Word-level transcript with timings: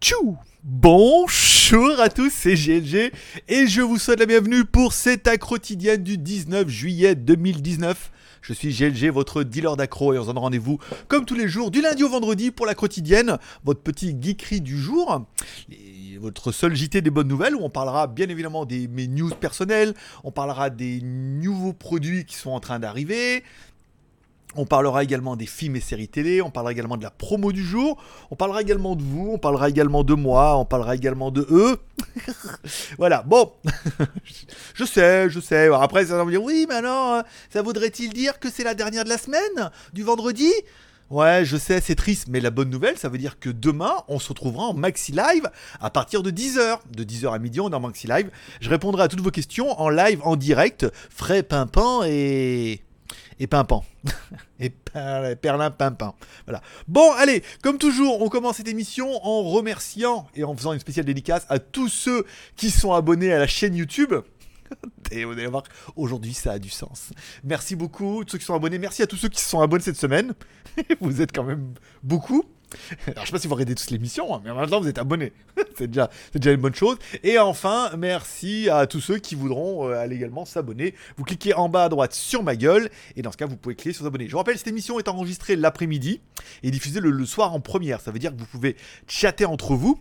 Tchou 0.00 0.36
Bonjour 0.62 2.00
à 2.00 2.10
tous, 2.10 2.30
c'est 2.30 2.54
GLG 2.54 3.12
et 3.48 3.66
je 3.66 3.80
vous 3.80 3.98
souhaite 3.98 4.20
la 4.20 4.26
bienvenue 4.26 4.64
pour 4.64 4.92
cette 4.92 5.28
accro 5.28 5.54
quotidienne 5.54 6.02
du 6.02 6.18
19 6.18 6.68
juillet 6.68 7.14
2019. 7.14 8.10
Je 8.42 8.52
suis 8.52 8.72
GLG, 8.72 9.10
votre 9.10 9.42
dealer 9.42 9.76
d'accro 9.76 10.12
et 10.12 10.18
on 10.18 10.22
se 10.22 10.26
donne 10.26 10.38
rendez-vous 10.38 10.78
comme 11.08 11.24
tous 11.24 11.34
les 11.34 11.48
jours 11.48 11.70
du 11.70 11.80
lundi 11.80 12.04
au 12.04 12.08
vendredi 12.10 12.50
pour 12.50 12.66
la 12.66 12.74
quotidienne, 12.74 13.38
votre 13.64 13.80
petit 13.80 14.14
geekery 14.20 14.60
du 14.60 14.78
jour. 14.78 15.24
Votre 16.20 16.52
seul 16.52 16.74
JT 16.74 17.00
des 17.02 17.10
bonnes 17.10 17.28
nouvelles 17.28 17.54
où 17.54 17.60
on 17.62 17.70
parlera 17.70 18.06
bien 18.06 18.28
évidemment 18.28 18.64
des 18.64 18.88
mes 18.88 19.06
news 19.06 19.30
personnelles, 19.30 19.94
on 20.24 20.32
parlera 20.32 20.70
des 20.70 21.00
nouveaux 21.02 21.72
produits 21.72 22.24
qui 22.24 22.36
sont 22.36 22.50
en 22.50 22.60
train 22.60 22.78
d'arriver, 22.78 23.42
on 24.56 24.66
parlera 24.66 25.02
également 25.02 25.36
des 25.36 25.46
films 25.46 25.76
et 25.76 25.80
séries 25.80 26.08
télé, 26.08 26.42
on 26.42 26.50
parlera 26.50 26.72
également 26.72 26.96
de 26.96 27.02
la 27.02 27.10
promo 27.10 27.52
du 27.52 27.64
jour, 27.64 28.02
on 28.30 28.36
parlera 28.36 28.62
également 28.62 28.96
de 28.96 29.02
vous, 29.02 29.30
on 29.34 29.38
parlera 29.38 29.68
également 29.68 30.04
de 30.04 30.14
moi, 30.14 30.56
on 30.56 30.64
parlera 30.64 30.94
également 30.94 31.30
de 31.30 31.46
eux. 31.50 31.78
voilà, 32.98 33.22
bon, 33.22 33.52
je 34.74 34.84
sais, 34.84 35.28
je 35.30 35.40
sais. 35.40 35.68
Après, 35.72 36.06
ça 36.06 36.16
va 36.16 36.24
me 36.24 36.30
dire, 36.30 36.42
oui, 36.42 36.66
mais 36.68 36.76
alors, 36.76 37.22
ça 37.50 37.62
voudrait-il 37.62 38.12
dire 38.12 38.38
que 38.38 38.50
c'est 38.50 38.64
la 38.64 38.74
dernière 38.74 39.04
de 39.04 39.08
la 39.08 39.18
semaine 39.18 39.70
Du 39.92 40.02
vendredi? 40.02 40.50
Ouais, 41.08 41.44
je 41.44 41.56
sais, 41.56 41.80
c'est 41.80 41.94
triste, 41.94 42.26
mais 42.28 42.40
la 42.40 42.50
bonne 42.50 42.68
nouvelle, 42.68 42.98
ça 42.98 43.08
veut 43.08 43.18
dire 43.18 43.38
que 43.38 43.48
demain, 43.48 43.94
on 44.08 44.18
se 44.18 44.28
retrouvera 44.28 44.64
en 44.64 44.74
Maxi 44.74 45.12
Live 45.12 45.48
à 45.80 45.88
partir 45.88 46.24
de 46.24 46.32
10h. 46.32 46.80
De 46.90 47.04
10h 47.04 47.32
à 47.32 47.38
midi, 47.38 47.60
on 47.60 47.70
est 47.70 47.74
en 47.74 47.80
Maxi 47.80 48.08
Live. 48.08 48.28
Je 48.60 48.68
répondrai 48.68 49.04
à 49.04 49.08
toutes 49.08 49.20
vos 49.20 49.30
questions 49.30 49.80
en 49.80 49.88
live, 49.88 50.20
en 50.24 50.34
direct, 50.34 50.84
frais 51.10 51.44
pimpant 51.44 52.02
et 52.02 52.82
et 53.38 53.46
pimpant. 53.46 53.84
et 54.60 54.70
perlin 54.70 55.70
pimpant. 55.70 56.16
Voilà. 56.46 56.62
Bon, 56.88 57.12
allez, 57.12 57.42
comme 57.62 57.78
toujours, 57.78 58.22
on 58.22 58.28
commence 58.28 58.56
cette 58.56 58.68
émission 58.68 59.24
en 59.24 59.42
remerciant 59.42 60.28
et 60.34 60.44
en 60.44 60.54
faisant 60.56 60.72
une 60.72 60.80
spéciale 60.80 61.06
dédicace 61.06 61.46
à 61.48 61.58
tous 61.58 61.88
ceux 61.88 62.24
qui 62.56 62.70
sont 62.70 62.92
abonnés 62.92 63.32
à 63.32 63.38
la 63.38 63.46
chaîne 63.46 63.74
YouTube. 63.74 64.14
Et 65.12 65.24
vous 65.24 65.32
allez 65.32 65.46
voir, 65.46 65.62
aujourd'hui 65.94 66.34
ça 66.34 66.52
a 66.52 66.58
du 66.58 66.70
sens. 66.70 67.10
Merci 67.44 67.76
beaucoup, 67.76 68.24
tous 68.24 68.32
ceux 68.32 68.38
qui 68.38 68.44
sont 68.44 68.54
abonnés. 68.54 68.78
Merci 68.78 69.02
à 69.02 69.06
tous 69.06 69.16
ceux 69.16 69.28
qui 69.28 69.40
se 69.40 69.48
sont 69.48 69.60
abonnés 69.60 69.84
cette 69.84 69.96
semaine. 69.96 70.34
vous 71.00 71.22
êtes 71.22 71.32
quand 71.32 71.44
même 71.44 71.74
beaucoup. 72.02 72.44
Alors, 73.06 73.22
je 73.22 73.26
sais 73.26 73.32
pas 73.32 73.38
si 73.38 73.46
vous 73.46 73.54
regardez 73.54 73.74
tous 73.74 73.90
l'émission, 73.90 74.34
hein, 74.34 74.40
mais 74.44 74.50
en 74.50 74.56
même 74.56 74.68
temps, 74.68 74.80
vous 74.80 74.88
êtes 74.88 74.98
abonnés. 74.98 75.32
c'est 75.76 75.88
déjà, 75.88 76.10
déjà 76.34 76.52
une 76.52 76.60
bonne 76.60 76.74
chose. 76.74 76.98
Et 77.22 77.38
enfin, 77.38 77.90
merci 77.96 78.68
à 78.68 78.86
tous 78.86 79.00
ceux 79.00 79.18
qui 79.18 79.34
voudront 79.34 79.88
euh, 79.88 79.98
aller 79.98 80.16
également 80.16 80.44
s'abonner. 80.44 80.94
Vous 81.16 81.24
cliquez 81.24 81.54
en 81.54 81.68
bas 81.68 81.84
à 81.84 81.88
droite 81.88 82.12
sur 82.12 82.42
ma 82.42 82.56
gueule, 82.56 82.90
et 83.16 83.22
dans 83.22 83.32
ce 83.32 83.36
cas, 83.36 83.46
vous 83.46 83.56
pouvez 83.56 83.74
cliquer 83.74 83.92
sur 83.94 84.04
s'abonner. 84.04 84.26
Je 84.26 84.32
vous 84.32 84.38
rappelle, 84.38 84.58
cette 84.58 84.68
émission 84.68 84.98
est 84.98 85.08
enregistrée 85.08 85.56
l'après-midi 85.56 86.20
et 86.62 86.70
diffusée 86.70 87.00
le, 87.00 87.10
le 87.10 87.26
soir 87.26 87.54
en 87.54 87.60
première. 87.60 88.00
Ça 88.00 88.10
veut 88.10 88.18
dire 88.18 88.32
que 88.32 88.38
vous 88.38 88.46
pouvez 88.46 88.76
chatter 89.06 89.44
entre 89.44 89.74
vous. 89.74 90.00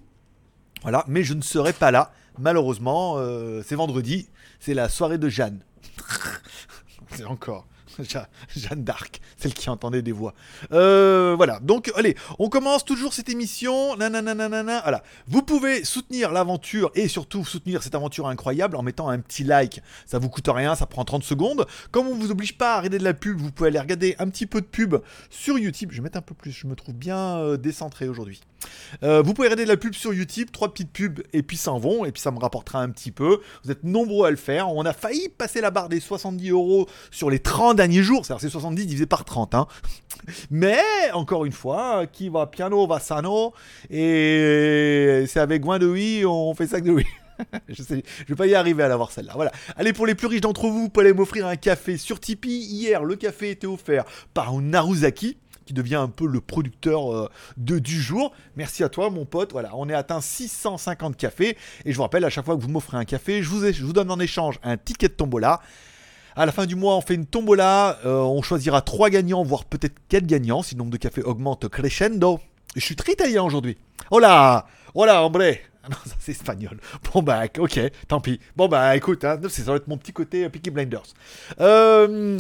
Voilà, 0.81 1.03
mais 1.07 1.23
je 1.23 1.33
ne 1.33 1.41
serai 1.41 1.73
pas 1.73 1.91
là. 1.91 2.11
Malheureusement, 2.38 3.16
euh, 3.17 3.63
c'est 3.66 3.75
vendredi, 3.75 4.29
c'est 4.59 4.73
la 4.73 4.89
soirée 4.89 5.17
de 5.17 5.29
Jeanne. 5.29 5.63
c'est 7.11 7.25
encore. 7.25 7.66
Jeanne 8.55 8.83
d'Arc, 8.83 9.21
celle 9.38 9.53
qui 9.53 9.69
entendait 9.69 10.01
des 10.01 10.11
voix. 10.11 10.33
Euh, 10.71 11.33
voilà, 11.35 11.59
donc 11.59 11.91
allez, 11.95 12.15
on 12.39 12.49
commence 12.49 12.85
toujours 12.85 13.13
cette 13.13 13.29
émission. 13.29 13.95
Nanana, 13.95 14.81
voilà. 14.81 15.03
Vous 15.27 15.41
pouvez 15.41 15.83
soutenir 15.83 16.31
l'aventure 16.31 16.91
et 16.95 17.07
surtout 17.07 17.45
soutenir 17.45 17.83
cette 17.83 17.95
aventure 17.95 18.27
incroyable 18.27 18.75
en 18.75 18.83
mettant 18.83 19.09
un 19.09 19.19
petit 19.19 19.43
like. 19.43 19.81
Ça 20.05 20.19
vous 20.19 20.29
coûte 20.29 20.47
rien, 20.47 20.75
ça 20.75 20.85
prend 20.85 21.05
30 21.05 21.23
secondes. 21.23 21.66
Comme 21.91 22.07
on 22.07 22.16
vous 22.16 22.31
oblige 22.31 22.57
pas 22.57 22.75
à 22.75 22.77
arrêter 22.77 22.97
de 22.97 23.03
la 23.03 23.13
pub, 23.13 23.39
vous 23.39 23.51
pouvez 23.51 23.69
aller 23.69 23.79
regarder 23.79 24.16
un 24.19 24.29
petit 24.29 24.45
peu 24.45 24.61
de 24.61 24.66
pub 24.66 24.95
sur 25.29 25.57
YouTube. 25.57 25.89
Je 25.91 25.97
vais 25.97 26.03
mettre 26.03 26.17
un 26.17 26.21
peu 26.21 26.35
plus, 26.35 26.51
je 26.51 26.67
me 26.67 26.75
trouve 26.75 26.95
bien 26.95 27.38
euh, 27.38 27.57
décentré 27.57 28.07
aujourd'hui. 28.07 28.41
Euh, 29.03 29.21
vous 29.21 29.33
pouvez 29.33 29.47
regarder 29.47 29.63
de 29.63 29.69
la 29.69 29.77
pub 29.77 29.93
sur 29.93 30.13
YouTube, 30.13 30.49
trois 30.51 30.71
petites 30.71 30.91
pubs 30.91 31.21
et 31.33 31.43
puis 31.43 31.57
s'en 31.57 31.77
vont, 31.77 32.05
et 32.05 32.11
puis 32.11 32.22
ça 32.22 32.31
me 32.31 32.39
rapportera 32.39 32.81
un 32.81 32.89
petit 32.89 33.11
peu. 33.11 33.39
Vous 33.63 33.72
êtes 33.72 33.84
nombreux 33.84 34.28
à 34.28 34.31
le 34.31 34.38
faire. 34.38 34.69
On 34.69 34.85
a 34.85 34.94
failli 34.94 35.29
passer 35.29 35.61
la 35.61 35.72
barre 35.72 35.89
des 35.89 36.00
70 36.00 36.50
euros 36.50 36.88
sur 37.11 37.29
les 37.29 37.39
30 37.39 37.79
derniers 37.88 38.03
jours, 38.03 38.25
c'est 38.25 38.50
70 38.50 38.88
divisé 38.88 39.06
par 39.06 39.25
30. 39.25 39.53
Hein. 39.53 39.68
Mais, 40.50 40.81
encore 41.13 41.46
une 41.46 41.51
fois, 41.51 42.07
qui 42.12 42.29
va 42.29 42.47
piano 42.47 42.88
va 42.88 43.00
sano, 43.00 43.53
et 43.91 45.25
c'est 45.28 45.40
avec 45.40 45.62
Gouin 45.62 45.78
de 45.78 45.85
oui, 45.85 46.23
on 46.25 46.56
fait 46.56 46.66
ça 46.66 46.81
de 46.81 46.91
oui. 46.91 47.06
je 47.69 47.84
sais, 47.84 48.03
je 48.22 48.34
vais 48.34 48.35
pas 48.35 48.47
y 48.47 48.56
arriver 48.56 48.81
à 48.81 48.88
l'avoir 48.88 49.12
celle-là. 49.12 49.34
Voilà. 49.35 49.51
Allez, 49.75 49.94
pour 49.94 50.07
les 50.07 50.16
plus 50.16 50.25
riches 50.25 50.41
d'entre 50.41 50.68
vous, 50.68 50.84
vous 50.84 50.90
pouvez 50.90 51.13
m'offrir 51.13 51.46
un 51.46 51.57
café 51.57 51.97
sur 51.97 52.19
Tipeee. 52.19 52.66
Hier, 52.66 53.03
le 53.03 53.16
café 53.18 53.51
était 53.51 53.68
offert 53.68 54.06
par 54.34 54.53
Naruzaki 54.53 55.38
qui 55.66 55.73
devient 55.73 55.96
un 55.96 56.07
peu 56.07 56.28
le 56.28 56.41
producteur 56.41 57.13
euh, 57.13 57.29
de, 57.57 57.78
du 57.78 58.02
jour. 58.02 58.34
Merci 58.56 58.84
à 58.84 58.90
toi, 58.90 59.09
mon 59.09 59.25
pote. 59.25 59.52
Voilà, 59.52 59.72
on 59.75 59.90
est 59.90 59.94
atteint 59.94 60.22
650 60.22 61.17
cafés. 61.17 61.57
Et 61.85 61.91
je 61.91 61.97
vous 61.97 62.03
rappelle, 62.03 62.23
à 62.23 62.29
chaque 62.29 62.46
fois 62.46 62.56
que 62.56 62.62
vous 62.62 62.69
m'offrez 62.69 62.97
un 62.97 63.06
café, 63.06 63.44
je 63.44 63.84
vous 63.84 63.94
donne 63.94 64.12
en 64.12 64.19
échange 64.19 64.59
un 64.63 64.78
ticket 64.78 65.07
de 65.07 65.13
tombola. 65.13 65.62
À 66.38 66.46
la 66.46 66.51
fin 66.51 66.66
du 66.66 66.75
mois, 66.75 66.97
on 66.97 67.01
fait 67.01 67.16
une 67.16 67.25
tombola. 67.25 67.97
Euh, 68.06 68.19
on 68.19 68.41
choisira 68.41 68.81
3 68.81 69.09
gagnants, 69.09 69.44
voire 69.44 69.63
peut-être 69.63 69.96
4 70.09 70.25
gagnants, 70.25 70.63
si 70.63 70.75
le 70.75 70.79
nombre 70.79 70.91
de 70.91 70.97
cafés 70.97 71.22
augmente 71.22 71.69
crescendo. 71.69 72.41
Je 72.75 72.81
suis 72.81 72.97
très 72.97 73.13
italien 73.13 73.44
aujourd'hui. 73.44 73.78
Oh 74.12 74.19
là, 74.19 74.66
hombre 74.96 75.56
ah 75.85 75.90
non, 75.90 75.97
ça 76.06 76.16
c'est 76.19 76.31
espagnol. 76.31 76.79
Bon 77.13 77.22
bah 77.22 77.44
ok, 77.59 77.79
tant 78.07 78.19
pis. 78.19 78.40
Bon 78.56 78.68
bah 78.68 78.96
écoute, 78.96 79.23
hein, 79.23 79.40
ça 79.47 79.63
va 79.63 79.75
être 79.75 79.88
mon 79.88 79.97
petit 79.97 80.13
côté 80.13 80.46
euh, 80.46 80.50
Peaky 80.50 80.72
Blinders. 80.72 81.13
Euh... 81.59 82.38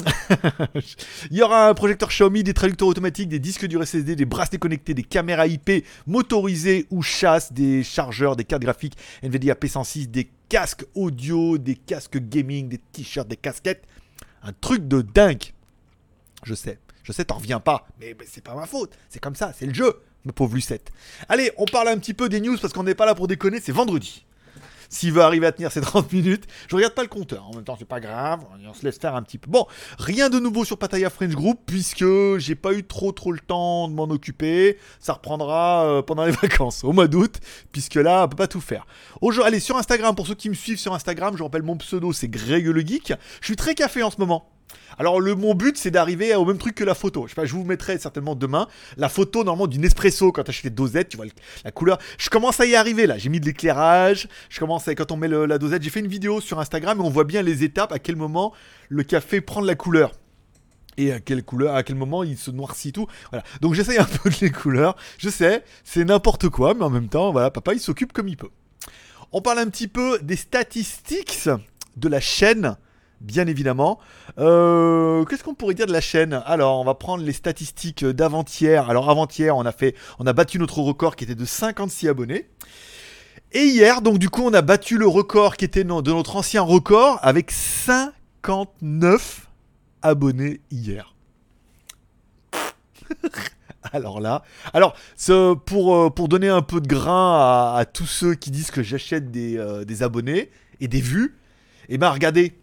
Il 1.31 1.37
y 1.37 1.41
aura 1.41 1.69
un 1.69 1.73
projecteur 1.73 2.09
Xiaomi, 2.09 2.43
des 2.43 2.53
traducteurs 2.53 2.87
automatiques, 2.87 3.29
des 3.29 3.39
disques 3.39 3.65
durs 3.67 3.85
SSD, 3.85 4.15
des 4.15 4.25
bracelets 4.25 4.57
connectés, 4.57 4.93
des 4.93 5.03
caméras 5.03 5.47
IP 5.47 5.85
motorisées 6.07 6.87
ou 6.89 7.01
chasse, 7.01 7.53
des 7.53 7.83
chargeurs, 7.83 8.35
des 8.35 8.45
cartes 8.45 8.63
graphiques 8.63 8.97
Nvidia 9.21 9.53
P106, 9.53 10.07
des 10.07 10.29
casques 10.49 10.85
audio, 10.95 11.57
des 11.57 11.75
casques 11.75 12.17
gaming, 12.17 12.67
des 12.67 12.79
t-shirts, 12.79 13.27
des 13.27 13.37
casquettes. 13.37 13.83
Un 14.43 14.53
truc 14.53 14.87
de 14.87 15.01
dingue. 15.01 15.43
Je 16.43 16.53
sais, 16.53 16.79
je 17.03 17.11
sais, 17.11 17.25
t'en 17.25 17.35
reviens 17.35 17.59
pas, 17.59 17.87
mais, 17.99 18.15
mais 18.17 18.25
c'est 18.27 18.43
pas 18.43 18.55
ma 18.55 18.65
faute. 18.65 18.97
C'est 19.09 19.19
comme 19.19 19.35
ça, 19.35 19.53
c'est 19.57 19.65
le 19.65 19.73
jeu 19.73 20.01
ma 20.25 20.33
pauvre 20.33 20.55
Lucette. 20.55 20.91
Allez, 21.29 21.51
on 21.57 21.65
parle 21.65 21.89
un 21.89 21.97
petit 21.97 22.13
peu 22.13 22.29
des 22.29 22.41
news 22.41 22.57
parce 22.59 22.73
qu'on 22.73 22.83
n'est 22.83 22.95
pas 22.95 23.05
là 23.05 23.15
pour 23.15 23.27
déconner, 23.27 23.59
c'est 23.61 23.71
vendredi. 23.71 24.25
S'il 24.89 25.11
veut 25.11 25.21
arriver 25.21 25.47
à 25.47 25.51
tenir 25.51 25.71
ses 25.71 25.81
30 25.85 26.11
minutes, 26.13 26.45
je 26.67 26.75
regarde 26.75 26.93
pas 26.93 27.01
le 27.01 27.07
compteur. 27.07 27.47
En 27.47 27.53
même 27.53 27.63
temps, 27.63 27.75
c'est 27.77 27.87
pas 27.87 27.99
grave, 27.99 28.41
on 28.67 28.73
se 28.73 28.83
laisse 28.83 28.97
faire 28.97 29.15
un 29.15 29.23
petit 29.23 29.37
peu. 29.37 29.49
Bon, 29.49 29.65
rien 29.99 30.29
de 30.29 30.39
nouveau 30.39 30.65
sur 30.65 30.77
Pataya 30.77 31.09
French 31.09 31.33
Group 31.33 31.59
puisque 31.65 32.05
j'ai 32.37 32.55
pas 32.55 32.73
eu 32.73 32.83
trop 32.83 33.11
trop 33.11 33.31
le 33.31 33.39
temps 33.39 33.87
de 33.87 33.93
m'en 33.93 34.05
occuper. 34.05 34.77
Ça 34.99 35.13
reprendra 35.13 35.85
euh, 35.85 36.01
pendant 36.01 36.25
les 36.25 36.31
vacances, 36.31 36.83
au 36.83 36.91
mois 36.91 37.07
d'août, 37.07 37.39
puisque 37.71 37.95
là, 37.95 38.23
on 38.25 38.27
peut 38.29 38.35
pas 38.35 38.47
tout 38.47 38.61
faire. 38.61 38.85
Aujourd'hui, 39.21 39.47
allez 39.47 39.59
sur 39.59 39.77
Instagram 39.77 40.15
pour 40.15 40.27
ceux 40.27 40.35
qui 40.35 40.49
me 40.49 40.55
suivent 40.55 40.79
sur 40.79 40.93
Instagram, 40.93 41.35
je 41.37 41.43
rappelle 41.43 41.63
mon 41.63 41.77
pseudo, 41.77 42.13
c'est 42.13 42.27
Greg 42.29 42.65
le 42.65 42.81
Geek. 42.81 43.13
Je 43.41 43.45
suis 43.45 43.55
très 43.55 43.75
café 43.75 44.03
en 44.03 44.11
ce 44.11 44.17
moment. 44.19 44.54
Alors 44.97 45.19
le 45.19 45.35
mon 45.35 45.53
but 45.53 45.77
c'est 45.77 45.91
d'arriver 45.91 46.33
au 46.35 46.45
même 46.45 46.57
truc 46.57 46.75
que 46.75 46.83
la 46.83 46.95
photo. 46.95 47.27
Je 47.27 47.51
vous 47.53 47.63
mettrai 47.63 47.97
certainement 47.97 48.35
demain 48.35 48.67
la 48.97 49.09
photo 49.09 49.43
normalement 49.43 49.67
d'une 49.67 49.83
espresso 49.83 50.31
quand 50.31 50.43
tu 50.43 50.49
achètes 50.49 50.63
les 50.63 50.69
dosettes, 50.69 51.09
tu 51.09 51.17
vois 51.17 51.25
la 51.63 51.71
couleur. 51.71 51.97
Je 52.17 52.29
commence 52.29 52.59
à 52.59 52.65
y 52.65 52.75
arriver 52.75 53.07
là. 53.07 53.17
J'ai 53.17 53.29
mis 53.29 53.39
de 53.39 53.45
l'éclairage. 53.45 54.27
Je 54.49 54.59
commence 54.59 54.85
quand 54.85 55.11
on 55.11 55.17
met 55.17 55.27
la 55.27 55.57
dosette. 55.57 55.83
J'ai 55.83 55.89
fait 55.89 55.99
une 55.99 56.07
vidéo 56.07 56.41
sur 56.41 56.59
Instagram 56.59 56.99
et 56.99 57.03
on 57.03 57.09
voit 57.09 57.23
bien 57.23 57.41
les 57.41 57.63
étapes 57.63 57.91
à 57.91 57.99
quel 57.99 58.15
moment 58.15 58.53
le 58.89 59.03
café 59.03 59.41
prend 59.41 59.61
de 59.61 59.67
la 59.67 59.75
couleur 59.75 60.11
et 60.97 61.11
à 61.11 61.19
quelle 61.19 61.43
couleur, 61.43 61.75
à 61.75 61.83
quel 61.83 61.95
moment 61.95 62.23
il 62.23 62.37
se 62.37 62.51
noircit 62.51 62.93
tout. 62.93 63.07
Voilà. 63.31 63.43
Donc 63.61 63.73
j'essaye 63.73 63.97
un 63.97 64.05
peu 64.05 64.29
de 64.29 64.35
les 64.41 64.51
couleurs. 64.51 64.95
Je 65.17 65.29
sais, 65.29 65.63
c'est 65.83 66.05
n'importe 66.05 66.49
quoi, 66.49 66.73
mais 66.73 66.83
en 66.83 66.89
même 66.89 67.09
temps, 67.09 67.31
voilà, 67.31 67.51
papa 67.51 67.73
il 67.73 67.79
s'occupe 67.79 68.13
comme 68.13 68.27
il 68.27 68.37
peut. 68.37 68.51
On 69.31 69.41
parle 69.41 69.59
un 69.59 69.69
petit 69.69 69.87
peu 69.87 70.19
des 70.19 70.37
statistiques 70.37 71.49
de 71.97 72.07
la 72.07 72.19
chaîne 72.19 72.77
bien 73.21 73.47
évidemment. 73.47 73.99
Euh, 74.37 75.25
qu'est-ce 75.25 75.43
qu'on 75.43 75.53
pourrait 75.53 75.73
dire 75.73 75.87
de 75.87 75.93
la 75.93 76.01
chaîne? 76.01 76.41
Alors, 76.45 76.79
on 76.79 76.83
va 76.83 76.95
prendre 76.95 77.23
les 77.23 77.33
statistiques 77.33 78.05
d'avant-hier. 78.05 78.89
Alors, 78.89 79.09
avant-hier, 79.09 79.55
on 79.55 79.65
a 79.65 80.33
battu 80.33 80.59
notre 80.59 80.79
record 80.79 81.15
qui 81.15 81.23
était 81.23 81.35
de 81.35 81.45
56 81.45 82.09
abonnés. 82.09 82.47
Et 83.51 83.63
hier, 83.63 84.01
donc 84.01 84.17
du 84.17 84.29
coup, 84.29 84.41
on 84.43 84.53
a 84.53 84.61
battu 84.61 84.97
le 84.97 85.07
record 85.07 85.55
qui 85.55 85.63
était 85.63 85.83
de 85.85 85.89
notre 85.89 86.35
ancien 86.35 86.61
record 86.61 87.19
avec 87.21 87.51
59 87.51 89.47
abonnés 90.01 90.59
hier. 90.71 91.15
Alors 93.93 94.19
là, 94.19 94.43
alors 94.73 94.95
euh, 95.29 95.55
pour 95.55 96.27
donner 96.27 96.49
un 96.49 96.63
peu 96.63 96.81
de 96.81 96.87
grain 96.87 97.75
à, 97.77 97.85
tous 97.85 98.07
ceux 98.07 98.33
qui 98.33 98.49
disent 98.49 98.71
que 98.71 98.81
j'achète 98.81 99.29
des, 99.31 99.57
euh, 99.57 99.85
abonnés 100.01 100.49
et 100.79 100.87
des 100.87 101.01
vues, 101.01 101.37
eh 101.89 101.99
ben 101.99 102.09
regardez, 102.09 102.55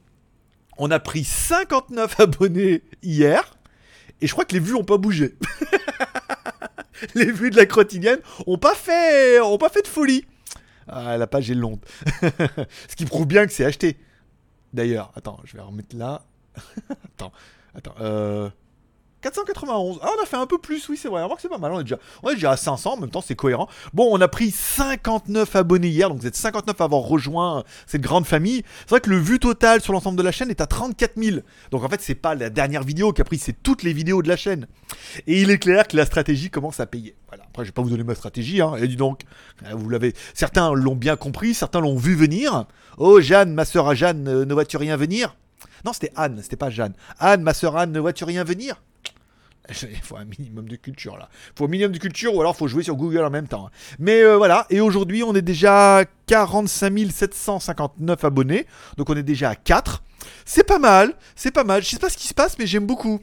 on 0.82 0.90
a 0.90 0.98
pris 0.98 1.22
59 1.22 2.18
abonnés 2.20 2.82
hier. 3.04 3.56
Et 4.20 4.26
je 4.26 4.32
crois 4.32 4.44
que 4.44 4.52
les 4.52 4.58
vues 4.58 4.74
ont 4.74 4.82
pas 4.82 4.98
bougé. 4.98 5.36
les 7.14 7.30
vues 7.30 7.50
de 7.50 7.56
la 7.56 7.66
quotidienne 7.66 8.18
ont 8.48 8.58
pas 8.58 8.74
fait, 8.74 9.38
ont 9.40 9.58
pas 9.58 9.68
fait 9.68 9.82
de 9.82 9.86
folie. 9.86 10.24
Ah, 10.88 11.16
la 11.16 11.28
page 11.28 11.52
est 11.52 11.54
longue. 11.54 11.78
Ce 12.88 12.96
qui 12.96 13.04
prouve 13.04 13.26
bien 13.26 13.46
que 13.46 13.52
c'est 13.52 13.64
acheté. 13.64 13.96
D'ailleurs, 14.72 15.12
attends, 15.14 15.38
je 15.44 15.56
vais 15.56 15.62
remettre 15.62 15.96
là. 15.96 16.24
attends, 17.04 17.32
attends. 17.76 17.94
Euh... 18.00 18.50
491. 19.22 20.00
Ah, 20.02 20.10
on 20.18 20.22
a 20.22 20.26
fait 20.26 20.36
un 20.36 20.46
peu 20.46 20.58
plus, 20.58 20.88
oui, 20.88 20.96
c'est 20.96 21.08
vrai. 21.08 21.22
On 21.22 21.28
voit 21.28 21.36
que 21.36 21.42
c'est 21.42 21.48
pas 21.48 21.58
mal. 21.58 21.72
On 21.72 21.80
est, 21.80 22.34
déjà, 22.34 22.50
à 22.50 22.56
500, 22.56 22.94
en 22.94 22.96
même 22.98 23.10
temps, 23.10 23.20
c'est 23.20 23.36
cohérent. 23.36 23.68
Bon, 23.94 24.08
on 24.10 24.20
a 24.20 24.28
pris 24.28 24.50
59 24.50 25.56
abonnés 25.56 25.88
hier, 25.88 26.08
donc 26.08 26.18
vous 26.20 26.26
êtes 26.26 26.36
59 26.36 26.80
à 26.80 26.84
avoir 26.84 27.02
rejoint 27.02 27.64
cette 27.86 28.02
grande 28.02 28.26
famille. 28.26 28.64
C'est 28.80 28.90
vrai 28.90 29.00
que 29.00 29.10
le 29.10 29.18
vu 29.18 29.38
total 29.38 29.80
sur 29.80 29.92
l'ensemble 29.92 30.18
de 30.18 30.22
la 30.22 30.32
chaîne 30.32 30.50
est 30.50 30.60
à 30.60 30.66
34 30.66 31.12
000. 31.16 31.38
Donc 31.70 31.84
en 31.84 31.88
fait, 31.88 32.00
c'est 32.00 32.16
pas 32.16 32.34
la 32.34 32.50
dernière 32.50 32.82
vidéo 32.82 33.12
qui 33.12 33.20
a 33.20 33.24
pris, 33.24 33.38
c'est 33.38 33.62
toutes 33.62 33.84
les 33.84 33.92
vidéos 33.92 34.22
de 34.22 34.28
la 34.28 34.36
chaîne. 34.36 34.66
Et 35.26 35.40
il 35.40 35.50
est 35.50 35.58
clair 35.58 35.86
que 35.86 35.96
la 35.96 36.04
stratégie 36.04 36.50
commence 36.50 36.80
à 36.80 36.86
payer. 36.86 37.14
Voilà. 37.28 37.44
Après, 37.44 37.64
je 37.64 37.68
vais 37.68 37.72
pas 37.72 37.82
vous 37.82 37.90
donner 37.90 38.04
ma 38.04 38.14
stratégie, 38.14 38.60
hein. 38.60 38.74
Et 38.76 38.88
dis 38.88 38.96
donc, 38.96 39.22
euh, 39.66 39.74
vous 39.74 39.88
l'avez. 39.88 40.14
Certains 40.34 40.72
l'ont 40.72 40.96
bien 40.96 41.16
compris, 41.16 41.54
certains 41.54 41.80
l'ont 41.80 41.96
vu 41.96 42.14
venir. 42.14 42.66
Oh, 42.98 43.20
Jeanne, 43.20 43.54
ma 43.54 43.64
soeur 43.64 43.88
à 43.88 43.94
Jeanne, 43.94 44.26
euh, 44.28 44.44
ne 44.44 44.52
vois-tu 44.52 44.76
rien 44.76 44.96
venir? 44.96 45.36
Non, 45.84 45.92
c'était 45.92 46.12
Anne, 46.16 46.40
c'était 46.42 46.56
pas 46.56 46.70
Jeanne. 46.70 46.94
Anne, 47.18 47.42
ma 47.42 47.54
soeur 47.54 47.76
Anne, 47.76 47.92
ne 47.92 48.00
vois-tu 48.00 48.24
rien 48.24 48.44
venir? 48.44 48.82
Il 49.82 49.96
faut 50.02 50.16
un 50.16 50.24
minimum 50.24 50.68
de 50.68 50.76
culture 50.76 51.16
là. 51.16 51.28
Il 51.32 51.58
faut 51.58 51.64
un 51.64 51.68
minimum 51.68 51.92
de 51.92 51.98
culture 51.98 52.34
ou 52.34 52.40
alors 52.40 52.54
il 52.54 52.58
faut 52.58 52.68
jouer 52.68 52.82
sur 52.82 52.96
Google 52.96 53.24
en 53.24 53.30
même 53.30 53.48
temps. 53.48 53.70
Mais 53.98 54.22
euh, 54.22 54.36
voilà, 54.36 54.66
et 54.70 54.80
aujourd'hui 54.80 55.22
on 55.22 55.34
est 55.34 55.42
déjà 55.42 56.04
45 56.26 57.10
759 57.10 58.24
abonnés. 58.24 58.66
Donc 58.96 59.10
on 59.10 59.16
est 59.16 59.22
déjà 59.22 59.50
à 59.50 59.54
4. 59.54 60.02
C'est 60.44 60.64
pas 60.64 60.78
mal, 60.78 61.14
c'est 61.36 61.50
pas 61.50 61.64
mal. 61.64 61.82
Je 61.82 61.88
sais 61.88 61.98
pas 61.98 62.10
ce 62.10 62.16
qui 62.16 62.28
se 62.28 62.34
passe, 62.34 62.58
mais 62.58 62.66
j'aime 62.66 62.86
beaucoup. 62.86 63.20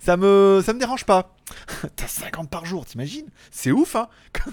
ça 0.00 0.16
me, 0.16 0.62
ça 0.64 0.72
me 0.72 0.78
dérange 0.78 1.04
pas. 1.04 1.34
T'as 1.96 2.06
50 2.06 2.48
par 2.48 2.64
jour, 2.64 2.86
t'imagines 2.86 3.26
C'est 3.50 3.70
ouf, 3.70 3.96
hein 3.96 4.08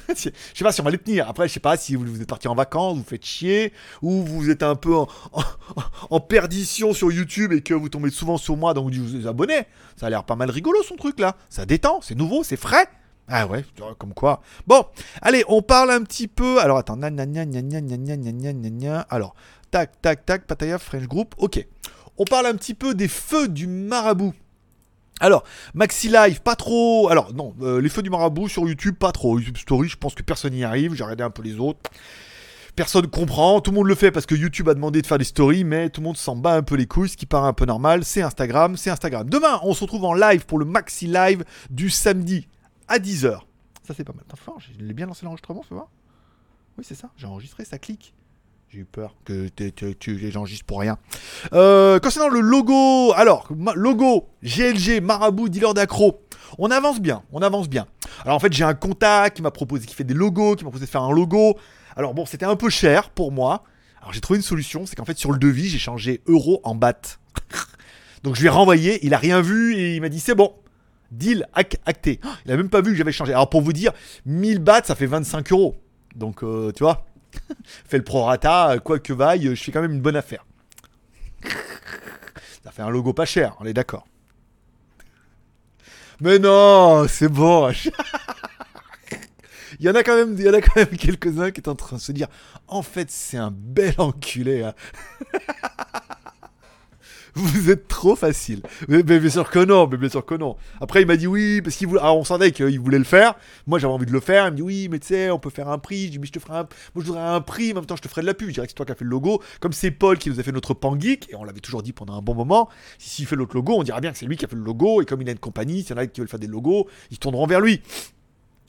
Je 0.09 0.15
sais 0.15 0.63
pas 0.63 0.71
si 0.71 0.81
on 0.81 0.83
va 0.83 0.91
les 0.91 0.97
tenir. 0.97 1.29
Après, 1.29 1.47
je 1.47 1.53
sais 1.53 1.59
pas 1.59 1.77
si 1.77 1.95
vous 1.95 2.21
êtes 2.21 2.27
parti 2.27 2.47
en 2.47 2.55
vacances, 2.55 2.97
vous 2.97 3.03
faites 3.03 3.25
chier, 3.25 3.73
ou 4.01 4.23
vous 4.23 4.49
êtes 4.49 4.63
un 4.63 4.75
peu 4.75 4.93
en, 6.09 6.19
perdition 6.19 6.93
sur 6.93 7.11
YouTube 7.11 7.53
et 7.53 7.61
que 7.61 7.73
vous 7.73 7.89
tombez 7.89 8.09
souvent 8.09 8.37
sur 8.37 8.57
moi, 8.57 8.73
donc 8.73 8.93
vous 8.93 9.19
vous 9.19 9.27
abonnez. 9.27 9.63
Ça 9.95 10.07
a 10.07 10.09
l'air 10.09 10.23
pas 10.23 10.35
mal 10.35 10.49
rigolo 10.49 10.83
son 10.83 10.95
truc 10.95 11.19
là. 11.19 11.35
Ça 11.49 11.65
détend, 11.65 12.01
c'est 12.01 12.15
nouveau, 12.15 12.43
c'est 12.43 12.57
frais. 12.57 12.87
Ah 13.27 13.47
ouais, 13.47 13.63
comme 13.97 14.13
quoi. 14.13 14.41
Bon, 14.67 14.83
allez, 15.21 15.45
on 15.47 15.61
parle 15.61 15.91
un 15.91 16.03
petit 16.03 16.27
peu. 16.27 16.59
Alors 16.59 16.77
attends, 16.77 16.99
alors 19.09 19.35
tac, 19.71 20.01
tac, 20.01 20.25
tac, 20.25 20.45
Pataya 20.45 20.77
French 20.77 21.07
Group. 21.07 21.33
Ok. 21.37 21.65
On 22.17 22.25
parle 22.25 22.45
un 22.45 22.55
petit 22.55 22.73
peu 22.73 22.93
des 22.93 23.07
feux 23.07 23.47
du 23.47 23.67
marabout. 23.67 24.33
Alors, 25.21 25.43
Maxi 25.73 26.09
Live, 26.09 26.41
pas 26.41 26.55
trop. 26.55 27.09
Alors, 27.09 27.33
non, 27.33 27.55
euh, 27.61 27.79
les 27.79 27.89
feux 27.89 28.01
du 28.01 28.09
marabout 28.09 28.47
sur 28.47 28.67
YouTube, 28.67 28.95
pas 28.95 29.11
trop. 29.11 29.37
YouTube 29.37 29.57
Story, 29.57 29.87
je 29.87 29.97
pense 29.97 30.15
que 30.15 30.23
personne 30.23 30.53
n'y 30.53 30.63
arrive. 30.63 30.93
J'ai 30.93 31.03
regardé 31.03 31.23
un 31.23 31.29
peu 31.29 31.43
les 31.43 31.59
autres. 31.59 31.89
Personne 32.75 33.07
comprend. 33.07 33.61
Tout 33.61 33.71
le 33.71 33.75
monde 33.75 33.87
le 33.87 33.95
fait 33.95 34.11
parce 34.11 34.25
que 34.25 34.33
YouTube 34.33 34.67
a 34.69 34.73
demandé 34.73 35.01
de 35.01 35.07
faire 35.07 35.19
des 35.19 35.23
stories, 35.23 35.63
mais 35.63 35.89
tout 35.89 36.01
le 36.01 36.05
monde 36.05 36.17
s'en 36.17 36.35
bat 36.35 36.55
un 36.55 36.63
peu 36.63 36.75
les 36.75 36.87
couilles, 36.87 37.09
ce 37.09 37.17
qui 37.17 37.25
paraît 37.25 37.47
un 37.47 37.53
peu 37.53 37.65
normal. 37.65 38.03
C'est 38.03 38.21
Instagram, 38.21 38.77
c'est 38.77 38.89
Instagram. 38.89 39.29
Demain, 39.29 39.59
on 39.63 39.73
se 39.73 39.81
retrouve 39.81 40.05
en 40.05 40.13
live 40.13 40.45
pour 40.45 40.57
le 40.57 40.65
Maxi 40.65 41.05
Live 41.05 41.43
du 41.69 41.89
samedi 41.89 42.47
à 42.87 42.97
10h. 42.97 43.41
Ça, 43.85 43.93
c'est 43.95 44.03
pas 44.03 44.13
mal. 44.13 44.23
Attends, 44.31 44.57
je 44.59 44.83
l'ai 44.83 44.93
bien 44.93 45.05
lancé 45.05 45.25
l'enregistrement, 45.25 45.63
fais 45.63 45.75
voir. 45.75 45.89
Oui, 46.77 46.83
c'est 46.87 46.95
ça. 46.95 47.11
J'ai 47.17 47.27
enregistré, 47.27 47.65
ça 47.65 47.77
clique. 47.77 48.13
J'ai 48.71 48.79
eu 48.79 48.85
peur 48.85 49.17
que 49.25 49.49
tu 49.49 50.15
les 50.15 50.37
enregistres 50.37 50.63
pour 50.63 50.79
rien. 50.79 50.97
Euh, 51.51 51.99
concernant 51.99 52.29
le 52.29 52.39
logo, 52.39 53.11
alors, 53.17 53.49
logo 53.75 54.29
GLG 54.43 55.01
Marabout 55.01 55.49
Dealer 55.49 55.73
d'Acro. 55.73 56.21
On 56.57 56.71
avance 56.71 57.01
bien, 57.01 57.21
on 57.33 57.41
avance 57.41 57.67
bien. 57.67 57.85
Alors 58.23 58.37
en 58.37 58.39
fait, 58.39 58.53
j'ai 58.53 58.63
un 58.63 58.73
contact 58.73 59.35
qui 59.35 59.41
m'a 59.41 59.51
proposé, 59.51 59.85
qui 59.85 59.93
fait 59.93 60.05
des 60.05 60.13
logos, 60.13 60.55
qui 60.55 60.63
m'a 60.63 60.69
proposé 60.69 60.85
de 60.85 60.89
faire 60.89 61.01
un 61.01 61.11
logo. 61.11 61.57
Alors 61.97 62.13
bon, 62.13 62.25
c'était 62.25 62.45
un 62.45 62.55
peu 62.55 62.69
cher 62.69 63.09
pour 63.09 63.33
moi. 63.33 63.65
Alors 63.99 64.13
j'ai 64.13 64.21
trouvé 64.21 64.37
une 64.37 64.43
solution, 64.43 64.85
c'est 64.85 64.95
qu'en 64.95 65.03
fait 65.03 65.17
sur 65.17 65.33
le 65.33 65.37
devis, 65.37 65.67
j'ai 65.67 65.77
changé 65.77 66.21
euro 66.27 66.61
en 66.63 66.73
baht. 66.73 67.19
Donc 68.23 68.35
je 68.35 68.39
lui 68.39 68.47
ai 68.47 68.51
renvoyé, 68.51 69.05
il 69.05 69.13
a 69.13 69.17
rien 69.17 69.41
vu 69.41 69.75
et 69.75 69.95
il 69.95 70.01
m'a 70.01 70.07
dit 70.07 70.21
c'est 70.21 70.35
bon. 70.35 70.53
Deal 71.11 71.45
acté. 71.55 72.21
Il 72.45 72.53
a 72.53 72.55
même 72.55 72.69
pas 72.69 72.79
vu 72.79 72.91
que 72.91 72.97
j'avais 72.97 73.11
changé. 73.11 73.33
Alors 73.33 73.49
pour 73.49 73.61
vous 73.61 73.73
dire, 73.73 73.91
1000 74.25 74.59
bahts, 74.59 74.83
ça 74.85 74.95
fait 74.95 75.07
25 75.07 75.51
euros. 75.51 75.75
Donc 76.15 76.41
euh, 76.41 76.71
tu 76.71 76.83
vois, 76.83 77.05
fais 77.87 77.97
le 77.97 78.03
prorata, 78.03 78.77
quoi 78.83 78.99
que 78.99 79.13
vaille, 79.13 79.55
je 79.55 79.63
fais 79.63 79.71
quand 79.71 79.81
même 79.81 79.93
une 79.93 80.01
bonne 80.01 80.15
affaire. 80.15 80.45
Ça 82.63 82.71
fait 82.71 82.81
un 82.81 82.89
logo 82.89 83.13
pas 83.13 83.25
cher, 83.25 83.55
on 83.59 83.65
est 83.65 83.73
d'accord. 83.73 84.05
Mais 86.19 86.37
non, 86.37 87.07
c'est 87.07 87.29
bon. 87.29 87.71
il 89.79 89.85
y 89.85 89.89
en 89.89 89.95
a 89.95 90.03
quand 90.03 90.15
même, 90.15 90.37
quelques-uns 90.97 91.49
qui 91.49 91.61
sont 91.65 91.71
en 91.71 91.75
train 91.75 91.95
de 91.95 92.01
se 92.01 92.11
dire, 92.11 92.27
en 92.67 92.83
fait, 92.83 93.09
c'est 93.09 93.37
un 93.37 93.51
bel 93.51 93.95
enculé. 93.97 94.63
Hein. 94.63 94.75
vous 97.35 97.69
êtes 97.69 97.87
trop 97.87 98.15
facile. 98.15 98.61
Mais, 98.87 99.03
bien 99.03 99.29
sûr 99.29 99.49
que 99.49 99.59
non, 99.59 99.87
bien 99.87 100.09
sûr 100.09 100.25
que 100.25 100.35
non. 100.35 100.55
Après, 100.79 101.01
il 101.01 101.07
m'a 101.07 101.17
dit 101.17 101.27
oui, 101.27 101.61
parce 101.61 101.75
qu'il 101.75 101.87
voulait. 101.87 102.01
Alors, 102.01 102.17
on 102.17 102.23
sentait 102.23 102.51
qu'il 102.51 102.79
voulait 102.79 102.97
le 102.97 103.03
faire. 103.03 103.35
Moi, 103.67 103.79
j'avais 103.79 103.93
envie 103.93 104.05
de 104.05 104.11
le 104.11 104.19
faire. 104.19 104.47
Il 104.47 104.51
me 104.51 104.55
dit 104.57 104.61
oui, 104.61 104.87
mais 104.89 104.99
tu 104.99 105.07
sais, 105.07 105.29
on 105.29 105.39
peut 105.39 105.49
faire 105.49 105.69
un 105.69 105.77
prix. 105.77 106.07
Je 106.07 106.11
dis, 106.11 106.19
mais 106.19 106.27
je 106.27 106.31
te 106.31 106.39
ferai 106.39 106.59
un. 106.59 106.67
Moi, 106.95 107.03
je 107.03 107.07
voudrais 107.07 107.21
un 107.21 107.41
prix, 107.41 107.71
en 107.71 107.75
même 107.75 107.85
temps, 107.85 107.95
je 107.95 108.01
te 108.01 108.07
ferai 108.07 108.21
de 108.21 108.27
la 108.27 108.33
pub. 108.33 108.49
Je 108.49 108.53
dirais 108.53 108.67
que 108.67 108.71
c'est 108.71 108.75
toi 108.75 108.85
qui 108.85 108.91
as 108.91 108.95
fait 108.95 109.05
le 109.05 109.11
logo. 109.11 109.41
Comme 109.59 109.73
c'est 109.73 109.91
Paul 109.91 110.17
qui 110.17 110.29
nous 110.29 110.39
a 110.39 110.43
fait 110.43 110.51
notre 110.51 110.73
pangeek, 110.73 111.29
et 111.31 111.35
on 111.35 111.43
l'avait 111.43 111.59
toujours 111.59 111.83
dit 111.83 111.93
pendant 111.93 112.17
un 112.17 112.21
bon 112.21 112.35
moment. 112.35 112.69
S'il 112.97 113.25
fait 113.25 113.35
l'autre 113.35 113.55
logo, 113.55 113.75
on 113.77 113.83
dira 113.83 114.01
bien 114.01 114.11
que 114.11 114.17
c'est 114.17 114.25
lui 114.25 114.37
qui 114.37 114.45
a 114.45 114.47
fait 114.47 114.55
le 114.55 114.63
logo. 114.63 115.01
Et 115.01 115.05
comme 115.05 115.21
il 115.21 115.29
a 115.29 115.31
une 115.31 115.39
compagnie, 115.39 115.83
s'il 115.83 115.91
y 115.91 115.93
en 115.93 115.97
a 115.97 116.07
qui 116.07 116.21
veulent 116.21 116.29
faire 116.29 116.39
des 116.39 116.47
logos, 116.47 116.87
ils 117.11 117.19
tourneront 117.19 117.47
vers 117.47 117.61
lui. 117.61 117.81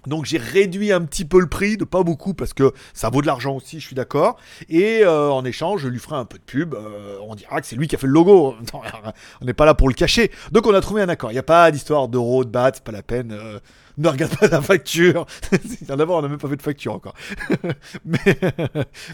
Donc 0.07 0.25
j'ai 0.25 0.39
réduit 0.39 0.93
un 0.93 1.03
petit 1.03 1.25
peu 1.25 1.41
le 1.41 1.49
prix, 1.49 1.77
de 1.77 1.85
pas 1.85 2.03
beaucoup, 2.03 2.35
parce 2.35 2.53
que 2.53 2.73
ça 2.93 3.09
vaut 3.11 3.23
de 3.23 3.27
l'argent 3.27 3.57
aussi, 3.57 3.81
je 3.81 3.87
suis 3.87 3.95
d'accord. 3.95 4.37
Et 4.69 5.03
euh, 5.05 5.31
en 5.31 5.45
échange, 5.45 5.83
je 5.83 5.89
lui 5.89 5.99
ferai 5.99 6.17
un 6.17 6.25
peu 6.25 6.39
de 6.39 6.43
pub. 6.45 6.75
Euh, 6.75 7.19
on 7.23 7.35
dira 7.35 7.61
que 7.61 7.67
c'est 7.67 7.77
lui 7.77 7.89
qui 7.89 7.95
a 7.95 7.99
fait 7.99 8.07
le 8.07 8.13
logo. 8.13 8.55
on 9.41 9.45
n'est 9.45 9.53
pas 9.53 9.65
là 9.65 9.75
pour 9.75 9.89
le 9.89 9.95
cacher. 9.95 10.31
Donc 10.51 10.67
on 10.67 10.75
a 10.75 10.81
trouvé 10.81 11.03
un 11.03 11.09
accord. 11.09 11.31
Il 11.31 11.35
n'y 11.35 11.41
a 11.41 11.45
pas 11.45 11.71
d'histoire 11.71 12.09
d'euros, 12.09 12.45
de 12.45 12.51
bahts, 12.51 12.73
pas 12.85 12.93
la 12.93 13.03
peine. 13.03 13.33
Euh, 13.33 13.59
ne 13.99 14.09
regarde 14.09 14.37
pas 14.37 14.49
la 14.49 14.63
facture. 14.63 15.27
D'abord, 15.83 16.19
on 16.19 16.23
n'a 16.23 16.29
même 16.29 16.39
pas 16.39 16.49
fait 16.49 16.57
de 16.57 16.63
facture 16.63 16.95
encore. 16.95 17.15
mais, 18.05 18.19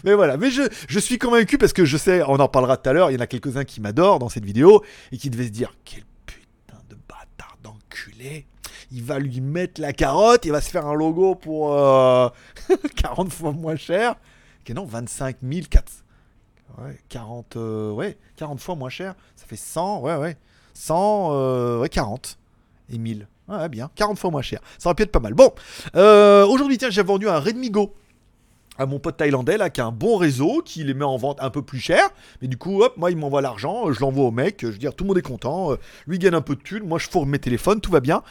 mais, 0.03 0.13
voilà. 0.13 0.37
Mais 0.37 0.49
je, 0.49 0.63
je 0.87 0.99
suis 0.99 1.17
convaincu 1.17 1.57
parce 1.57 1.73
que 1.73 1.85
je 1.85 1.97
sais, 1.97 2.23
on 2.23 2.39
en 2.39 2.47
parlera 2.47 2.77
tout 2.77 2.89
à 2.89 2.93
l'heure. 2.93 3.11
Il 3.11 3.15
y 3.15 3.17
en 3.17 3.21
a 3.21 3.27
quelques-uns 3.27 3.65
qui 3.65 3.81
m'adorent 3.81 4.19
dans 4.19 4.29
cette 4.29 4.45
vidéo 4.45 4.83
et 5.11 5.17
qui 5.17 5.29
devaient 5.29 5.45
se 5.45 5.51
dire 5.51 5.73
quel 5.83 6.03
putain 6.25 6.79
de 6.89 6.95
bâtard 7.07 7.57
d'enculé 7.61 8.45
il 8.91 9.03
va 9.03 9.19
lui 9.19 9.41
mettre 9.41 9.81
la 9.81 9.93
carotte, 9.93 10.45
il 10.45 10.51
va 10.51 10.61
se 10.61 10.69
faire 10.69 10.85
un 10.87 10.93
logo 10.93 11.35
pour 11.35 11.69
40 11.69 13.27
euh, 13.27 13.29
fois 13.29 13.51
moins 13.51 13.75
cher. 13.75 14.15
Que 14.65 14.73
non, 14.73 14.85
25 14.85 15.37
000, 15.41 15.65
40, 17.09 17.55
ouais, 17.95 18.17
40 18.35 18.59
fois 18.59 18.75
moins 18.75 18.89
cher. 18.89 19.15
Ça 19.35 19.45
fait 19.45 19.55
100, 19.55 20.01
ouais, 20.01 20.15
ouais. 20.15 20.37
100, 20.73 21.29
euh, 21.31 21.79
ouais, 21.79 21.89
40 21.89 22.37
et 22.91 22.97
1000. 22.97 23.27
Ouais, 23.47 23.69
bien, 23.69 23.89
40 23.95 24.19
fois 24.19 24.31
moins 24.31 24.41
cher. 24.41 24.61
Ça 24.77 24.89
aurait 24.89 24.95
pu 24.95 25.03
être 25.03 25.11
pas 25.11 25.19
mal. 25.19 25.33
Bon, 25.33 25.51
euh, 25.95 26.45
aujourd'hui, 26.45 26.77
tiens, 26.77 26.89
j'ai 26.89 27.03
vendu 27.03 27.27
un 27.27 27.39
Redmi 27.39 27.69
Go 27.69 27.95
à 28.77 28.85
mon 28.85 28.97
pote 28.97 29.17
thaïlandais 29.17 29.57
là 29.57 29.69
qui 29.69 29.81
a 29.81 29.85
un 29.85 29.91
bon 29.91 30.15
réseau, 30.15 30.61
qui 30.63 30.85
les 30.85 30.93
met 30.93 31.03
en 31.03 31.17
vente 31.17 31.41
un 31.41 31.49
peu 31.49 31.61
plus 31.61 31.79
cher. 31.79 32.09
Mais 32.41 32.47
du 32.47 32.57
coup, 32.57 32.81
hop, 32.81 32.95
moi 32.95 33.11
il 33.11 33.17
m'envoie 33.17 33.41
l'argent, 33.41 33.91
je 33.91 33.99
l'envoie 33.99 34.25
au 34.25 34.31
mec, 34.31 34.59
je 34.61 34.67
veux 34.67 34.77
dire 34.77 34.95
tout 34.95 35.03
le 35.03 35.09
monde 35.09 35.17
est 35.17 35.21
content, 35.21 35.75
lui 36.07 36.17
gagne 36.17 36.35
un 36.35 36.41
peu 36.41 36.55
de 36.55 36.61
thunes, 36.61 36.87
moi 36.87 36.97
je 36.97 37.09
fourre 37.09 37.25
mes 37.25 37.39
téléphones, 37.39 37.81
tout 37.81 37.91
va 37.91 37.99
bien. 37.99 38.23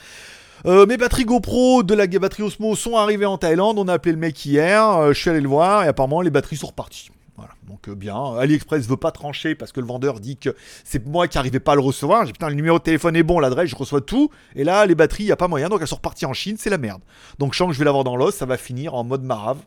Euh, 0.66 0.86
mes 0.86 0.96
batteries 0.96 1.24
GoPro 1.24 1.84
de 1.84 1.94
la 1.94 2.06
batterie 2.06 2.42
Osmo 2.42 2.74
sont 2.74 2.96
arrivées 2.96 3.26
en 3.26 3.38
Thaïlande. 3.38 3.78
On 3.78 3.86
a 3.86 3.92
appelé 3.92 4.12
le 4.12 4.18
mec 4.18 4.44
hier. 4.44 4.84
Euh, 4.88 5.12
je 5.12 5.20
suis 5.20 5.30
allé 5.30 5.40
le 5.40 5.48
voir 5.48 5.84
et 5.84 5.88
apparemment 5.88 6.20
les 6.20 6.30
batteries 6.30 6.56
sont 6.56 6.66
reparties. 6.68 7.10
Voilà, 7.36 7.52
donc 7.68 7.88
euh, 7.88 7.94
bien. 7.94 8.34
AliExpress 8.36 8.88
veut 8.88 8.96
pas 8.96 9.12
trancher 9.12 9.54
parce 9.54 9.70
que 9.70 9.78
le 9.78 9.86
vendeur 9.86 10.18
dit 10.18 10.36
que 10.36 10.56
c'est 10.82 11.06
moi 11.06 11.28
qui 11.28 11.38
arrivais 11.38 11.60
pas 11.60 11.72
à 11.72 11.74
le 11.76 11.80
recevoir. 11.80 12.26
J'ai 12.26 12.32
putain, 12.32 12.48
le 12.48 12.56
numéro 12.56 12.78
de 12.78 12.82
téléphone 12.82 13.14
est 13.14 13.22
bon, 13.22 13.38
l'adresse, 13.38 13.70
je 13.70 13.76
reçois 13.76 14.00
tout. 14.00 14.30
Et 14.56 14.64
là, 14.64 14.84
les 14.86 14.96
batteries, 14.96 15.24
il 15.24 15.32
a 15.32 15.36
pas 15.36 15.46
moyen. 15.46 15.68
Donc 15.68 15.80
elles 15.80 15.86
sont 15.86 15.96
reparties 15.96 16.26
en 16.26 16.32
Chine, 16.32 16.56
c'est 16.58 16.70
la 16.70 16.78
merde. 16.78 17.02
Donc 17.38 17.52
je 17.52 17.58
sens 17.58 17.68
que 17.68 17.74
je 17.74 17.78
vais 17.78 17.84
l'avoir 17.84 18.02
dans 18.02 18.16
l'os, 18.16 18.34
ça 18.34 18.46
va 18.46 18.56
finir 18.56 18.94
en 18.94 19.04
mode 19.04 19.22
marave. 19.22 19.58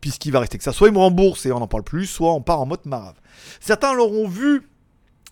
Puisqu'il 0.00 0.30
va 0.30 0.40
rester 0.40 0.58
que 0.58 0.64
ça. 0.64 0.72
Soit 0.72 0.88
il 0.88 0.94
me 0.94 0.98
rembourse 0.98 1.46
et 1.46 1.52
on 1.52 1.58
n'en 1.58 1.66
parle 1.66 1.82
plus, 1.82 2.06
soit 2.06 2.32
on 2.32 2.42
part 2.42 2.60
en 2.60 2.66
mode 2.66 2.84
marave. 2.84 3.16
Certains 3.60 3.94
l'auront 3.94 4.28
vu 4.28 4.68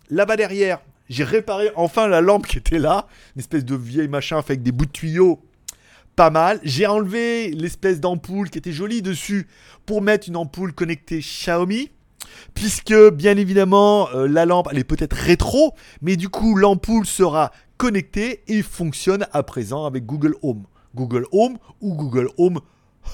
là-bas 0.09 0.37
derrière. 0.37 0.81
J'ai 1.09 1.25
réparé 1.25 1.71
enfin 1.77 2.09
la 2.09 2.21
lampe 2.21 2.47
qui 2.47 2.59
était 2.59 2.79
là, 2.79 3.07
une 3.35 3.41
espèce 3.41 3.65
de 3.65 3.75
vieille 3.75 4.09
machin 4.09 4.39
avec 4.39 4.63
des 4.63 4.73
bouts 4.73 4.87
de 4.87 4.91
tuyaux. 4.91 5.41
Pas 6.17 6.31
mal. 6.31 6.61
J'ai 6.63 6.87
enlevé 6.87 7.51
l'espèce 7.51 8.01
d'ampoule 8.01 8.49
qui 8.51 8.59
était 8.59 8.73
jolie 8.73 9.03
dessus 9.03 9.47
pour 9.85 10.01
mettre 10.03 10.29
une 10.29 10.37
ampoule 10.37 10.73
connectée 10.73 11.21
Xiaomi. 11.21 11.91
Puisque, 12.55 12.95
bien 13.11 13.37
évidemment, 13.37 14.09
euh, 14.15 14.27
la 14.27 14.47
lampe, 14.47 14.69
elle 14.73 14.79
est 14.79 14.85
peut-être 14.85 15.15
rétro, 15.15 15.75
mais 16.03 16.17
du 16.17 16.29
coup, 16.29 16.57
l'ampoule 16.57 17.07
sera 17.07 17.53
connectée 17.77 18.43
et 18.49 18.63
fonctionne 18.63 19.27
à 19.33 19.43
présent 19.43 19.85
avec 19.85 20.07
Google 20.07 20.35
Home. 20.43 20.65
Google 20.95 21.27
Home 21.33 21.59
ou 21.81 21.95
Google 21.95 22.31
Home 22.39 22.61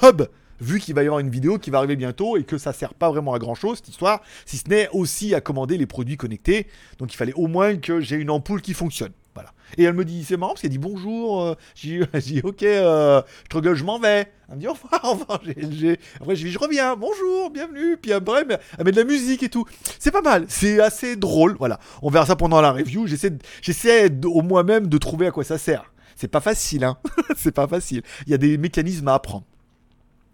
Hub 0.02 0.22
vu 0.62 0.78
qu'il 0.80 0.94
va 0.94 1.02
y 1.02 1.06
avoir 1.06 1.18
une 1.20 1.30
vidéo 1.30 1.58
qui 1.58 1.70
va 1.70 1.78
arriver 1.78 1.96
bientôt 1.96 2.36
et 2.36 2.44
que 2.44 2.56
ça 2.58 2.72
sert 2.72 2.94
pas 2.94 3.10
vraiment 3.10 3.34
à 3.34 3.38
grand 3.38 3.54
chose 3.54 3.78
cette 3.78 3.88
histoire, 3.88 4.20
si 4.46 4.56
ce 4.56 4.68
n'est 4.68 4.88
aussi 4.92 5.34
à 5.34 5.40
commander 5.40 5.76
les 5.76 5.86
produits 5.86 6.16
connectés. 6.16 6.66
Donc 6.98 7.12
il 7.12 7.16
fallait 7.16 7.34
au 7.34 7.46
moins 7.48 7.76
que 7.76 8.00
j'ai 8.00 8.16
une 8.16 8.30
ampoule 8.30 8.62
qui 8.62 8.72
fonctionne. 8.74 9.12
Voilà. 9.34 9.50
Et 9.78 9.84
elle 9.84 9.94
me 9.94 10.04
dit, 10.04 10.24
c'est 10.24 10.36
marrant 10.36 10.52
parce 10.52 10.60
qu'elle 10.60 10.70
dit 10.70 10.76
bonjour. 10.78 11.42
euh, 11.42 11.54
J'ai 11.74 12.04
dit, 12.20 12.40
ok, 12.44 12.62
euh, 12.64 13.22
je 13.44 13.48
te 13.48 13.56
regueule, 13.56 13.74
je 13.76 13.84
m'en 13.84 13.98
vais. 13.98 14.26
Elle 14.50 14.56
me 14.56 14.60
dit 14.60 14.68
au 14.68 14.74
revoir, 14.74 15.00
au 15.04 15.10
revoir, 15.12 15.40
GLG. 15.42 15.98
Après, 16.20 16.36
je 16.36 16.44
dis, 16.44 16.52
je 16.52 16.58
reviens, 16.58 16.96
bonjour, 16.96 17.48
bienvenue. 17.50 17.96
Puis 17.96 18.12
après, 18.12 18.44
elle 18.78 18.84
met- 18.84 18.92
de 18.92 18.96
la 18.96 19.04
musique 19.04 19.42
et 19.42 19.48
tout. 19.48 19.64
C'est 19.98 20.10
pas 20.10 20.20
mal, 20.20 20.44
c'est 20.48 20.80
assez 20.80 21.16
drôle. 21.16 21.56
Voilà. 21.58 21.78
On 22.02 22.10
verra 22.10 22.26
ça 22.26 22.36
pendant 22.36 22.60
la 22.60 22.72
review. 22.72 23.06
J'essaie, 23.06 24.10
au 24.26 24.42
moi-même 24.42 24.88
de 24.88 24.98
trouver 24.98 25.26
à 25.28 25.30
quoi 25.30 25.44
ça 25.44 25.56
sert. 25.56 25.84
C'est 26.14 26.28
pas 26.28 26.40
facile, 26.40 26.84
hein. 26.84 26.98
c'est 27.36 27.52
pas 27.54 27.66
facile. 27.66 28.02
Il 28.26 28.30
y 28.30 28.34
a 28.34 28.38
des 28.38 28.58
mécanismes 28.58 29.08
à 29.08 29.14
apprendre. 29.14 29.44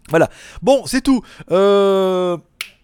Voilà. 0.09 0.29
Bon, 0.61 0.83
c'est 0.85 1.01
tout. 1.01 1.21
Euh... 1.51 2.37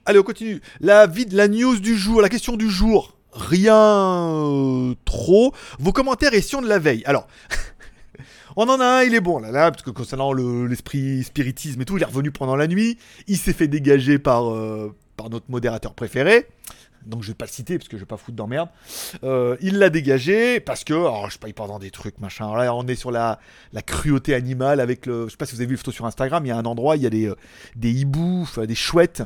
Allez, 0.06 0.20
on 0.20 0.24
continue. 0.24 0.62
La, 0.82 1.08
vid- 1.08 1.34
la 1.34 1.48
news 1.48 1.80
du 1.80 1.96
jour, 1.98 2.22
la 2.22 2.30
question 2.30 2.56
du 2.58 2.70
jour. 2.70 3.18
Rien 3.32 3.76
euh, 3.76 4.94
trop. 5.04 5.54
Vos 5.80 5.92
commentaires 5.92 6.34
et 6.34 6.42
de 6.62 6.68
la 6.68 6.80
veille. 6.80 7.04
Alors, 7.06 7.28
on 8.56 8.70
en 8.70 8.80
a 8.80 8.86
un, 8.86 9.04
il 9.04 9.14
est 9.16 9.20
bon 9.22 9.40
là, 9.40 9.52
là 9.52 9.72
parce 9.72 9.84
que 9.84 9.90
concernant 9.90 10.32
le- 10.32 10.68
l'esprit 10.68 11.24
spiritisme 11.24 11.82
et 11.82 11.86
tout, 11.86 11.98
il 11.98 12.04
est 12.04 12.06
revenu 12.06 12.32
pendant 12.32 12.56
la 12.56 12.68
nuit. 12.68 12.98
Il 13.28 13.38
s'est 13.38 13.52
fait 13.54 13.68
dégager 13.68 14.20
par, 14.20 14.52
euh, 14.54 14.96
par 15.18 15.30
notre 15.30 15.46
modérateur 15.50 15.94
préféré. 15.96 16.48
Donc 17.06 17.24
je 17.24 17.30
vais 17.30 17.36
pas 17.36 17.46
le 17.46 17.52
citer 17.52 17.78
parce 17.78 17.88
que 17.88 17.98
je 17.98 18.02
vais 18.02 18.08
pas 18.08 18.18
foutre 18.18 18.36
d'emmerde. 18.36 18.70
Euh, 19.24 19.58
il 19.62 19.78
l'a 19.78 19.90
dégagé 19.90 20.60
parce 20.60 20.84
que, 20.84 20.94
alors 20.94 21.30
je 21.30 21.38
part 21.38 21.68
dans 21.68 21.80
des 21.80 21.92
trucs 21.92 22.20
machin. 22.20 22.46
Alors 22.46 22.58
là, 22.58 22.76
on 22.76 22.88
est 22.88 22.96
sur 22.96 23.12
la, 23.12 23.40
cruauté 23.86 24.34
animale 24.34 24.80
avec 24.80 25.06
le. 25.06 25.26
Je 25.26 25.32
sais 25.32 25.38
pas 25.38 25.46
si 25.46 25.54
vous 25.54 25.62
avez 25.62 25.68
vu 25.68 25.74
les 25.74 25.78
photos 25.78 25.96
sur 25.96 26.06
Instagram. 26.06 26.46
Il 26.46 26.50
y 26.50 26.52
a 26.52 26.58
un 26.58 26.66
endroit, 26.66 26.96
il 26.98 27.04
y 27.04 27.08
a 27.08 27.10
des, 27.10 27.28
euh, 27.28 27.36
des 27.76 27.92
hiboux, 27.92 28.48
des 28.68 28.76
chouettes 28.76 29.24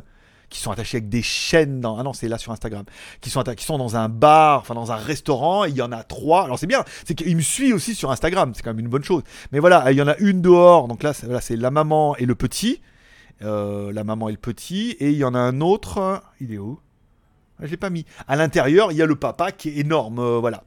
qui 0.50 0.60
sont 0.60 0.72
attachés 0.72 0.98
avec 0.98 1.10
des 1.10 1.22
chaînes. 1.22 1.86
Ah 1.86 2.04
non, 2.04 2.14
c'est 2.14 2.28
là 2.28 2.38
sur 2.38 2.52
Instagram. 2.52 2.84
Qui 3.22 3.30
sont, 3.30 3.44
qui 3.44 3.66
sont 3.66 3.78
dans 3.78 3.96
un 3.96 4.10
bar, 4.10 4.60
enfin 4.60 4.74
dans 4.74 4.92
un 4.92 4.96
restaurant. 4.96 5.66
Il 5.66 5.76
y 5.76 5.82
en 5.82 5.92
a 5.92 6.04
trois. 6.04 6.44
Alors 6.44 6.60
c'est 6.60 6.68
bien, 6.68 6.84
c'est 7.06 7.16
qu'il 7.16 7.36
me 7.36 7.42
suit 7.42 7.74
aussi 7.74 7.96
sur 7.96 8.12
Instagram. 8.12 8.52
C'est 8.56 8.64
quand 8.64 8.72
même 8.72 8.80
une 8.80 8.90
bonne 8.90 9.04
chose. 9.04 9.24
Mais 9.52 9.60
voilà, 9.60 9.92
il 9.92 9.98
y 9.98 10.02
en 10.02 10.08
a 10.08 10.18
une 10.18 10.42
dehors. 10.42 10.88
Donc 10.88 11.04
là, 11.04 11.14
c'est 11.14 11.56
la 11.56 11.72
maman 11.72 12.16
et 12.18 12.26
le 12.26 12.36
petit. 12.36 12.82
Euh, 13.42 13.94
la 13.94 14.04
maman 14.04 14.30
et 14.30 14.34
le 14.34 14.38
petit. 14.38 14.92
Et 15.00 15.12
il 15.12 15.18
y 15.18 15.24
en 15.24 15.34
a 15.34 15.40
un 15.40 15.62
autre. 15.62 16.22
Il 16.42 16.54
est 16.54 16.58
où? 16.58 16.80
Je 17.62 17.68
l'ai 17.68 17.78
pas 17.78 17.90
mis. 17.90 18.06
À 18.28 18.36
l'intérieur, 18.36 18.92
il 18.92 18.98
y 18.98 19.02
a 19.02 19.06
le 19.06 19.16
papa 19.16 19.52
qui 19.52 19.70
est 19.70 19.78
énorme. 19.78 20.20
euh, 20.20 20.40
voilà. 20.40 20.64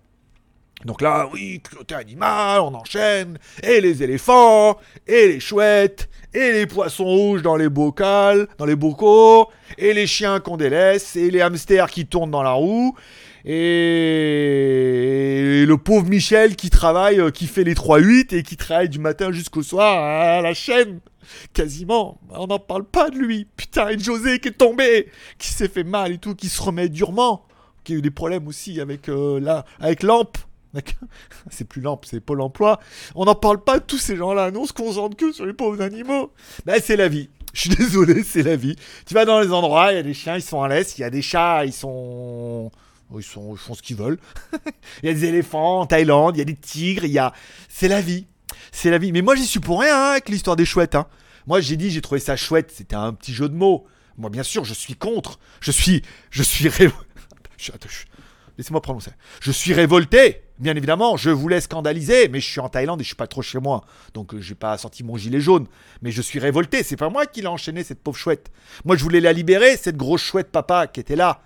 Donc 0.84 1.00
là, 1.00 1.28
oui, 1.32 1.60
cruauté 1.62 1.94
animale, 1.94 2.60
on 2.60 2.74
enchaîne. 2.74 3.38
Et 3.62 3.80
les 3.80 4.02
éléphants, 4.02 4.78
et 5.06 5.28
les 5.28 5.40
chouettes, 5.40 6.08
et 6.34 6.52
les 6.52 6.66
poissons 6.66 7.04
rouges 7.04 7.42
dans 7.42 7.56
les 7.56 7.68
bocals, 7.68 8.48
dans 8.58 8.64
les 8.64 8.74
bocaux, 8.74 9.48
et 9.78 9.94
les 9.94 10.08
chiens 10.08 10.40
qu'on 10.40 10.56
délaisse, 10.56 11.14
et 11.14 11.30
les 11.30 11.40
hamsters 11.40 11.88
qui 11.88 12.06
tournent 12.06 12.32
dans 12.32 12.42
la 12.42 12.52
roue, 12.52 12.96
et 13.44 15.32
le 15.66 15.76
pauvre 15.76 16.06
Michel 16.06 16.54
qui 16.56 16.70
travaille, 16.70 17.20
euh, 17.20 17.30
qui 17.30 17.46
fait 17.46 17.64
les 17.64 17.74
3-8 17.74 18.34
et 18.34 18.42
qui 18.42 18.56
travaille 18.56 18.88
du 18.88 18.98
matin 18.98 19.32
jusqu'au 19.32 19.62
soir 19.62 19.98
à 19.98 20.40
la 20.40 20.54
chaîne. 20.54 21.00
Quasiment, 21.52 22.20
on 22.30 22.46
n'en 22.46 22.58
parle 22.58 22.84
pas 22.84 23.10
de 23.10 23.18
lui. 23.18 23.46
Putain, 23.56 23.88
et 23.88 23.98
José 23.98 24.38
qui 24.38 24.48
est 24.48 24.52
tombé, 24.58 25.08
qui 25.38 25.48
s'est 25.48 25.68
fait 25.68 25.84
mal 25.84 26.12
et 26.12 26.18
tout, 26.18 26.34
qui 26.34 26.48
se 26.48 26.62
remet 26.62 26.88
durement, 26.88 27.44
qui 27.84 27.94
a 27.94 27.96
eu 27.96 28.02
des 28.02 28.10
problèmes 28.10 28.46
aussi 28.46 28.80
avec 28.80 29.08
euh, 29.08 29.40
la, 29.40 29.64
avec 29.80 30.02
Lampe. 30.02 30.38
C'est 31.50 31.66
plus 31.66 31.82
Lampe, 31.82 32.06
c'est 32.06 32.20
Pôle 32.20 32.40
emploi. 32.40 32.80
On 33.14 33.26
n'en 33.26 33.34
parle 33.34 33.62
pas 33.62 33.78
de 33.78 33.84
tous 33.84 33.98
ces 33.98 34.16
gens-là. 34.16 34.50
Nous, 34.50 34.60
on 34.60 34.66
se 34.66 34.72
concentre 34.72 35.16
que 35.16 35.30
sur 35.30 35.44
les 35.44 35.52
pauvres 35.52 35.82
animaux. 35.82 36.32
Ben, 36.64 36.80
c'est 36.82 36.96
la 36.96 37.08
vie. 37.08 37.28
Je 37.52 37.60
suis 37.60 37.70
désolé, 37.76 38.22
c'est 38.22 38.42
la 38.42 38.56
vie. 38.56 38.76
Tu 39.04 39.12
vas 39.12 39.26
dans 39.26 39.40
les 39.40 39.52
endroits, 39.52 39.92
il 39.92 39.96
y 39.96 39.98
a 39.98 40.02
des 40.02 40.14
chiens, 40.14 40.36
ils 40.36 40.42
sont 40.42 40.62
à 40.62 40.68
l'aise. 40.68 40.94
Il 40.96 41.02
y 41.02 41.04
a 41.04 41.10
des 41.10 41.20
chats, 41.20 41.66
ils 41.66 41.74
sont. 41.74 42.70
Ils, 43.18 43.22
sont... 43.24 43.52
ils 43.54 43.58
font 43.58 43.74
ce 43.74 43.82
qu'ils 43.82 43.96
veulent. 43.96 44.18
Il 45.02 45.06
y 45.06 45.08
a 45.08 45.14
des 45.14 45.24
éléphants 45.24 45.80
en 45.80 45.86
Thaïlande, 45.86 46.36
il 46.36 46.38
y 46.38 46.42
a 46.42 46.44
des 46.44 46.54
tigres, 46.56 47.04
il 47.04 47.10
y 47.12 47.18
a. 47.18 47.32
C'est 47.68 47.88
la 47.88 48.00
vie. 48.00 48.26
C'est 48.70 48.90
la 48.90 48.98
vie. 48.98 49.12
Mais 49.12 49.22
moi, 49.22 49.34
j'y 49.34 49.46
suis 49.46 49.60
pour 49.60 49.80
rien 49.80 49.96
hein, 49.96 50.10
avec 50.12 50.28
l'histoire 50.28 50.56
des 50.56 50.64
chouettes. 50.64 50.94
hein. 50.94 51.06
Moi, 51.46 51.60
j'ai 51.60 51.76
dit, 51.76 51.90
j'ai 51.90 52.00
trouvé 52.00 52.20
ça 52.20 52.36
chouette. 52.36 52.70
C'était 52.74 52.96
un 52.96 53.12
petit 53.12 53.32
jeu 53.32 53.48
de 53.48 53.54
mots. 53.54 53.86
Moi, 54.18 54.30
bien 54.30 54.42
sûr, 54.42 54.64
je 54.64 54.74
suis 54.74 54.94
contre. 54.94 55.38
Je 55.60 55.70
suis. 55.72 56.02
Je 56.30 56.42
suis. 56.42 56.68
ré- 56.68 56.90
Laissez-moi 58.58 58.82
prononcer. 58.82 59.10
Je 59.40 59.50
suis 59.50 59.72
révolté, 59.72 60.42
bien 60.58 60.76
évidemment. 60.76 61.16
Je 61.16 61.30
voulais 61.30 61.60
scandaliser, 61.62 62.28
mais 62.28 62.38
je 62.38 62.48
suis 62.50 62.60
en 62.60 62.68
Thaïlande 62.68 63.00
et 63.00 63.02
je 63.02 63.08
suis 63.08 63.16
pas 63.16 63.26
trop 63.26 63.40
chez 63.40 63.58
moi. 63.58 63.84
Donc, 64.12 64.34
euh, 64.34 64.40
j'ai 64.40 64.54
pas 64.54 64.76
sorti 64.76 65.02
mon 65.02 65.16
gilet 65.16 65.40
jaune. 65.40 65.66
Mais 66.02 66.10
je 66.10 66.20
suis 66.20 66.38
révolté. 66.38 66.82
C'est 66.82 66.96
pas 66.96 67.08
moi 67.08 67.24
qui 67.26 67.40
l'ai 67.40 67.46
enchaîné, 67.46 67.82
cette 67.82 68.02
pauvre 68.02 68.18
chouette. 68.18 68.50
Moi, 68.84 68.96
je 68.96 69.02
voulais 69.02 69.20
la 69.20 69.32
libérer, 69.32 69.76
cette 69.78 69.96
grosse 69.96 70.22
chouette 70.22 70.50
papa 70.52 70.86
qui 70.86 71.00
était 71.00 71.16
là. 71.16 71.40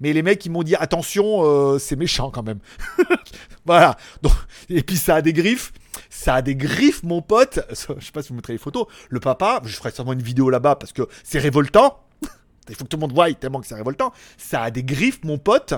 Mais 0.00 0.12
les 0.12 0.22
mecs, 0.22 0.44
ils 0.46 0.50
m'ont 0.50 0.62
dit 0.62 0.76
attention, 0.76 1.44
euh, 1.44 1.78
c'est 1.78 1.96
méchant 1.96 2.30
quand 2.30 2.42
même. 2.42 2.60
voilà. 3.66 3.96
Et 4.68 4.82
puis 4.82 4.96
ça 4.96 5.16
a 5.16 5.22
des 5.22 5.32
griffes. 5.32 5.72
Ça 6.10 6.34
a 6.34 6.42
des 6.42 6.54
griffes, 6.54 7.02
mon 7.02 7.22
pote. 7.22 7.60
Je 7.70 7.74
sais 8.04 8.12
pas 8.12 8.22
si 8.22 8.28
vous 8.28 8.36
montrez 8.36 8.52
les 8.52 8.58
photos. 8.58 8.86
Le 9.08 9.20
papa, 9.20 9.60
je 9.64 9.74
ferai 9.74 9.90
sûrement 9.90 10.12
une 10.12 10.22
vidéo 10.22 10.50
là-bas 10.50 10.76
parce 10.76 10.92
que 10.92 11.02
c'est 11.24 11.38
révoltant. 11.38 12.00
Il 12.68 12.74
faut 12.74 12.84
que 12.84 12.88
tout 12.88 12.96
le 12.96 13.02
monde 13.02 13.12
voie 13.12 13.32
tellement 13.34 13.60
que 13.60 13.66
c'est 13.66 13.74
révoltant. 13.74 14.12
Ça 14.36 14.62
a 14.62 14.70
des 14.70 14.84
griffes, 14.84 15.20
mon 15.24 15.38
pote. 15.38 15.74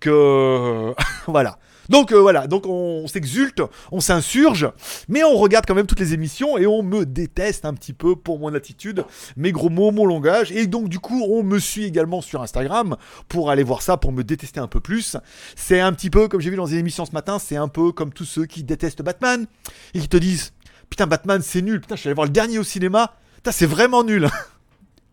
Que 0.00 0.94
voilà. 1.26 1.58
Donc 1.90 2.12
euh, 2.12 2.20
voilà, 2.20 2.46
donc 2.46 2.66
on 2.66 3.08
s'exulte, 3.08 3.60
on 3.90 3.98
s'insurge, 3.98 4.70
mais 5.08 5.24
on 5.24 5.36
regarde 5.36 5.66
quand 5.66 5.74
même 5.74 5.88
toutes 5.88 5.98
les 5.98 6.14
émissions 6.14 6.56
et 6.56 6.66
on 6.66 6.84
me 6.84 7.04
déteste 7.04 7.64
un 7.64 7.74
petit 7.74 7.92
peu 7.92 8.14
pour 8.14 8.38
mon 8.38 8.54
attitude, 8.54 9.04
mes 9.36 9.50
gros 9.50 9.70
mots, 9.70 9.90
mon 9.90 10.06
langage. 10.06 10.52
Et 10.52 10.68
donc 10.68 10.88
du 10.88 11.00
coup, 11.00 11.24
on 11.28 11.42
me 11.42 11.58
suit 11.58 11.84
également 11.84 12.20
sur 12.20 12.42
Instagram 12.42 12.96
pour 13.28 13.50
aller 13.50 13.64
voir 13.64 13.82
ça, 13.82 13.96
pour 13.96 14.12
me 14.12 14.22
détester 14.22 14.60
un 14.60 14.68
peu 14.68 14.78
plus. 14.78 15.16
C'est 15.56 15.80
un 15.80 15.92
petit 15.92 16.10
peu, 16.10 16.28
comme 16.28 16.40
j'ai 16.40 16.50
vu 16.50 16.56
dans 16.56 16.66
les 16.66 16.76
émissions 16.76 17.04
ce 17.04 17.12
matin, 17.12 17.40
c'est 17.40 17.56
un 17.56 17.68
peu 17.68 17.90
comme 17.90 18.12
tous 18.12 18.24
ceux 18.24 18.46
qui 18.46 18.62
détestent 18.62 19.02
Batman 19.02 19.46
et 19.94 19.98
qui 19.98 20.08
te 20.08 20.16
disent 20.16 20.52
Putain, 20.90 21.08
Batman 21.08 21.42
c'est 21.42 21.60
nul, 21.60 21.80
putain, 21.80 21.96
je 21.96 22.00
suis 22.02 22.08
allé 22.08 22.14
voir 22.14 22.26
le 22.26 22.32
dernier 22.32 22.58
au 22.58 22.64
cinéma, 22.64 23.14
putain, 23.36 23.50
c'est 23.50 23.66
vraiment 23.66 24.04
nul. 24.04 24.28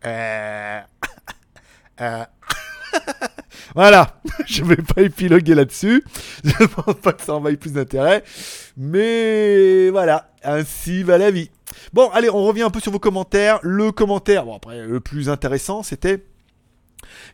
Euh... 0.06 0.80
Euh... 2.00 2.24
voilà, 3.76 4.20
je 4.46 4.64
vais 4.64 4.78
pas 4.78 5.02
épiloguer 5.02 5.56
là-dessus. 5.56 6.04
Je 6.44 6.66
pense 6.66 6.96
pas 6.96 7.14
que 7.14 7.24
ça 7.24 7.34
en 7.34 7.42
plus 7.42 7.74
d'intérêt. 7.74 8.24
Mais 8.76 9.90
voilà, 9.90 10.32
ainsi 10.44 11.04
va 11.04 11.18
la 11.18 11.32
vie. 11.32 11.50
Bon, 11.94 12.10
allez, 12.10 12.30
on 12.30 12.44
revient 12.44 12.64
un 12.64 12.70
peu 12.70 12.80
sur 12.80 12.92
vos 12.92 13.00
commentaires. 13.00 13.60
Le 13.62 13.92
commentaire, 13.92 14.46
bon 14.46 14.56
après, 14.56 14.86
le 14.86 15.00
plus 15.00 15.30
intéressant, 15.30 15.84
c'était 15.84 16.24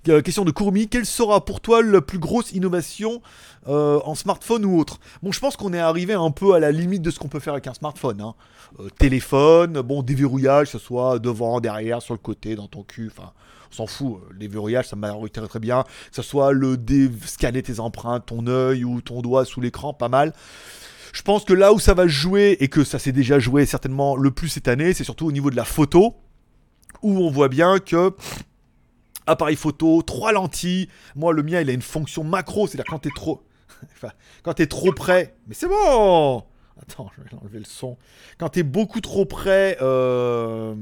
euh, 0.09 0.21
question 0.21 0.45
de 0.45 0.51
Courmi. 0.51 0.87
Quelle 0.87 1.05
sera 1.05 1.43
pour 1.43 1.61
toi 1.61 1.81
la 1.81 2.01
plus 2.01 2.19
grosse 2.19 2.51
innovation 2.51 3.21
euh, 3.67 3.99
en 4.05 4.15
smartphone 4.15 4.65
ou 4.65 4.79
autre? 4.79 4.99
Bon, 5.21 5.31
je 5.31 5.39
pense 5.39 5.55
qu'on 5.55 5.73
est 5.73 5.79
arrivé 5.79 6.13
un 6.13 6.31
peu 6.31 6.53
à 6.53 6.59
la 6.59 6.71
limite 6.71 7.01
de 7.01 7.11
ce 7.11 7.19
qu'on 7.19 7.27
peut 7.27 7.39
faire 7.39 7.53
avec 7.53 7.67
un 7.67 7.73
smartphone. 7.73 8.21
hein. 8.21 8.35
Euh, 8.79 8.89
téléphone, 8.97 9.81
bon, 9.81 10.01
déverrouillage, 10.03 10.67
que 10.67 10.77
ce 10.77 10.79
soit 10.79 11.19
devant, 11.19 11.59
derrière, 11.59 12.01
sur 12.01 12.13
le 12.13 12.19
côté, 12.19 12.55
dans 12.55 12.67
ton 12.67 12.83
cul, 12.83 13.11
enfin, 13.15 13.31
on 13.71 13.75
s'en 13.75 13.87
fout. 13.87 14.17
Les 14.39 14.47
verrouillages, 14.47 14.87
ça 14.87 14.95
m'a 14.95 15.13
très 15.47 15.59
bien. 15.59 15.83
Que 15.83 16.15
ce 16.15 16.21
soit 16.21 16.51
le 16.51 16.77
scanner 17.25 17.61
tes 17.61 17.79
empreintes, 17.79 18.25
ton 18.25 18.47
œil 18.47 18.83
ou 18.83 19.01
ton 19.01 19.21
doigt 19.21 19.45
sous 19.45 19.61
l'écran, 19.61 19.93
pas 19.93 20.09
mal. 20.09 20.33
Je 21.13 21.21
pense 21.21 21.45
que 21.45 21.53
là 21.53 21.73
où 21.73 21.79
ça 21.79 21.93
va 21.93 22.07
jouer, 22.07 22.57
et 22.59 22.67
que 22.67 22.83
ça 22.83 22.97
s'est 22.97 23.11
déjà 23.11 23.37
joué 23.37 23.67
certainement 23.67 24.15
le 24.15 24.31
plus 24.31 24.49
cette 24.49 24.67
année, 24.67 24.93
c'est 24.93 25.03
surtout 25.03 25.27
au 25.27 25.31
niveau 25.31 25.51
de 25.51 25.55
la 25.55 25.65
photo, 25.65 26.15
où 27.03 27.19
on 27.19 27.29
voit 27.29 27.49
bien 27.49 27.77
que 27.77 28.15
appareil 29.27 29.55
photo, 29.55 30.01
trois 30.01 30.31
lentilles. 30.31 30.89
Moi, 31.15 31.33
le 31.33 31.43
mien, 31.43 31.61
il 31.61 31.69
a 31.69 31.73
une 31.73 31.81
fonction 31.81 32.23
macro, 32.23 32.67
c'est-à-dire 32.67 32.89
quand 32.89 32.99
t'es 32.99 33.09
trop, 33.15 33.43
quand 34.43 34.53
t'es 34.53 34.67
trop 34.67 34.91
près. 34.91 35.35
Mais 35.47 35.53
c'est 35.53 35.67
bon. 35.67 36.43
Attends, 36.89 37.09
je 37.17 37.21
vais 37.23 37.41
enlever 37.41 37.59
le 37.59 37.65
son. 37.65 37.97
Quand 38.37 38.49
t'es 38.49 38.63
beaucoup 38.63 38.99
trop 38.99 39.25
près, 39.25 39.77
euh, 39.81 40.75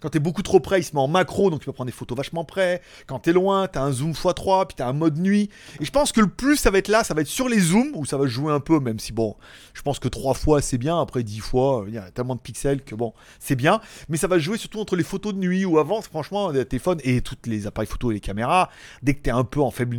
quand 0.00 0.08
t'es 0.08 0.18
beaucoup 0.18 0.42
trop 0.42 0.58
près, 0.60 0.80
il 0.80 0.84
se 0.84 0.94
met 0.94 1.00
en 1.02 1.08
macro, 1.08 1.50
donc 1.50 1.60
tu 1.60 1.66
peux 1.66 1.72
prendre 1.72 1.86
des 1.90 1.92
photos 1.96 2.16
vachement 2.16 2.44
près. 2.44 2.80
Quand 3.06 3.18
t'es 3.18 3.32
loin, 3.32 3.68
t'as 3.68 3.82
un 3.82 3.92
zoom 3.92 4.12
x3, 4.12 4.66
puis 4.66 4.76
t'as 4.76 4.88
un 4.88 4.92
mode 4.92 5.18
nuit. 5.18 5.50
Et 5.80 5.84
je 5.84 5.90
pense 5.90 6.12
que 6.12 6.20
le 6.20 6.28
plus, 6.28 6.56
ça 6.56 6.70
va 6.70 6.78
être 6.78 6.88
là, 6.88 7.04
ça 7.04 7.14
va 7.14 7.20
être 7.20 7.26
sur 7.28 7.48
les 7.48 7.60
zooms, 7.60 7.92
où 7.94 8.04
ça 8.06 8.16
va 8.16 8.26
jouer 8.26 8.52
un 8.52 8.60
peu, 8.60 8.80
même 8.80 8.98
si 8.98 9.12
bon, 9.12 9.36
je 9.74 9.82
pense 9.82 9.98
que 9.98 10.08
3 10.08 10.34
fois 10.34 10.62
c'est 10.62 10.78
bien, 10.78 11.00
après 11.00 11.22
10 11.22 11.40
fois, 11.40 11.82
euh, 11.82 11.84
il 11.88 11.94
y 11.94 11.98
a 11.98 12.10
tellement 12.10 12.36
de 12.36 12.40
pixels 12.40 12.82
que 12.82 12.94
bon, 12.94 13.12
c'est 13.38 13.56
bien. 13.56 13.80
Mais 14.08 14.16
ça 14.16 14.26
va 14.28 14.38
jouer 14.38 14.56
surtout 14.56 14.80
entre 14.80 14.96
les 14.96 15.04
photos 15.04 15.34
de 15.34 15.38
nuit 15.38 15.64
ou 15.64 15.78
avant, 15.78 16.00
franchement, 16.00 16.50
les 16.50 16.64
téléphones 16.64 17.00
et 17.04 17.20
tous 17.20 17.36
les 17.46 17.66
appareils 17.66 17.88
photo 17.88 18.10
et 18.10 18.14
les 18.14 18.20
caméras, 18.20 18.70
dès 19.02 19.14
que 19.14 19.20
t'es 19.20 19.30
un 19.30 19.44
peu 19.44 19.60
en 19.60 19.70
faible 19.70 19.94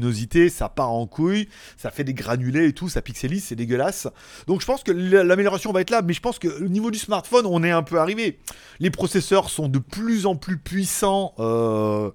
ça 0.50 0.70
part 0.70 0.92
en 0.92 1.08
couille, 1.08 1.48
ça 1.78 1.92
fait 1.92 2.04
des 2.04 2.14
granulés 2.14 2.68
et 2.68 2.74
tout, 2.74 2.90
ça 2.90 3.02
pixelise, 3.02 3.44
c'est 3.46 3.56
dégueulasse. 3.56 4.08
Donc 4.48 4.62
je 4.62 4.66
pense 4.66 4.84
que 4.84 4.92
l- 4.92 5.22
l'amélioration 5.36 5.72
va 5.74 5.82
être 5.82 5.89
là, 5.89 6.01
mais 6.01 6.13
je 6.13 6.22
pense 6.22 6.39
que 6.39 6.48
au 6.48 6.70
niveau 6.70 6.92
du 6.92 6.98
smartphone, 6.98 7.46
on 7.46 7.63
est 7.63 7.72
un 7.72 7.84
peu 7.84 8.00
arrivé. 8.00 8.39
Les 8.80 8.89
processeurs 8.89 9.50
sont 9.50 9.68
de 9.68 9.80
plus 9.80 10.25
en 10.25 10.36
plus 10.36 10.58
puissants. 10.58 11.34
euh, 11.39 12.10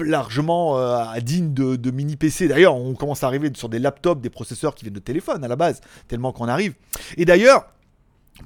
largement 0.00 0.78
euh, 0.78 1.20
digne 1.20 1.52
de, 1.52 1.90
mini 1.90 2.16
PC. 2.16 2.48
D'ailleurs, 2.48 2.74
on 2.74 2.94
commence 2.94 3.22
à 3.22 3.26
arriver 3.26 3.50
sur 3.54 3.68
des 3.68 3.78
laptops, 3.78 4.22
des 4.22 4.30
processeurs 4.30 4.74
qui 4.74 4.84
viennent 4.84 4.94
de 4.94 4.98
téléphone 4.98 5.44
à 5.44 5.48
la 5.48 5.56
base, 5.56 5.82
tellement 6.08 6.32
qu'on 6.32 6.48
arrive. 6.48 6.72
Et 7.18 7.26
d'ailleurs, 7.26 7.66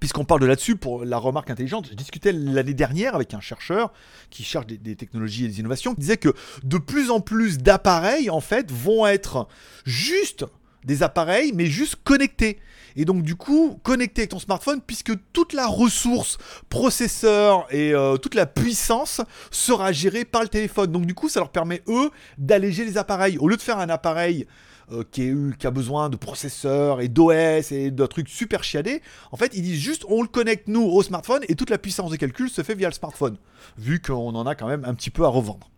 puisqu'on 0.00 0.24
parle 0.24 0.40
de 0.40 0.46
là-dessus, 0.46 0.74
pour 0.74 1.04
la 1.04 1.18
remarque 1.18 1.48
intelligente, 1.48 1.86
je 1.88 1.94
discutais 1.94 2.32
l'année 2.32 2.74
dernière 2.74 3.14
avec 3.14 3.34
un 3.34 3.40
chercheur 3.40 3.92
qui 4.30 4.42
cherche 4.42 4.66
des, 4.66 4.78
des 4.78 4.96
technologies 4.96 5.44
et 5.44 5.48
des 5.48 5.60
innovations, 5.60 5.94
qui 5.94 6.00
disait 6.00 6.16
que 6.16 6.34
de 6.64 6.78
plus 6.78 7.10
en 7.10 7.20
plus 7.20 7.58
d'appareils, 7.58 8.28
en 8.28 8.40
fait, 8.40 8.72
vont 8.72 9.06
être 9.06 9.46
juste 9.84 10.44
des 10.84 11.02
appareils, 11.02 11.52
mais 11.52 11.66
juste 11.66 11.96
connectés. 12.04 12.58
Et 12.96 13.04
donc 13.04 13.22
du 13.22 13.36
coup, 13.36 13.78
connecté 13.82 14.22
avec 14.22 14.30
ton 14.30 14.38
smartphone, 14.38 14.80
puisque 14.86 15.12
toute 15.32 15.52
la 15.52 15.66
ressource, 15.66 16.38
processeur 16.68 17.66
et 17.70 17.94
euh, 17.94 18.16
toute 18.16 18.34
la 18.34 18.46
puissance 18.46 19.20
sera 19.50 19.92
gérée 19.92 20.24
par 20.24 20.42
le 20.42 20.48
téléphone. 20.48 20.92
Donc 20.92 21.06
du 21.06 21.14
coup, 21.14 21.28
ça 21.28 21.40
leur 21.40 21.50
permet, 21.50 21.82
eux, 21.88 22.10
d'alléger 22.38 22.84
les 22.84 22.98
appareils. 22.98 23.38
Au 23.38 23.48
lieu 23.48 23.56
de 23.56 23.62
faire 23.62 23.78
un 23.78 23.88
appareil 23.88 24.46
euh, 24.90 25.04
qui, 25.10 25.32
a 25.66 25.70
besoin 25.70 26.10
de 26.10 26.16
processeurs 26.16 27.00
et 27.00 27.08
d'OS 27.08 27.72
et 27.72 27.90
de 27.90 28.06
trucs 28.06 28.28
super 28.28 28.64
chiadés, 28.64 29.00
en 29.30 29.36
fait, 29.36 29.52
ils 29.54 29.62
disent 29.62 29.80
juste 29.80 30.04
on 30.08 30.22
le 30.22 30.28
connecte 30.28 30.68
nous 30.68 30.82
au 30.82 31.02
smartphone 31.02 31.42
et 31.48 31.54
toute 31.54 31.70
la 31.70 31.78
puissance 31.78 32.10
de 32.10 32.16
calcul 32.16 32.50
se 32.50 32.62
fait 32.62 32.74
via 32.74 32.88
le 32.88 32.94
smartphone, 32.94 33.36
vu 33.78 34.00
qu'on 34.00 34.34
en 34.34 34.46
a 34.46 34.54
quand 34.54 34.66
même 34.66 34.84
un 34.84 34.94
petit 34.94 35.10
peu 35.10 35.24
à 35.24 35.28
revendre. 35.28 35.70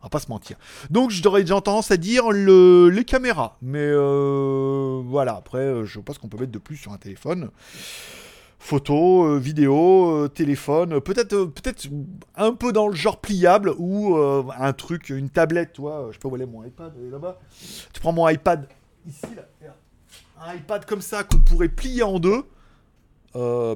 On 0.00 0.04
va 0.04 0.10
pas 0.10 0.20
se 0.20 0.28
mentir. 0.28 0.56
Donc 0.90 1.10
j'aurais 1.10 1.40
déjà 1.40 1.60
tendance 1.60 1.90
à 1.90 1.96
dire 1.96 2.30
le, 2.30 2.88
les 2.88 3.04
caméras. 3.04 3.56
Mais 3.62 3.82
euh, 3.82 5.02
voilà, 5.04 5.34
après, 5.34 5.58
euh, 5.58 5.84
je 5.84 5.98
pas 6.00 6.12
ce 6.12 6.20
qu'on 6.20 6.28
peut 6.28 6.38
mettre 6.38 6.52
de 6.52 6.58
plus 6.58 6.76
sur 6.76 6.92
un 6.92 6.98
téléphone. 6.98 7.50
Photo, 8.60 9.24
euh, 9.24 9.38
vidéo, 9.38 10.28
téléphone, 10.28 11.00
peut-être 11.00 11.44
peut-être 11.46 11.88
un 12.36 12.52
peu 12.52 12.72
dans 12.72 12.88
le 12.88 12.94
genre 12.94 13.20
pliable 13.20 13.72
ou 13.78 14.16
un 14.16 14.72
truc, 14.72 15.10
une 15.10 15.30
tablette, 15.30 15.72
toi, 15.72 16.10
je 16.12 16.18
où 16.26 16.36
est 16.36 16.46
mon 16.46 16.64
iPad, 16.64 16.92
là-bas. 17.10 17.38
Tu 17.92 18.00
prends 18.00 18.12
mon 18.12 18.28
iPad 18.28 18.68
ici, 19.06 19.26
là, 19.34 19.74
un 20.40 20.54
iPad 20.54 20.84
comme 20.86 21.00
ça 21.00 21.24
qu'on 21.24 21.38
pourrait 21.38 21.68
plier 21.68 22.02
en 22.02 22.18
deux. 22.20 22.44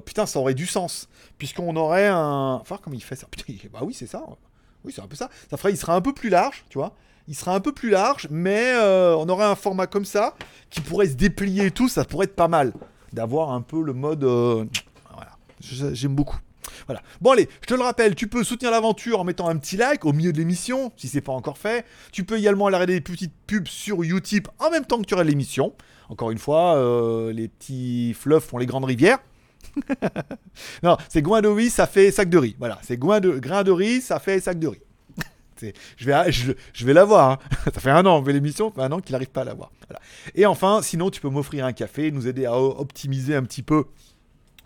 putain, 0.05 0.26
ça 0.26 0.38
aurait 0.38 0.55
du 0.55 0.67
sens. 0.67 1.09
Puisqu'on 1.38 1.75
aurait 1.75 2.09
un. 2.09 2.59
Enfin, 2.61 2.79
comment 2.83 2.95
il 2.95 3.02
fait 3.02 3.17
ça 3.17 3.26
bah 3.73 3.81
oui, 3.83 3.95
c'est 3.95 4.07
ça. 4.07 4.25
Oui, 4.85 4.93
c'est 4.95 5.03
un 5.03 5.07
peu 5.07 5.17
ça. 5.17 5.29
Ça 5.51 5.57
ferait, 5.57 5.73
il 5.73 5.77
sera 5.77 5.95
un 5.95 6.01
peu 6.01 6.12
plus 6.12 6.29
large, 6.29 6.65
tu 6.69 6.79
vois. 6.79 6.95
Il 7.29 7.37
sera 7.37 7.55
un 7.55 7.61
peu 7.61 7.73
plus 7.73 7.91
large, 7.91 8.27
mais 8.31 8.73
euh, 8.75 9.15
on 9.17 9.29
aurait 9.29 9.45
un 9.45 9.55
format 9.55 9.87
comme 9.87 10.05
ça 10.05 10.35
qui 10.71 10.81
pourrait 10.81 11.07
se 11.07 11.15
déplier 11.15 11.67
et 11.67 11.71
tout. 11.71 11.89
Ça 11.89 12.05
pourrait 12.05 12.25
être 12.25 12.37
pas 12.37 12.49
mal 12.49 12.73
d'avoir 13.12 13.53
un 13.53 13.61
peu 13.61 13.83
le 13.83 13.93
mode. 13.93 14.25
Euh, 14.25 14.65
voilà, 15.12 15.33
j'aime 15.61 16.15
beaucoup. 16.15 16.39
Voilà. 16.87 17.03
Bon 17.21 17.31
allez, 17.31 17.49
je 17.61 17.67
te 17.67 17.75
le 17.75 17.83
rappelle, 17.83 18.15
tu 18.15 18.27
peux 18.27 18.43
soutenir 18.43 18.73
l'aventure 18.73 19.21
en 19.21 19.25
mettant 19.25 19.49
un 19.49 19.57
petit 19.57 19.77
like 19.77 20.05
au 20.05 20.12
milieu 20.12 20.33
de 20.33 20.39
l'émission, 20.39 20.93
si 20.97 21.09
c'est 21.09 21.21
pas 21.21 21.33
encore 21.33 21.59
fait. 21.59 21.85
Tu 22.11 22.25
peux 22.25 22.39
également 22.39 22.67
aller 22.67 22.77
regarder 22.77 22.95
des 22.95 23.01
petites 23.01 23.35
pubs 23.47 23.69
sur 23.69 24.03
Utip 24.03 24.49
en 24.59 24.71
même 24.71 24.85
temps 24.85 24.99
que 24.99 25.07
tu 25.07 25.15
regardes 25.15 25.29
l'émission. 25.29 25.75
Encore 26.09 26.31
une 26.31 26.39
fois, 26.39 26.77
euh, 26.77 27.33
les 27.33 27.49
petits 27.49 28.15
fluffs 28.15 28.45
font 28.45 28.59
les 28.59 28.67
grandes 28.67 28.85
rivières. 28.85 29.19
non, 30.83 30.97
c'est 31.09 31.23
grain 31.23 31.40
de 31.40 31.49
riz, 31.49 31.71
ça 31.71 31.87
fait 31.87 32.11
sac 32.11 32.28
de 32.28 32.38
riz. 32.38 32.57
Voilà, 32.59 32.78
c'est 32.83 32.99
de, 32.99 33.38
grain 33.38 33.62
de 33.62 33.71
riz, 33.71 34.00
ça 34.00 34.19
fait 34.19 34.40
sac 34.40 34.59
de 34.59 34.69
riz. 34.69 34.83
je 35.97 36.07
vais, 36.07 36.33
je, 36.33 36.87
vais 36.87 36.92
l'avoir. 36.92 37.31
Hein. 37.31 37.38
Ça 37.73 37.81
fait 37.81 37.90
un 37.90 38.04
an, 38.04 38.19
on 38.19 38.25
fait 38.25 38.33
l'émission, 38.33 38.73
un 38.76 38.90
an 38.90 38.99
qu'il 38.99 39.12
n'arrive 39.12 39.31
pas 39.31 39.42
à 39.42 39.45
l'avoir. 39.45 39.71
Voilà. 39.87 40.00
Et 40.35 40.45
enfin, 40.45 40.81
sinon, 40.83 41.09
tu 41.09 41.21
peux 41.21 41.28
m'offrir 41.28 41.64
un 41.64 41.73
café, 41.73 42.11
nous 42.11 42.26
aider 42.26 42.47
à 42.47 42.59
optimiser 42.59 43.37
un 43.37 43.45
petit 43.45 43.62
peu 43.62 43.85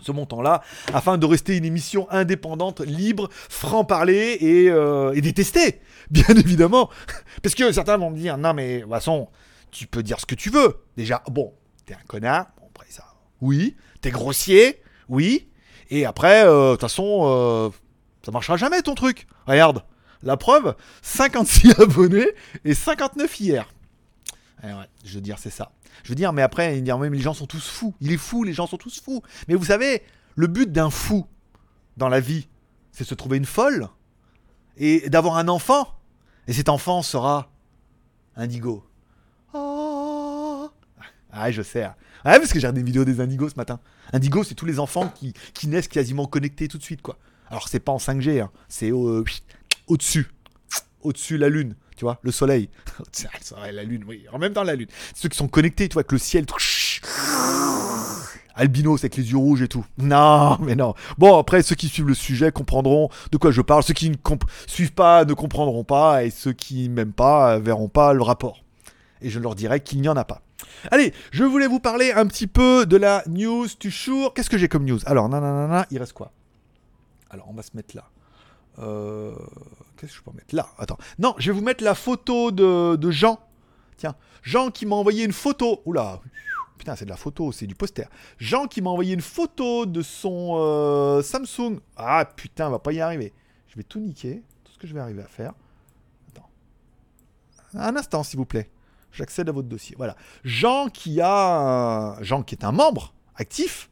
ce 0.01 0.11
montant-là, 0.13 0.63
afin 0.95 1.19
de 1.19 1.27
rester 1.27 1.57
une 1.57 1.67
émission 1.67 2.07
indépendante, 2.11 2.81
libre, 2.81 3.29
franc-parler 3.31 4.39
et, 4.41 4.71
euh, 4.71 5.13
et 5.13 5.21
détester, 5.21 5.81
bien 6.11 6.35
évidemment. 6.35 6.91
Parce 7.43 7.55
que 7.55 7.73
certains 7.73 7.99
vont 7.99 8.11
me 8.11 8.17
dire, 8.17 8.39
non 8.39 8.55
mais, 8.55 8.77
de 8.79 8.83
toute 8.83 8.91
façon, 8.91 9.29
tu 9.71 9.87
peux 9.87 10.03
dire 10.03 10.19
ce 10.21 10.27
que 10.27 10.35
tu 10.35 10.51
veux. 10.51 10.77
Déjà, 10.97 11.23
bon, 11.31 11.53
t'es 11.85 11.95
un 11.95 12.07
connard, 12.07 12.47
ça, 12.89 13.05
oui, 13.41 13.77
t'es 14.01 14.11
grossier, 14.11 14.81
oui. 15.09 15.49
Et 15.91 16.05
après, 16.05 16.45
euh, 16.45 16.71
de 16.71 16.73
toute 16.73 16.81
façon, 16.83 17.23
euh, 17.25 17.71
ça 18.25 18.33
marchera 18.33 18.57
jamais 18.57 18.83
ton 18.83 18.95
truc. 18.95 19.27
Regarde, 19.47 19.85
la 20.23 20.37
preuve, 20.37 20.75
56 21.03 21.71
abonnés 21.81 22.29
et 22.65 22.75
59 22.75 23.41
hier. 23.41 23.69
Eh 24.65 24.69
je 25.05 25.15
veux 25.15 25.21
dire, 25.21 25.39
c'est 25.39 25.51
ça. 25.51 25.73
Je 26.03 26.09
veux 26.09 26.15
dire, 26.15 26.33
mais 26.33 26.43
après, 26.43 26.81
dire, 26.81 26.99
même 26.99 27.15
les 27.15 27.21
gens 27.21 27.35
sont 27.35 27.47
tous 27.47 27.67
fous. 27.69 27.95
Il 28.01 28.13
est 28.13 28.17
fou, 28.17 28.45
les 28.45 28.53
gens 28.53 28.67
sont 28.67 28.77
tous 28.77 29.01
fous. 29.01 29.23
Mais 29.49 29.55
vous 29.55 29.67
savez, 29.67 30.03
le 30.35 30.47
but 30.47 30.71
d'un 30.71 30.91
fou 30.91 31.27
dans 31.97 32.09
la 32.09 32.21
vie, 32.21 32.49
c'est 32.93 33.05
de 33.05 33.09
se 33.09 33.15
trouver 33.15 33.37
une 33.37 33.47
folle 33.47 33.89
et 34.77 35.09
d'avoir 35.09 35.37
un 35.37 35.49
enfant. 35.49 35.89
Et 36.49 36.53
cet 36.53 36.69
enfant 36.69 37.03
sera 37.03 37.51
indigo. 38.37 38.85
Ah, 41.39 41.51
je 41.51 41.63
sais. 41.63 41.85
Hein. 41.85 41.95
Ah, 42.25 42.39
parce 42.39 42.53
que 42.53 42.55
j'ai 42.55 42.67
regardé 42.67 42.81
des 42.81 42.87
vidéos 42.87 43.05
des 43.05 43.21
indigos 43.21 43.51
ce 43.51 43.57
matin. 43.57 43.79
Indigo, 44.13 44.43
c'est 44.43 44.55
tous 44.55 44.65
les 44.65 44.79
enfants 44.79 45.13
qui, 45.15 45.35
naissent 45.69 45.89
quasiment 45.89 46.27
connectés 46.27 46.67
tout 46.67 46.79
de 46.79 46.83
suite, 46.83 47.03
quoi. 47.03 47.19
Alors, 47.51 47.69
c'est 47.69 47.81
pas 47.81 47.93
en 47.93 47.99
5G, 47.99 48.41
hein. 48.41 48.51
c'est 48.69 48.91
au, 48.91 49.25
au-dessus. 49.87 50.29
Au-dessus, 51.03 51.37
la 51.37 51.49
Lune, 51.49 51.77
tu 51.97 52.05
vois, 52.05 52.19
le 52.23 52.33
Soleil. 52.33 52.71
la 53.71 53.85
Lune, 53.85 54.05
oui, 54.09 54.25
même 54.39 54.55
temps 54.55 54.65
la 54.65 54.75
Lune. 54.75 54.89
Ceux 55.15 55.29
qui 55.29 55.37
sont 55.37 55.47
connectés, 55.47 55.89
tu 55.89 55.93
vois, 55.93 56.01
avec 56.01 56.13
le 56.13 56.19
ciel. 56.19 56.47
Albinos 58.57 59.01
avec 59.01 59.17
les 59.17 59.31
yeux 59.31 59.37
rouges 59.37 59.61
et 59.61 59.69
tout. 59.69 59.85
Non, 59.99 60.57
mais 60.61 60.75
non. 60.75 60.95
Bon, 61.19 61.39
après, 61.39 61.63
ceux 61.63 61.75
qui 61.75 61.89
suivent 61.89 62.09
le 62.09 62.15
sujet 62.15 62.51
comprendront 62.51 63.11
de 63.31 63.37
quoi 63.37 63.51
je 63.51 63.61
parle. 63.61 63.83
Ceux 63.83 63.93
qui 63.93 64.11
ne 64.11 64.17
suivent 64.67 64.95
pas 64.95 65.27
ne 65.27 65.35
comprendront 65.35 65.85
pas. 65.85 66.25
Et 66.25 66.31
ceux 66.31 66.55
qui 66.55 66.89
m'aiment 66.89 67.13
pas 67.13 67.59
verront 67.59 67.89
pas 67.89 68.15
le 68.15 68.23
rapport. 68.23 68.66
Et 69.21 69.31
je 69.31 69.39
leur 69.39 69.55
dirai 69.55 69.81
qu'il 69.81 70.01
n'y 70.01 70.09
en 70.09 70.17
a 70.17 70.25
pas. 70.25 70.43
Allez, 70.91 71.13
je 71.33 71.45
voulais 71.45 71.67
vous 71.67 71.81
parler 71.81 72.13
un 72.13 72.27
petit 72.27 72.47
peu 72.47 72.87
de 72.87 72.97
la 72.97 73.23
news 73.27 73.67
tu 73.79 73.91
jour. 73.91 74.35
Qu'est-ce 74.35 74.51
que 74.51 74.59
j'ai 74.59 74.69
comme 74.69 74.85
news? 74.85 75.01
Alors, 75.07 75.29
nanana, 75.29 75.87
il 75.91 75.99
reste 75.99 76.13
quoi? 76.13 76.33
Alors, 77.31 77.49
on 77.49 77.55
va 77.55 77.63
se 77.63 77.71
mettre 77.75 77.97
là. 77.97 78.05
Euh, 78.79 79.35
qu'est-ce 79.97 80.13
que 80.13 80.19
je 80.19 80.23
peux 80.23 80.33
mettre 80.33 80.55
là? 80.55 80.69
Attends. 80.79 80.99
Non, 81.19 81.35
je 81.39 81.51
vais 81.51 81.59
vous 81.59 81.65
mettre 81.65 81.83
la 81.83 81.95
photo 81.95 82.51
de, 82.51 83.11
Jean. 83.11 83.41
Tiens, 83.97 84.15
Jean 84.43 84.71
qui 84.71 84.87
m'a 84.87 84.97
envoyé 84.97 85.25
une 85.25 85.33
photo. 85.33 85.83
Oula, 85.87 86.21
putain, 86.79 86.97
c'est 86.97 87.07
de 87.07 87.11
la 87.11 87.17
photo, 87.17 87.53
c'est 87.53 87.67
du 87.67 87.75
poster. 87.75 88.09
Jean 88.39 88.67
qui 88.67 88.83
m'a 88.83 88.91
envoyé 88.91 89.15
une 89.15 89.23
photo 89.23 89.87
de 89.87 90.03
son 90.03 90.57
euh, 90.57 91.23
Samsung. 91.23 91.81
Ah 91.97 92.25
putain, 92.37 92.69
on 92.69 92.71
va 92.71 92.79
pas 92.79 92.93
y 92.93 93.01
arriver. 93.01 93.33
Je 93.69 93.77
vais 93.77 93.83
tout 93.83 94.01
niquer, 94.01 94.43
tout 94.65 94.73
ce 94.73 94.79
que 94.79 94.87
je 94.87 94.95
vais 94.95 95.01
arriver 95.01 95.23
à 95.23 95.27
faire. 95.27 95.55
Attends. 96.29 96.49
Un 97.75 97.97
instant, 97.97 98.23
s'il 98.23 98.39
vous 98.39 98.47
plaît. 98.47 98.71
J'accède 99.17 99.49
à 99.49 99.53
votre 99.53 99.69
dossier. 99.69 99.95
Voilà. 99.97 100.15
Jean 100.45 100.89
qui 100.89 101.21
a. 101.23 102.19
Jean 102.21 102.43
qui 102.43 102.55
est 102.55 102.65
un 102.65 102.73
membre 102.73 103.15
actif. 103.35 103.89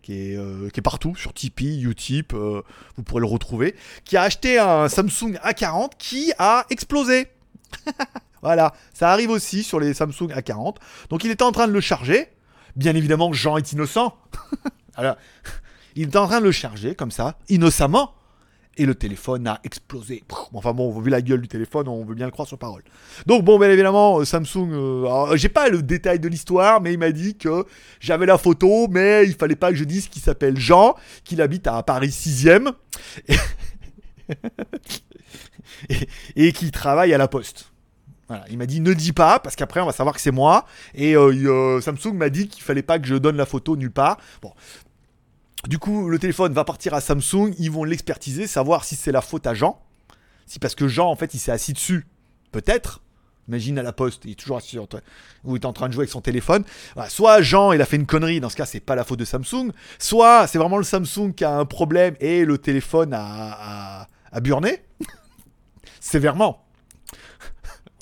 Qui 0.00 0.32
est, 0.32 0.36
euh, 0.36 0.70
partout 0.82 1.16
sur 1.16 1.34
Tipeee, 1.34 1.82
Utip, 1.82 2.32
euh, 2.32 2.62
vous 2.96 3.02
pourrez 3.02 3.20
le 3.20 3.26
retrouver, 3.26 3.74
qui 4.04 4.16
a 4.16 4.22
acheté 4.22 4.56
un 4.56 4.88
Samsung 4.88 5.36
A40 5.42 5.90
qui 5.98 6.32
a 6.38 6.64
explosé. 6.70 7.26
voilà, 8.42 8.72
ça 8.94 9.10
arrive 9.10 9.30
aussi 9.30 9.64
sur 9.64 9.80
les 9.80 9.94
Samsung 9.94 10.28
A40. 10.28 10.76
Donc 11.10 11.24
il 11.24 11.30
était 11.32 11.42
en 11.42 11.50
train 11.50 11.66
de 11.66 11.72
le 11.72 11.80
charger. 11.80 12.28
Bien 12.76 12.94
évidemment, 12.94 13.32
Jean 13.32 13.56
est 13.56 13.72
innocent. 13.72 14.16
Alors, 14.94 15.16
il 15.96 16.04
est 16.04 16.16
en 16.16 16.28
train 16.28 16.38
de 16.38 16.44
le 16.44 16.52
charger 16.52 16.94
comme 16.94 17.10
ça, 17.10 17.36
innocemment 17.48 18.14
et 18.76 18.86
le 18.86 18.94
téléphone 18.94 19.46
a 19.46 19.60
explosé. 19.64 20.22
Enfin 20.52 20.72
bon, 20.72 20.98
vu 21.00 21.10
la 21.10 21.22
gueule 21.22 21.40
du 21.40 21.48
téléphone, 21.48 21.88
on 21.88 22.04
veut 22.04 22.14
bien 22.14 22.26
le 22.26 22.32
croire 22.32 22.46
sur 22.46 22.58
parole. 22.58 22.82
Donc 23.26 23.44
bon, 23.44 23.58
bien 23.58 23.70
évidemment, 23.70 24.20
euh, 24.20 24.24
Samsung, 24.24 24.70
euh, 24.72 25.36
j'ai 25.36 25.48
pas 25.48 25.68
le 25.68 25.82
détail 25.82 26.20
de 26.20 26.28
l'histoire, 26.28 26.80
mais 26.80 26.92
il 26.92 26.98
m'a 26.98 27.12
dit 27.12 27.36
que 27.36 27.64
j'avais 28.00 28.26
la 28.26 28.38
photo, 28.38 28.88
mais 28.88 29.24
il 29.26 29.34
fallait 29.34 29.56
pas 29.56 29.70
que 29.70 29.76
je 29.76 29.84
dise 29.84 30.08
qu'il 30.08 30.22
s'appelle 30.22 30.58
Jean, 30.58 30.94
qu'il 31.24 31.40
habite 31.40 31.66
à 31.66 31.82
Paris 31.82 32.08
6ème, 32.08 32.72
et, 35.88 36.08
et 36.36 36.52
qu'il 36.52 36.70
travaille 36.70 37.14
à 37.14 37.18
la 37.18 37.28
poste. 37.28 37.70
Il 38.50 38.58
m'a 38.58 38.66
dit 38.66 38.80
ne 38.80 38.92
dis 38.92 39.12
pas 39.12 39.38
parce 39.38 39.54
qu'après 39.54 39.80
on 39.80 39.86
va 39.86 39.92
savoir 39.92 40.14
que 40.14 40.20
c'est 40.20 40.32
moi 40.32 40.66
et 40.94 41.14
euh, 41.16 41.80
Samsung 41.80 42.14
m'a 42.14 42.28
dit 42.28 42.48
qu'il 42.48 42.62
fallait 42.64 42.82
pas 42.82 42.98
que 42.98 43.06
je 43.06 43.14
donne 43.14 43.36
la 43.36 43.46
photo 43.46 43.76
nulle 43.76 43.92
part. 43.92 44.18
Bon, 44.42 44.52
du 45.68 45.78
coup, 45.78 46.08
le 46.08 46.18
téléphone 46.18 46.52
va 46.52 46.64
partir 46.64 46.94
à 46.94 47.00
Samsung, 47.00 47.52
ils 47.58 47.70
vont 47.70 47.84
l'expertiser, 47.84 48.46
savoir 48.46 48.84
si 48.84 48.96
c'est 48.96 49.12
la 49.12 49.20
faute 49.20 49.46
à 49.46 49.54
Jean. 49.54 49.80
Si 50.46 50.58
parce 50.58 50.74
que 50.74 50.86
Jean, 50.86 51.10
en 51.10 51.16
fait, 51.16 51.34
il 51.34 51.38
s'est 51.38 51.52
assis 51.52 51.72
dessus. 51.72 52.06
Peut-être. 52.52 53.02
Imagine 53.48 53.78
à 53.78 53.82
la 53.82 53.92
poste, 53.92 54.24
il 54.24 54.32
est 54.32 54.34
toujours 54.34 54.56
assis 54.56 54.76
ou 54.78 55.56
il 55.56 55.60
est 55.60 55.66
en 55.66 55.72
train 55.72 55.88
de 55.88 55.92
jouer 55.92 56.02
avec 56.02 56.10
son 56.10 56.20
téléphone. 56.20 56.64
soit 57.08 57.42
Jean, 57.42 57.72
il 57.72 57.80
a 57.80 57.84
fait 57.84 57.96
une 57.96 58.06
connerie, 58.06 58.40
dans 58.40 58.48
ce 58.48 58.56
cas, 58.56 58.66
c'est 58.66 58.80
pas 58.80 58.96
la 58.96 59.04
faute 59.04 59.20
de 59.20 59.24
Samsung. 59.24 59.70
Soit 60.00 60.48
c'est 60.48 60.58
vraiment 60.58 60.78
le 60.78 60.84
Samsung 60.84 61.32
qui 61.36 61.44
a 61.44 61.56
un 61.56 61.64
problème 61.64 62.16
et 62.18 62.44
le 62.44 62.58
téléphone 62.58 63.12
a, 63.12 64.08
a 64.32 64.40
burné. 64.40 64.82
Sévèrement. 66.00 66.65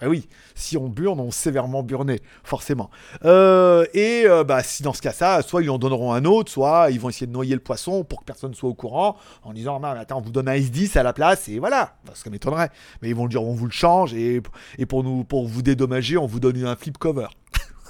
Ah 0.05 0.09
oui, 0.11 0.29
si 0.55 0.77
on 0.77 0.88
burne, 0.88 1.19
on 1.19 1.31
sévèrement 1.31 1.83
burné, 1.83 2.21
forcément. 2.43 2.90
Euh, 3.25 3.87
et 3.95 4.25
euh, 4.27 4.45
bah, 4.45 4.62
si 4.62 4.83
dans 4.83 4.93
ce 4.93 5.01
cas-là, 5.01 5.40
soit 5.40 5.62
ils 5.62 5.71
en 5.71 5.79
donneront 5.79 6.12
un 6.12 6.27
autre, 6.27 6.53
soit 6.53 6.90
ils 6.90 7.01
vont 7.01 7.09
essayer 7.09 7.27
de 7.27 7.33
noyer 7.33 7.55
le 7.55 7.61
poisson 7.61 8.05
pour 8.05 8.21
que 8.21 8.25
personne 8.27 8.51
ne 8.51 8.55
soit 8.55 8.69
au 8.69 8.75
courant, 8.75 9.17
en 9.45 9.55
disant 9.55 9.81
non, 9.81 9.95
mais 9.95 10.01
attends, 10.01 10.19
on 10.19 10.21
vous 10.21 10.31
donne 10.31 10.49
un 10.49 10.57
S10 10.57 10.99
à 10.99 11.03
la 11.03 11.14
place, 11.14 11.49
et 11.49 11.59
voilà. 11.59 11.97
ça 12.12 12.29
m'étonnerait. 12.29 12.71
Mais 13.01 13.09
ils 13.09 13.14
vont 13.14 13.29
dire 13.29 13.43
on 13.43 13.55
vous 13.55 13.64
le 13.64 13.73
change, 13.73 14.12
et, 14.12 14.43
et 14.77 14.85
pour, 14.85 15.05
nous, 15.05 15.25
pour 15.25 15.47
vous 15.47 15.62
dédommager, 15.62 16.19
on 16.19 16.27
vous 16.27 16.40
donne 16.40 16.62
un 16.67 16.77
flip 16.77 16.99
cover. 16.99 17.29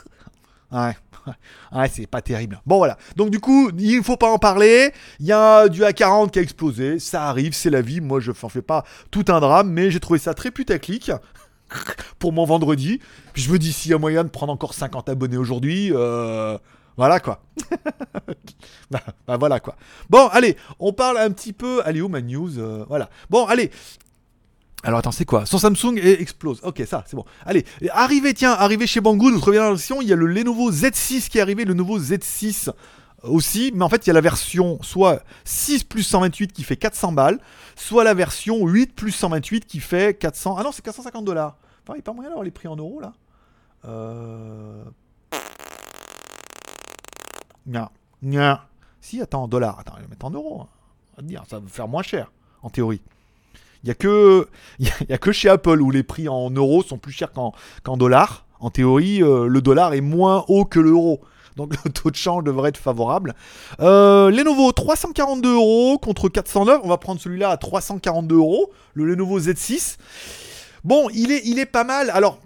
ouais. 0.72 0.94
Ouais, 1.72 1.88
c'est 1.88 2.06
pas 2.06 2.22
terrible. 2.22 2.60
Bon 2.66 2.78
voilà. 2.78 2.96
Donc 3.16 3.30
du 3.30 3.40
coup, 3.40 3.70
il 3.76 3.98
ne 3.98 4.02
faut 4.02 4.16
pas 4.16 4.30
en 4.30 4.38
parler. 4.38 4.92
Il 5.20 5.26
y 5.26 5.32
a 5.32 5.68
du 5.68 5.82
A40 5.82 6.30
qui 6.30 6.38
a 6.38 6.42
explosé. 6.42 6.98
Ça 6.98 7.24
arrive, 7.24 7.52
c'est 7.52 7.70
la 7.70 7.80
vie. 7.80 8.00
Moi, 8.00 8.20
je 8.20 8.30
n'en 8.30 8.48
fais 8.48 8.62
pas 8.62 8.84
tout 9.10 9.24
un 9.28 9.40
drame, 9.40 9.70
mais 9.70 9.90
j'ai 9.90 10.00
trouvé 10.00 10.18
ça 10.18 10.34
très 10.34 10.50
putaclic. 10.50 11.10
pour 12.18 12.32
mon 12.32 12.44
vendredi. 12.44 13.00
Je 13.34 13.50
me 13.52 13.58
dis, 13.58 13.72
s'il 13.72 13.90
y 13.90 13.94
a 13.94 13.98
moyen 13.98 14.24
de 14.24 14.28
prendre 14.28 14.52
encore 14.52 14.74
50 14.74 15.08
abonnés 15.08 15.36
aujourd'hui, 15.36 15.90
euh, 15.92 16.58
voilà 16.96 17.20
quoi. 17.20 17.42
bah, 18.90 19.00
bah, 19.26 19.36
voilà 19.36 19.60
quoi. 19.60 19.76
Bon, 20.10 20.28
allez, 20.28 20.56
on 20.78 20.92
parle 20.92 21.18
un 21.18 21.30
petit 21.30 21.52
peu. 21.52 21.82
Allez, 21.84 22.00
où 22.00 22.08
ma 22.08 22.20
news 22.20 22.58
euh, 22.58 22.84
Voilà. 22.88 23.10
Bon, 23.30 23.46
allez. 23.46 23.70
Alors 24.82 24.98
attends, 24.98 25.12
c'est 25.12 25.24
quoi? 25.24 25.46
Son 25.46 25.58
Samsung 25.58 25.96
explose. 25.96 26.60
Ok, 26.62 26.82
ça, 26.86 27.04
c'est 27.06 27.16
bon. 27.16 27.24
Allez, 27.46 27.64
arrivé, 27.90 28.34
tiens, 28.34 28.52
arrivé 28.52 28.86
chez 28.86 29.00
Banggood, 29.00 29.32
notre 29.32 29.50
version, 29.50 30.02
il 30.02 30.08
y 30.08 30.12
a 30.12 30.16
le 30.16 30.26
Lenovo 30.26 30.70
Z6 30.70 31.28
qui 31.30 31.38
est 31.38 31.40
arrivé, 31.40 31.64
le 31.64 31.72
nouveau 31.72 31.98
Z6 31.98 32.70
aussi, 33.22 33.72
mais 33.74 33.84
en 33.84 33.88
fait 33.88 34.06
il 34.06 34.08
y 34.08 34.10
a 34.10 34.14
la 34.14 34.20
version 34.20 34.78
soit 34.82 35.22
6 35.44 35.84
plus 35.84 36.02
128 36.02 36.52
qui 36.52 36.62
fait 36.62 36.76
400 36.76 37.12
balles, 37.12 37.40
soit 37.76 38.04
la 38.04 38.14
version 38.14 38.66
8 38.66 38.94
plus 38.94 39.12
128 39.12 39.66
qui 39.66 39.80
fait 39.80 40.18
400... 40.18 40.56
Ah 40.58 40.62
non, 40.62 40.72
c'est 40.72 40.84
450 40.84 41.24
dollars. 41.24 41.56
Enfin, 41.84 41.94
il 41.94 41.96
n'y 41.96 42.00
a 42.00 42.02
pas 42.02 42.12
moyen 42.12 42.30
d'avoir 42.30 42.44
les 42.44 42.50
prix 42.50 42.68
en 42.68 42.76
euros 42.76 43.00
là 43.00 43.12
Euh... 43.84 44.84
Non, 47.66 47.88
Si, 49.00 49.20
attends, 49.20 49.44
en 49.44 49.48
dollars. 49.48 49.78
Attends, 49.78 49.94
je 49.96 50.02
vais 50.02 50.08
mettre 50.08 50.26
en 50.26 50.30
euros. 50.30 50.62
Hein. 50.62 51.22
Dire, 51.22 51.44
ça 51.48 51.58
va 51.58 51.68
faire 51.68 51.88
moins 51.88 52.02
cher, 52.02 52.30
en 52.62 52.70
théorie. 52.70 53.00
Il 53.82 53.86
n'y 53.86 53.90
a, 53.90 53.94
que, 53.94 54.48
y 54.78 55.12
a 55.12 55.18
que 55.18 55.32
chez 55.32 55.48
Apple 55.48 55.80
où 55.80 55.90
les 55.90 56.02
prix 56.02 56.28
en 56.28 56.50
euros 56.50 56.82
sont 56.82 56.98
plus 56.98 57.12
chers 57.12 57.32
qu'en 57.32 57.96
dollars. 57.96 58.46
En 58.60 58.70
théorie, 58.70 59.22
euh, 59.22 59.46
le 59.46 59.60
dollar 59.60 59.94
est 59.94 60.00
moins 60.00 60.44
haut 60.48 60.64
que 60.64 60.80
l'euro. 60.80 61.20
Donc 61.56 61.74
le 61.84 61.90
taux 61.90 62.10
de 62.10 62.16
change 62.16 62.44
devrait 62.44 62.70
être 62.70 62.78
favorable. 62.78 63.34
Euh, 63.80 64.30
Lenovo 64.30 64.72
342 64.72 65.54
euros 65.54 65.98
contre 65.98 66.28
409. 66.28 66.80
On 66.82 66.88
va 66.88 66.98
prendre 66.98 67.20
celui-là 67.20 67.50
à 67.50 67.56
342 67.56 68.36
euros. 68.36 68.72
Le 68.94 69.04
Lenovo 69.04 69.38
Z6. 69.38 69.96
Bon, 70.84 71.08
il 71.14 71.32
est, 71.32 71.66
pas 71.66 71.82
mal. 71.82 72.10
Alors, 72.10 72.38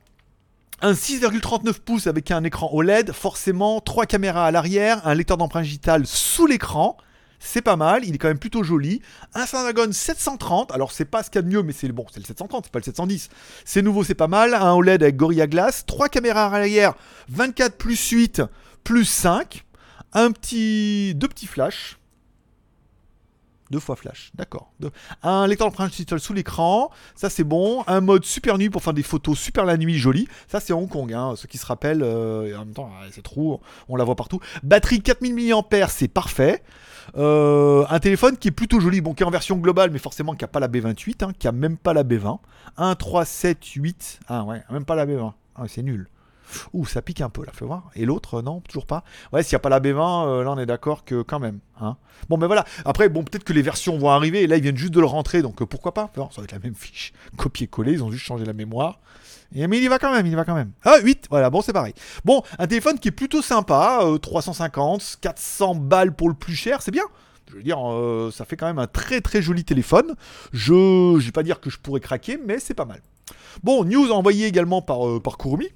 un 0.81 0.93
6,39 0.93 1.81
pouces 1.81 2.07
avec 2.07 2.31
un 2.31 2.45
écran 2.45 2.71
OLED, 2.73 3.11
forcément, 3.13 3.81
trois 3.81 4.07
caméras 4.07 4.47
à 4.47 4.53
l'arrière, 4.53 5.05
un 5.09 5.15
lecteur 5.15 5.37
d'empreinte 5.37 5.65
digitale 5.65 6.07
sous 6.07 6.47
l'écran. 6.47 6.97
C'est 7.41 7.63
pas 7.63 7.75
mal, 7.75 8.05
il 8.05 8.15
est 8.15 8.19
quand 8.19 8.29
même 8.29 8.39
plutôt 8.39 8.63
joli. 8.63 9.03
Un 9.35 9.45
Snapdragon 9.45 9.91
730, 9.91 10.71
alors 10.71 10.93
c'est 10.93 11.05
pas 11.05 11.25
ce 11.25 11.31
qu'il 11.31 11.41
y 11.41 11.41
a 11.41 11.43
de 11.43 11.49
mieux, 11.49 11.65
mais 11.65 11.73
c'est 11.73 11.89
bon, 11.89 12.07
c'est 12.13 12.21
le 12.21 12.27
730, 12.27 12.67
c'est 12.67 12.73
pas 12.73 12.79
le 12.79 12.85
710. 12.85 13.29
C'est 13.65 13.83
nouveau, 13.83 14.05
c'est 14.05 14.15
pas 14.15 14.29
mal. 14.29 14.55
Un 14.55 14.73
OLED 14.73 15.03
avec 15.03 15.17
Gorilla 15.17 15.49
Glass, 15.49 15.85
trois 15.85 16.09
caméras 16.09 16.47
à 16.47 16.51
l'arrière, 16.51 16.95
24 17.31 17.77
plus 17.77 18.09
8 18.11 18.43
plus 18.85 19.05
5, 19.05 19.65
un 20.13 20.31
petit, 20.31 21.13
deux 21.17 21.29
petits 21.29 21.49
flashs. 21.49 21.98
Deux 23.71 23.81
fois 23.81 23.97
flash, 23.97 24.31
d'accord. 24.35 24.73
Un 25.23 25.47
lecteur 25.47 25.71
digitale 25.71 26.21
sous 26.21 26.33
l'écran, 26.33 26.91
ça 27.15 27.29
c'est 27.29 27.45
bon. 27.45 27.85
Un 27.87 28.01
mode 28.01 28.25
super 28.25 28.57
nuit 28.57 28.71
pour 28.71 28.83
faire 28.83 28.95
des 28.95 29.03
photos 29.03 29.39
super 29.39 29.67
la 29.67 29.77
nuit 29.77 29.99
jolies. 29.99 30.27
Ça 30.47 30.61
c'est 30.61 30.73
Hong 30.73 30.89
Kong, 30.89 31.13
hein. 31.13 31.35
ceux 31.37 31.49
qui 31.49 31.59
se 31.59 31.67
rappellent. 31.67 32.03
Euh, 32.03 32.57
en 32.57 32.61
même 32.61 32.75
temps, 32.75 32.91
c'est 33.11 33.23
trop, 33.23 33.61
on 33.89 33.97
la 33.97 34.05
voit 34.05 34.17
partout. 34.17 34.41
Batterie 34.63 35.03
4000 35.03 35.35
mAh, 35.35 35.89
c'est 35.89 36.09
parfait. 36.09 36.63
Euh, 37.17 37.85
un 37.89 37.99
téléphone 37.99 38.37
qui 38.37 38.49
est 38.49 38.53
plutôt 38.53 38.81
joli, 38.81 39.01
bon, 39.01 39.15
qui 39.15 39.23
est 39.23 39.27
en 39.27 39.31
version 39.31 39.57
globale, 39.57 39.91
mais 39.91 39.99
forcément 39.99 40.35
qui 40.35 40.45
n'a 40.45 40.49
pas 40.49 40.61
la 40.61 40.69
B28, 40.69 41.25
hein, 41.25 41.33
qui 41.39 41.49
a 41.49 41.53
même 41.53 41.77
pas 41.77 41.93
la 41.93 42.05
B20. 42.05 42.39
1, 42.77 42.95
3, 42.95 43.25
7, 43.25 43.65
8. 43.65 44.21
Ah 44.29 44.45
ouais, 44.45 44.63
même 44.71 44.85
pas 44.85 44.95
la 44.95 45.07
B20. 45.07 45.33
Ah, 45.57 45.63
c'est 45.67 45.83
nul. 45.83 46.09
Ouh, 46.73 46.87
ça 46.87 47.03
pique 47.03 47.21
un 47.21 47.29
peu 47.29 47.45
là, 47.45 47.53
fais 47.53 47.65
voir. 47.65 47.91
Et 47.95 48.05
l'autre, 48.05 48.43
non, 48.43 48.61
toujours 48.61 48.87
pas. 48.87 49.05
Ouais, 49.33 49.43
s'il 49.43 49.55
n'y 49.55 49.57
a 49.57 49.61
pas 49.61 49.69
la 49.69 49.81
B20, 49.81 50.27
euh, 50.27 50.45
là 50.45 50.53
on 50.53 50.59
est 50.59 50.67
d'accord 50.67 51.05
que 51.05 51.23
quand 51.23 51.39
même. 51.39 51.61
Hein. 51.81 51.97
Bon, 52.29 52.39
ben 52.39 52.47
voilà. 52.47 52.65
Après, 52.85 53.09
bon, 53.09 53.23
peut-être 53.23 53.45
que 53.45 53.53
les 53.53 53.63
versions 53.63 53.99
vont 53.99 54.11
arriver. 54.11 54.43
Et 54.43 54.47
là, 54.47 54.57
ils 54.57 54.63
viennent 54.63 54.77
juste 54.77 54.95
de 54.95 55.01
le 55.01 55.07
rentrer, 55.07 55.43
donc 55.43 55.63
euh, 55.63 55.67
pourquoi 55.67 55.95
pas 55.95 56.11
Ça 56.15 56.23
va 56.37 56.45
être 56.45 56.53
la 56.53 56.59
même 56.59 56.75
fiche. 56.77 57.13
Copier-coller, 57.37 57.93
ils 57.93 58.03
ont 58.03 58.11
juste 58.11 58.25
changé 58.25 58.45
la 58.45 58.53
mémoire. 58.53 59.01
Et, 59.55 59.67
mais 59.67 59.79
il 59.79 59.85
y 59.85 59.89
va 59.89 59.99
quand 59.99 60.13
même, 60.13 60.27
il 60.27 60.33
y 60.33 60.37
va 60.37 60.45
quand 60.45 60.55
même. 60.55 60.73
Ah, 60.85 60.99
8, 61.03 61.27
voilà, 61.31 61.51
bon, 61.51 61.63
c'est 61.63 61.73
pareil. 61.73 61.95
Bon, 62.25 62.43
un 62.59 62.67
téléphone 62.67 62.99
qui 62.99 63.09
est 63.09 63.13
plutôt 63.13 63.43
sympa. 63.43 64.01
350, 64.21 65.01
euh, 65.01 65.05
400 65.21 65.75
balles 65.77 66.15
pour 66.15 66.29
le 66.29 66.35
plus 66.35 66.55
cher, 66.55 66.83
c'est 66.83 66.91
bien. 66.91 67.05
Je 67.51 67.57
veux 67.57 67.63
dire, 67.63 67.79
ça 68.31 68.45
fait 68.45 68.59
quand 68.59 68.67
même 68.67 68.79
un 68.79 68.87
très 68.87 69.23
très 69.23 69.41
joli 69.41 69.65
téléphone. 69.65 70.15
Je 70.53 71.15
ne 71.15 71.19
vais 71.19 71.33
pas 71.33 71.43
dire 71.43 71.61
que 71.61 71.71
je 71.71 71.79
pourrais 71.79 72.01
craquer, 72.01 72.39
mais 72.45 72.59
c'est 72.59 72.75
pas 72.75 72.85
mal. 72.85 73.01
Bon, 73.63 73.85
news 73.85 74.11
envoyée 74.11 74.47
également 74.47 74.83
par, 74.83 74.99
par 75.23 75.39
Kurumi. 75.39 75.69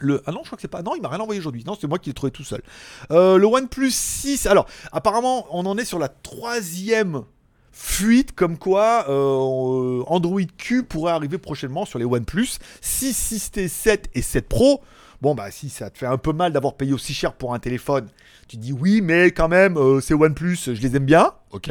Le... 0.00 0.22
Ah 0.26 0.32
non, 0.32 0.40
je 0.42 0.50
crois 0.50 0.70
pas. 0.70 0.82
Non, 0.82 0.94
il 0.96 1.02
m'a 1.02 1.08
rien 1.08 1.20
envoyé 1.20 1.40
aujourd'hui. 1.40 1.62
Non, 1.64 1.76
c'est 1.78 1.86
moi 1.86 1.98
qui 1.98 2.10
l'ai 2.10 2.14
trouvé 2.14 2.32
tout 2.32 2.44
seul. 2.44 2.62
Euh, 3.10 3.36
le 3.36 3.46
OnePlus 3.46 3.90
6. 3.90 4.46
Alors, 4.46 4.66
apparemment, 4.92 5.46
on 5.50 5.66
en 5.66 5.76
est 5.76 5.84
sur 5.84 5.98
la 5.98 6.08
troisième 6.08 7.24
fuite, 7.72 8.32
comme 8.32 8.58
quoi 8.58 9.06
euh, 9.08 10.02
Android 10.06 10.40
Q 10.58 10.84
pourrait 10.84 11.12
arriver 11.12 11.38
prochainement 11.38 11.84
sur 11.84 11.98
les 11.98 12.04
OnePlus 12.04 12.58
6, 12.80 13.32
6T, 13.32 13.68
7 13.68 14.10
et 14.14 14.22
7 14.22 14.48
Pro. 14.48 14.82
Bon, 15.20 15.34
bah, 15.34 15.50
si 15.50 15.68
ça 15.68 15.90
te 15.90 15.98
fait 15.98 16.06
un 16.06 16.16
peu 16.16 16.32
mal 16.32 16.52
d'avoir 16.52 16.74
payé 16.74 16.92
aussi 16.92 17.12
cher 17.12 17.34
pour 17.34 17.52
un 17.52 17.58
téléphone, 17.58 18.08
tu 18.50 18.56
dis 18.56 18.72
oui, 18.72 19.00
mais 19.00 19.30
quand 19.30 19.46
même, 19.46 19.76
euh, 19.76 20.00
c'est 20.00 20.12
OnePlus, 20.12 20.58
je 20.74 20.82
les 20.82 20.96
aime 20.96 21.04
bien. 21.04 21.30
Ok. 21.52 21.70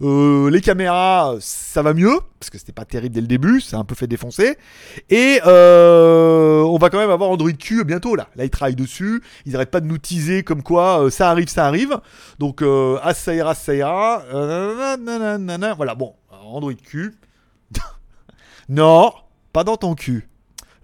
Euh, 0.00 0.48
les 0.48 0.62
caméras, 0.62 1.34
ça 1.38 1.82
va 1.82 1.92
mieux, 1.92 2.18
parce 2.40 2.48
que 2.48 2.56
c'était 2.56 2.72
pas 2.72 2.86
terrible 2.86 3.14
dès 3.14 3.20
le 3.20 3.26
début, 3.26 3.60
c'est 3.60 3.76
un 3.76 3.84
peu 3.84 3.94
fait 3.94 4.06
défoncer. 4.06 4.56
Et 5.10 5.40
euh, 5.46 6.62
on 6.62 6.78
va 6.78 6.88
quand 6.88 6.96
même 6.96 7.10
avoir 7.10 7.28
Android 7.28 7.52
Q 7.52 7.84
bientôt 7.84 8.16
là. 8.16 8.28
Là, 8.36 8.44
ils 8.44 8.50
travaillent 8.50 8.74
dessus, 8.74 9.22
ils 9.44 9.52
n'arrêtent 9.52 9.70
pas 9.70 9.82
de 9.82 9.86
nous 9.86 9.98
teaser 9.98 10.44
comme 10.44 10.62
quoi 10.62 11.10
ça 11.10 11.28
arrive, 11.28 11.48
ça 11.48 11.66
arrive. 11.66 12.00
Donc, 12.38 12.62
ah, 12.62 13.12
ça 13.12 13.34
ira, 13.34 13.54
ça 13.54 13.74
ira. 13.74 14.22
voilà, 15.76 15.94
bon, 15.94 16.14
Android 16.30 16.72
Q. 16.72 17.12
non, 18.70 19.12
pas 19.52 19.62
dans 19.62 19.76
ton 19.76 19.94
cul. 19.94 20.26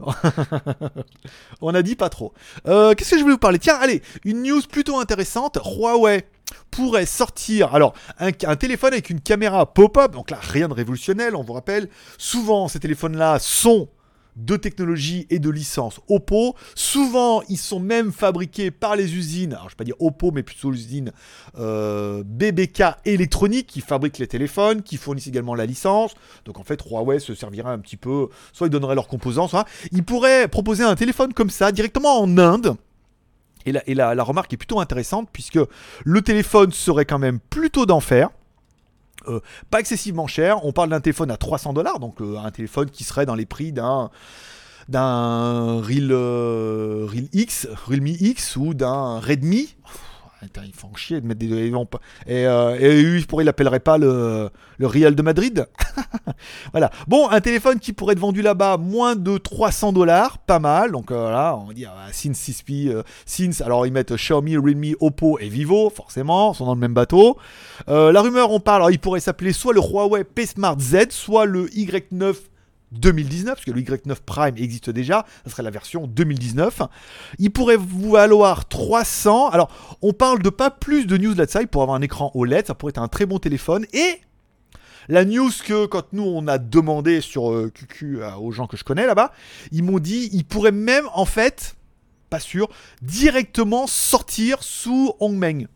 On 1.60 1.74
a 1.74 1.82
dit 1.82 1.96
pas 1.96 2.08
trop. 2.08 2.32
Euh, 2.66 2.94
qu'est-ce 2.94 3.10
que 3.10 3.16
je 3.16 3.22
voulais 3.22 3.34
vous 3.34 3.38
parler? 3.38 3.58
Tiens, 3.58 3.78
allez, 3.80 4.02
une 4.24 4.42
news 4.42 4.62
plutôt 4.70 4.98
intéressante. 4.98 5.58
Huawei 5.64 6.24
pourrait 6.70 7.06
sortir 7.06 7.74
alors 7.74 7.94
un, 8.18 8.32
téléphone 8.32 8.92
avec 8.92 9.10
une 9.10 9.20
caméra 9.20 9.72
pop-up. 9.72 10.12
Donc 10.12 10.30
là, 10.30 10.38
rien 10.40 10.68
de 10.68 10.74
révolutionnel, 10.74 11.36
on 11.36 11.42
vous 11.42 11.52
rappelle. 11.52 11.88
Souvent, 12.18 12.68
ces 12.68 12.80
téléphones-là 12.80 13.38
sont 13.38 13.88
de 14.36 14.56
technologie 14.56 15.26
et 15.30 15.38
de 15.38 15.50
licence 15.50 16.00
Oppo. 16.08 16.54
Souvent, 16.74 17.42
ils 17.48 17.58
sont 17.58 17.80
même 17.80 18.12
fabriqués 18.12 18.70
par 18.70 18.96
les 18.96 19.14
usines, 19.16 19.52
alors 19.52 19.64
je 19.64 19.68
ne 19.68 19.70
vais 19.70 19.76
pas 19.76 19.84
dire 19.84 19.96
Oppo, 20.00 20.30
mais 20.32 20.42
plutôt 20.42 20.70
l'usine 20.70 21.12
euh, 21.58 22.22
BBK 22.24 22.82
électronique 23.04 23.66
qui 23.66 23.80
fabrique 23.80 24.18
les 24.18 24.26
téléphones, 24.26 24.82
qui 24.82 24.96
fournissent 24.96 25.26
également 25.26 25.54
la 25.54 25.66
licence. 25.66 26.14
Donc 26.44 26.58
en 26.58 26.64
fait, 26.64 26.80
Huawei 26.82 27.20
se 27.20 27.34
servira 27.34 27.72
un 27.72 27.78
petit 27.78 27.96
peu, 27.96 28.28
soit 28.52 28.66
ils 28.66 28.70
donneraient 28.70 28.94
leurs 28.94 29.08
composants, 29.08 29.48
soit 29.48 29.66
ils 29.92 30.04
pourraient 30.04 30.48
proposer 30.48 30.84
un 30.84 30.94
téléphone 30.94 31.32
comme 31.32 31.50
ça 31.50 31.72
directement 31.72 32.20
en 32.20 32.38
Inde. 32.38 32.76
Et 33.66 33.94
la 33.94 34.22
remarque 34.22 34.52
est 34.54 34.56
plutôt 34.56 34.80
intéressante 34.80 35.28
puisque 35.30 35.58
le 36.04 36.22
téléphone 36.22 36.72
serait 36.72 37.04
quand 37.04 37.18
même 37.18 37.38
plutôt 37.38 37.84
d'enfer. 37.84 38.30
Euh, 39.28 39.40
pas 39.70 39.80
excessivement 39.80 40.26
cher. 40.26 40.64
On 40.64 40.72
parle 40.72 40.90
d'un 40.90 41.00
téléphone 41.00 41.30
à 41.30 41.36
300 41.36 41.72
dollars, 41.72 41.98
donc 41.98 42.20
euh, 42.20 42.38
un 42.38 42.50
téléphone 42.50 42.90
qui 42.90 43.04
serait 43.04 43.26
dans 43.26 43.34
les 43.34 43.46
prix 43.46 43.72
d'un 43.72 44.10
d'un 44.88 45.80
Real, 45.80 46.10
euh, 46.10 47.06
Real 47.08 47.28
X, 47.32 47.68
Realme 47.86 48.08
X 48.08 48.56
ou 48.56 48.74
d'un 48.74 49.20
Redmi 49.20 49.76
ils 50.42 50.74
font 50.74 50.94
chier 50.94 51.20
de 51.20 51.26
mettre 51.26 51.40
des. 51.40 51.68
Et, 52.26 52.46
euh, 52.46 52.76
et 52.78 53.00
ils 53.00 53.26
pourraient 53.26 53.44
l'appelleraient 53.44 53.80
pas 53.80 53.98
le, 53.98 54.50
le 54.78 54.86
Real 54.86 55.14
de 55.14 55.22
Madrid. 55.22 55.66
voilà. 56.72 56.90
Bon, 57.06 57.28
un 57.28 57.40
téléphone 57.40 57.78
qui 57.78 57.92
pourrait 57.92 58.12
être 58.12 58.18
vendu 58.18 58.40
là-bas 58.40 58.78
moins 58.78 59.14
de 59.14 59.36
300 59.36 59.92
dollars, 59.92 60.38
pas 60.38 60.58
mal. 60.58 60.92
Donc 60.92 61.10
euh, 61.10 61.30
là, 61.30 61.56
on 61.56 61.66
va 61.66 61.74
dire 61.74 61.92
euh, 61.96 62.08
Sin 62.12 62.32
6P, 62.32 62.88
euh, 62.88 63.02
Sins. 63.26 63.62
Alors 63.62 63.86
ils 63.86 63.92
mettent 63.92 64.14
Xiaomi, 64.14 64.56
Realme, 64.56 64.94
Oppo 65.00 65.38
et 65.38 65.48
Vivo, 65.48 65.90
forcément, 65.90 66.54
sont 66.54 66.64
dans 66.64 66.74
le 66.74 66.80
même 66.80 66.94
bateau. 66.94 67.36
la 67.86 68.20
rumeur, 68.22 68.50
on 68.50 68.60
parle, 68.60 68.82
alors 68.82 68.90
il 68.90 68.98
pourrait 68.98 69.20
s'appeler 69.20 69.52
soit 69.52 69.74
le 69.74 69.80
Huawei 69.80 70.24
P 70.24 70.46
Smart 70.46 70.78
Z, 70.78 71.10
soit 71.10 71.44
le 71.44 71.66
Y9 71.66 72.34
2019, 72.92 73.54
parce 73.54 73.64
que 73.64 73.70
le 73.70 73.80
Y9 73.80 74.16
Prime 74.24 74.56
existe 74.56 74.90
déjà, 74.90 75.24
ça 75.44 75.50
serait 75.50 75.62
la 75.62 75.70
version 75.70 76.06
2019. 76.06 76.82
Il 77.38 77.50
pourrait 77.50 77.76
vous 77.76 78.12
valoir 78.12 78.68
300. 78.68 79.50
Alors, 79.50 79.70
on 80.02 80.12
parle 80.12 80.42
de 80.42 80.50
pas 80.50 80.70
plus 80.70 81.06
de 81.06 81.16
news 81.16 81.34
là-dessus 81.34 81.66
pour 81.66 81.82
avoir 81.82 81.96
un 81.96 82.02
écran 82.02 82.30
OLED, 82.34 82.66
ça 82.66 82.74
pourrait 82.74 82.90
être 82.90 82.98
un 82.98 83.08
très 83.08 83.26
bon 83.26 83.38
téléphone. 83.38 83.86
Et 83.92 84.20
la 85.08 85.24
news 85.24 85.50
que 85.64 85.86
quand 85.86 86.12
nous 86.12 86.22
on 86.22 86.46
a 86.46 86.58
demandé 86.58 87.20
sur 87.20 87.70
QQ 87.74 88.22
euh, 88.22 88.34
aux 88.36 88.52
gens 88.52 88.66
que 88.66 88.76
je 88.76 88.84
connais 88.84 89.06
là-bas, 89.06 89.32
ils 89.72 89.82
m'ont 89.82 89.98
dit, 89.98 90.28
il 90.32 90.44
pourrait 90.44 90.72
même 90.72 91.08
en 91.14 91.24
fait, 91.24 91.76
pas 92.28 92.40
sûr, 92.40 92.68
directement 93.02 93.86
sortir 93.86 94.62
sous 94.62 95.12
Hongmeng. 95.20 95.66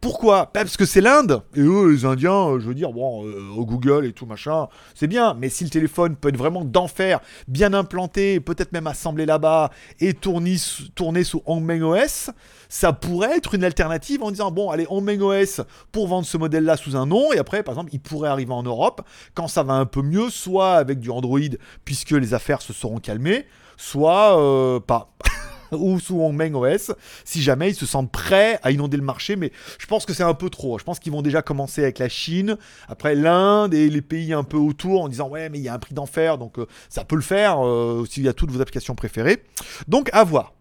Pourquoi? 0.00 0.46
Parce 0.52 0.76
que 0.76 0.84
c'est 0.84 1.00
l'Inde. 1.00 1.42
Et 1.56 1.60
eux, 1.60 1.90
les 1.90 2.04
Indiens, 2.04 2.50
euh, 2.50 2.60
je 2.60 2.66
veux 2.68 2.74
dire, 2.74 2.92
bon, 2.92 3.26
euh, 3.26 3.48
au 3.56 3.64
Google 3.64 4.04
et 4.06 4.12
tout 4.12 4.26
machin, 4.26 4.68
c'est 4.94 5.06
bien. 5.06 5.34
Mais 5.34 5.48
si 5.48 5.64
le 5.64 5.70
téléphone 5.70 6.14
peut 6.16 6.28
être 6.28 6.36
vraiment 6.36 6.64
d'enfer, 6.64 7.20
bien 7.48 7.72
implanté, 7.74 8.38
peut-être 8.38 8.72
même 8.72 8.86
assemblé 8.86 9.26
là-bas 9.26 9.70
et 9.98 10.12
tourné, 10.14 10.58
sous- 10.58 10.88
tourné 10.90 11.24
sous 11.24 11.42
Hongmeng 11.46 11.82
OS, 11.82 12.30
ça 12.68 12.92
pourrait 12.92 13.36
être 13.36 13.54
une 13.54 13.64
alternative 13.64 14.22
en 14.22 14.30
disant, 14.30 14.50
bon, 14.50 14.70
allez, 14.70 14.86
Hongmeng 14.90 15.20
OS 15.22 15.62
pour 15.92 16.06
vendre 16.08 16.26
ce 16.26 16.36
modèle-là 16.36 16.76
sous 16.76 16.94
un 16.94 17.06
nom. 17.06 17.32
Et 17.32 17.38
après, 17.38 17.62
par 17.62 17.74
exemple, 17.74 17.90
il 17.92 18.00
pourrait 18.00 18.28
arriver 18.28 18.52
en 18.52 18.62
Europe 18.62 19.00
quand 19.34 19.48
ça 19.48 19.62
va 19.62 19.74
un 19.74 19.86
peu 19.86 20.02
mieux, 20.02 20.30
soit 20.30 20.74
avec 20.74 21.00
du 21.00 21.10
Android, 21.10 21.40
puisque 21.84 22.10
les 22.10 22.34
affaires 22.34 22.62
se 22.62 22.72
seront 22.72 22.98
calmées, 22.98 23.46
soit 23.76 24.38
euh, 24.40 24.78
pas. 24.78 25.14
ou 25.72 25.98
sous 25.98 26.20
Hongmeng 26.20 26.54
OS, 26.54 26.92
si 27.24 27.42
jamais 27.42 27.70
ils 27.70 27.74
se 27.74 27.86
sentent 27.86 28.10
prêts 28.10 28.58
à 28.62 28.70
inonder 28.70 28.96
le 28.96 29.02
marché. 29.02 29.36
Mais 29.36 29.52
je 29.78 29.86
pense 29.86 30.06
que 30.06 30.14
c'est 30.14 30.22
un 30.22 30.34
peu 30.34 30.50
trop. 30.50 30.78
Je 30.78 30.84
pense 30.84 30.98
qu'ils 30.98 31.12
vont 31.12 31.22
déjà 31.22 31.42
commencer 31.42 31.82
avec 31.82 31.98
la 31.98 32.08
Chine, 32.08 32.56
après 32.88 33.14
l'Inde 33.14 33.74
et 33.74 33.88
les 33.88 34.02
pays 34.02 34.32
un 34.32 34.44
peu 34.44 34.56
autour 34.56 35.02
en 35.02 35.08
disant 35.08 35.28
ouais 35.28 35.48
mais 35.48 35.58
il 35.58 35.64
y 35.64 35.68
a 35.68 35.74
un 35.74 35.78
prix 35.78 35.94
d'enfer, 35.94 36.38
donc 36.38 36.58
euh, 36.58 36.66
ça 36.88 37.04
peut 37.04 37.16
le 37.16 37.22
faire 37.22 37.64
euh, 37.64 38.04
s'il 38.08 38.24
y 38.24 38.28
a 38.28 38.32
toutes 38.32 38.50
vos 38.50 38.60
applications 38.60 38.94
préférées. 38.94 39.42
Donc 39.88 40.10
à 40.12 40.24
voir. 40.24 40.52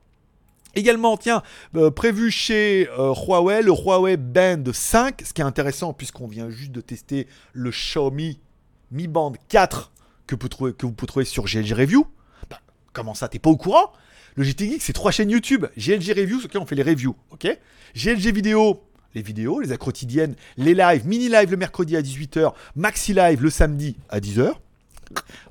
Également, 0.77 1.15
tiens, 1.15 1.41
euh, 1.77 1.89
prévu 1.89 2.29
chez 2.29 2.89
Huawei, 2.97 3.61
le 3.61 3.71
Huawei 3.71 4.17
Band 4.17 4.63
5, 4.73 5.21
ce 5.23 5.31
qui 5.31 5.41
est 5.41 5.45
intéressant 5.45 5.93
puisqu'on 5.93 6.27
vient 6.27 6.49
juste 6.49 6.73
de 6.73 6.81
tester 6.81 7.27
le 7.53 7.69
Xiaomi 7.69 8.39
Mi 8.91 9.07
Band 9.07 9.33
4 9.47 9.91
que, 10.27 10.35
vous 10.35 10.49
vous 10.81 10.91
pouvez 10.91 11.07
trouver 11.07 11.25
sur 11.25 11.45
GLG 11.45 11.73
Review. 11.73 12.07
Bah, 12.49 12.59
comment 12.93 13.13
ça, 13.13 13.27
t'es 13.27 13.39
pas 13.39 13.49
au 13.49 13.57
courant? 13.57 13.91
Le 14.37 14.43
c'est 14.81 14.91
trois 14.91 15.11
chaînes 15.11 15.29
YouTube. 15.29 15.65
GLG 15.77 16.11
Review, 16.11 16.41
sur 16.41 16.49
on 16.55 16.65
fait 16.65 16.75
les 16.75 16.83
reviews, 16.83 17.15
ok 17.31 17.57
GLG 17.95 18.33
Vidéo, 18.33 18.83
les 19.13 19.21
vidéos, 19.21 19.61
les 19.61 19.77
quotidiennes, 19.77 20.35
les 20.57 20.73
lives, 20.73 21.07
mini 21.07 21.29
live 21.29 21.49
le 21.51 21.55
mercredi 21.55 21.95
à 21.95 22.01
18h, 22.01 22.51
maxi 22.75 23.13
live 23.13 23.41
le 23.41 23.49
samedi 23.49 23.95
à 24.09 24.19
10h, 24.19 24.51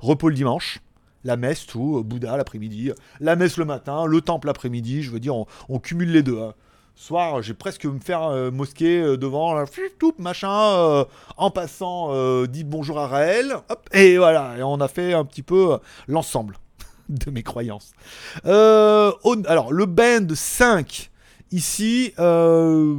repos 0.01 0.29
le 0.29 0.35
dimanche, 0.35 0.81
la 1.23 1.35
messe, 1.35 1.65
tout, 1.65 1.97
euh, 1.97 2.03
Bouddha 2.03 2.37
l'après-midi, 2.37 2.91
la 3.19 3.35
messe 3.35 3.57
le 3.57 3.65
matin, 3.65 4.05
le 4.05 4.21
temple 4.21 4.45
l'après-midi, 4.45 5.01
je 5.01 5.09
veux 5.09 5.19
dire, 5.19 5.33
on, 5.67 5.79
cumule 5.79 6.11
les 6.11 6.21
deux. 6.21 6.39
hein. 6.39 6.53
Soir, 6.95 7.41
j'ai 7.41 7.55
presque 7.55 7.85
me 7.85 7.99
faire 7.99 8.25
euh, 8.25 8.51
mosquée 8.51 9.01
euh, 9.01 9.17
devant, 9.17 9.55
là, 9.55 9.65
tout, 9.97 10.13
machin, 10.19 11.05
en 11.37 11.49
passant, 11.49 12.45
dit 12.45 12.63
bonjour 12.63 12.99
à 12.99 13.07
Raël, 13.07 13.55
hop, 13.67 13.89
et 13.93 14.19
voilà, 14.19 14.55
et 14.59 14.61
on 14.61 14.79
a 14.79 14.87
fait 14.87 15.13
un 15.13 15.25
petit 15.25 15.41
peu 15.41 15.79
l'ensemble 16.07 16.59
de 17.09 17.31
mes 17.31 17.43
croyances. 17.43 17.91
Euh, 18.45 19.11
on- 19.23 19.43
alors, 19.45 19.71
le 19.73 19.85
band 19.85 20.27
5, 20.33 21.11
ici, 21.51 22.13
euh, 22.19 22.95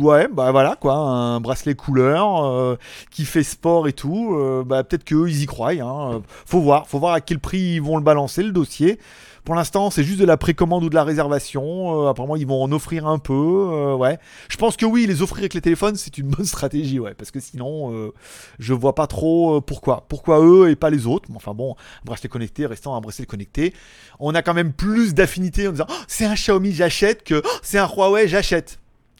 ouais, 0.00 0.28
bah 0.28 0.50
voilà, 0.52 0.76
quoi, 0.76 0.94
un 0.94 1.40
bracelet 1.40 1.74
couleur 1.74 2.44
euh, 2.44 2.76
qui 3.10 3.24
fait 3.24 3.42
sport 3.42 3.88
et 3.88 3.92
tout, 3.92 4.34
euh, 4.34 4.62
bah 4.64 4.84
peut-être 4.84 5.04
qu'eux, 5.04 5.28
ils 5.28 5.42
y 5.42 5.46
croient, 5.46 5.72
hein, 5.72 6.22
faut 6.46 6.60
voir, 6.60 6.86
faut 6.88 6.98
voir 6.98 7.14
à 7.14 7.20
quel 7.20 7.38
prix 7.40 7.74
ils 7.76 7.82
vont 7.82 7.96
le 7.96 8.02
balancer, 8.04 8.42
le 8.42 8.52
dossier. 8.52 8.98
Pour 9.44 9.54
l'instant, 9.54 9.90
c'est 9.90 10.04
juste 10.04 10.20
de 10.20 10.24
la 10.24 10.36
précommande 10.36 10.84
ou 10.84 10.88
de 10.90 10.94
la 10.94 11.04
réservation. 11.04 12.04
Euh, 12.04 12.08
apparemment, 12.10 12.36
ils 12.36 12.46
vont 12.46 12.62
en 12.62 12.70
offrir 12.72 13.06
un 13.06 13.18
peu. 13.18 13.32
euh, 13.32 13.94
ouais. 13.94 14.18
Je 14.48 14.56
pense 14.56 14.76
que 14.76 14.84
oui, 14.86 15.06
les 15.06 15.22
offrir 15.22 15.38
avec 15.40 15.54
les 15.54 15.60
téléphones, 15.60 15.96
c'est 15.96 16.18
une 16.18 16.28
bonne 16.28 16.44
stratégie, 16.46 16.98
ouais. 17.00 17.14
Parce 17.14 17.30
que 17.30 17.40
sinon, 17.40 17.92
euh, 17.94 18.12
je 18.58 18.74
vois 18.74 18.94
pas 18.94 19.06
trop 19.06 19.60
pourquoi. 19.60 20.04
Pourquoi 20.08 20.44
eux 20.44 20.70
et 20.70 20.76
pas 20.76 20.90
les 20.90 21.06
autres. 21.06 21.28
Mais 21.30 21.36
Enfin 21.36 21.54
bon, 21.54 21.74
bracelet 22.04 22.28
connecté 22.28 22.66
restant 22.66 22.94
un 22.94 23.00
bracelet 23.00 23.26
connecté. 23.26 23.72
On 24.18 24.34
a 24.34 24.42
quand 24.42 24.54
même 24.54 24.72
plus 24.72 25.14
d'affinité 25.14 25.68
en 25.68 25.72
disant 25.72 25.86
Oh, 25.88 25.94
c'est 26.06 26.26
un 26.26 26.34
Xiaomi, 26.34 26.72
j'achète 26.72 27.22
que 27.24 27.40
Oh, 27.44 27.48
c'est 27.62 27.78
un 27.78 27.86
Huawei, 27.88 28.28
j'achète. 28.28 28.78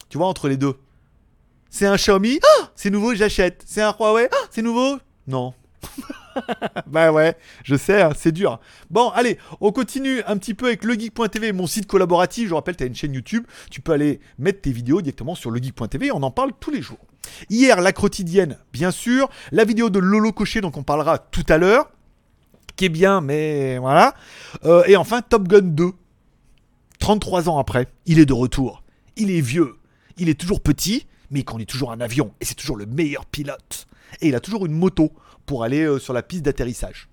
Tu 0.09 0.17
vois, 0.17 0.27
entre 0.27 0.47
les 0.47 0.57
deux. 0.57 0.75
C'est 1.69 1.85
un 1.87 1.95
Xiaomi, 1.95 2.39
Oh, 2.43 2.63
c'est 2.75 2.89
nouveau, 2.89 3.15
j'achète. 3.15 3.63
C'est 3.65 3.81
un 3.81 3.95
Huawei, 3.97 4.29
Oh, 4.31 4.45
c'est 4.51 4.61
nouveau. 4.61 4.97
Non. 5.27 5.53
bah 6.87 7.11
ouais, 7.11 7.35
je 7.63 7.75
sais, 7.75 8.01
hein, 8.01 8.11
c'est 8.15 8.31
dur. 8.31 8.59
Bon, 8.89 9.09
allez, 9.09 9.37
on 9.59 9.71
continue 9.71 10.21
un 10.27 10.37
petit 10.37 10.53
peu 10.53 10.67
avec 10.67 10.83
legeek.tv, 10.83 11.51
mon 11.53 11.67
site 11.67 11.87
collaboratif. 11.87 12.49
Je 12.49 12.53
rappelle, 12.53 12.75
tu 12.75 12.83
as 12.83 12.87
une 12.87 12.95
chaîne 12.95 13.13
YouTube. 13.13 13.45
Tu 13.69 13.81
peux 13.81 13.91
aller 13.91 14.19
mettre 14.39 14.61
tes 14.61 14.71
vidéos 14.71 15.01
directement 15.01 15.35
sur 15.35 15.51
legeek.tv. 15.51 16.11
On 16.11 16.23
en 16.23 16.31
parle 16.31 16.51
tous 16.59 16.71
les 16.71 16.81
jours. 16.81 16.99
Hier, 17.49 17.79
la 17.81 17.93
quotidienne, 17.93 18.57
bien 18.73 18.91
sûr. 18.91 19.29
La 19.51 19.65
vidéo 19.65 19.89
de 19.89 19.99
Lolo 19.99 20.31
Cocher, 20.31 20.61
donc 20.61 20.77
on 20.77 20.83
parlera 20.83 21.17
tout 21.17 21.45
à 21.49 21.57
l'heure. 21.57 21.91
Qui 22.75 22.85
est 22.85 22.89
bien, 22.89 23.21
mais 23.21 23.77
voilà. 23.77 24.15
Euh, 24.65 24.83
et 24.87 24.95
enfin, 24.95 25.21
Top 25.21 25.47
Gun 25.47 25.61
2. 25.61 25.91
33 26.99 27.49
ans 27.49 27.57
après, 27.57 27.87
il 28.05 28.19
est 28.19 28.25
de 28.25 28.33
retour. 28.33 28.83
Il 29.17 29.31
est 29.31 29.41
vieux. 29.41 29.75
Il 30.17 30.29
est 30.29 30.39
toujours 30.39 30.61
petit, 30.61 31.07
mais 31.31 31.39
il 31.39 31.45
conduit 31.45 31.65
toujours 31.65 31.91
un 31.91 32.01
avion. 32.01 32.31
Et 32.41 32.45
c'est 32.45 32.55
toujours 32.55 32.77
le 32.77 32.85
meilleur 32.85 33.25
pilote. 33.25 33.87
Et 34.21 34.27
il 34.27 34.35
a 34.35 34.39
toujours 34.39 34.65
une 34.65 34.73
moto 34.73 35.11
pour 35.45 35.63
aller 35.63 35.83
euh, 35.83 35.99
sur 35.99 36.13
la 36.13 36.21
piste 36.21 36.43
d'atterrissage. 36.43 37.07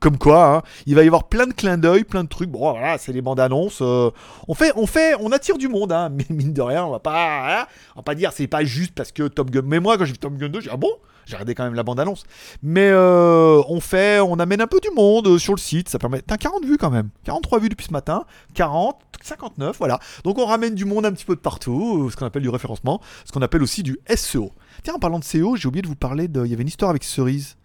Comme 0.00 0.18
quoi, 0.18 0.56
hein, 0.56 0.62
il 0.86 0.94
va 0.94 1.04
y 1.04 1.06
avoir 1.06 1.28
plein 1.28 1.46
de 1.46 1.52
clins 1.52 1.78
d'œil, 1.78 2.04
plein 2.04 2.24
de 2.24 2.28
trucs. 2.28 2.50
Bon, 2.50 2.72
voilà, 2.72 2.98
c'est 2.98 3.12
les 3.12 3.22
bandes 3.22 3.40
annonces. 3.40 3.80
euh, 3.82 4.10
on 4.48 4.54
fait, 4.54 4.72
on 4.76 4.86
fait, 4.86 5.14
on 5.20 5.30
attire 5.32 5.58
du 5.58 5.68
monde, 5.68 5.92
hein, 5.92 6.08
mais 6.10 6.24
mine 6.30 6.52
de 6.52 6.62
rien, 6.62 6.84
on 6.84 6.90
va 6.90 6.98
pas, 6.98 7.60
hein, 7.60 7.66
on 7.94 8.00
va 8.00 8.02
pas 8.02 8.14
dire 8.14 8.32
c'est 8.32 8.46
pas 8.48 8.64
juste 8.64 8.94
parce 8.94 9.12
que 9.12 9.28
Top 9.28 9.50
Gun. 9.50 9.62
Mais 9.64 9.80
moi, 9.80 9.96
quand 9.98 10.04
j'ai 10.04 10.12
vu 10.12 10.18
Top 10.18 10.34
Gun 10.34 10.48
2, 10.48 10.60
j'ai 10.60 10.68
dit, 10.68 10.72
ah 10.72 10.76
bon, 10.76 10.90
j'ai 11.26 11.34
regardé 11.34 11.54
quand 11.54 11.64
même 11.64 11.74
la 11.74 11.82
bande 11.82 12.00
annonce. 12.00 12.24
Mais 12.62 12.88
euh, 12.90 13.62
on 13.68 13.80
fait, 13.80 14.20
on 14.20 14.38
amène 14.38 14.60
un 14.60 14.66
peu 14.66 14.80
du 14.80 14.90
monde 14.90 15.26
euh, 15.26 15.38
sur 15.38 15.54
le 15.54 15.60
site. 15.60 15.88
Ça 15.88 15.98
permet, 15.98 16.22
t'as 16.22 16.36
40 16.36 16.64
vues 16.64 16.78
quand 16.78 16.90
même, 16.90 17.10
43 17.24 17.60
vues 17.60 17.68
depuis 17.68 17.86
ce 17.86 17.92
matin, 17.92 18.24
40, 18.54 19.00
59, 19.22 19.76
voilà. 19.78 19.98
Donc 20.24 20.38
on 20.38 20.46
ramène 20.46 20.74
du 20.74 20.84
monde 20.84 21.06
un 21.06 21.12
petit 21.12 21.24
peu 21.24 21.34
de 21.34 21.40
partout, 21.40 22.06
euh, 22.06 22.10
ce 22.10 22.16
qu'on 22.16 22.26
appelle 22.26 22.42
du 22.42 22.48
référencement, 22.48 23.00
ce 23.24 23.32
qu'on 23.32 23.42
appelle 23.42 23.62
aussi 23.62 23.82
du 23.82 23.98
SEO. 24.14 24.52
Tiens, 24.82 24.94
en 24.94 24.98
parlant 24.98 25.18
de 25.18 25.24
SEO, 25.24 25.56
j'ai 25.56 25.68
oublié 25.68 25.82
de 25.82 25.88
vous 25.88 25.96
parler 25.96 26.28
de, 26.28 26.44
il 26.44 26.50
y 26.50 26.54
avait 26.54 26.62
une 26.62 26.68
histoire 26.68 26.90
avec 26.90 27.04
Cerise. 27.04 27.56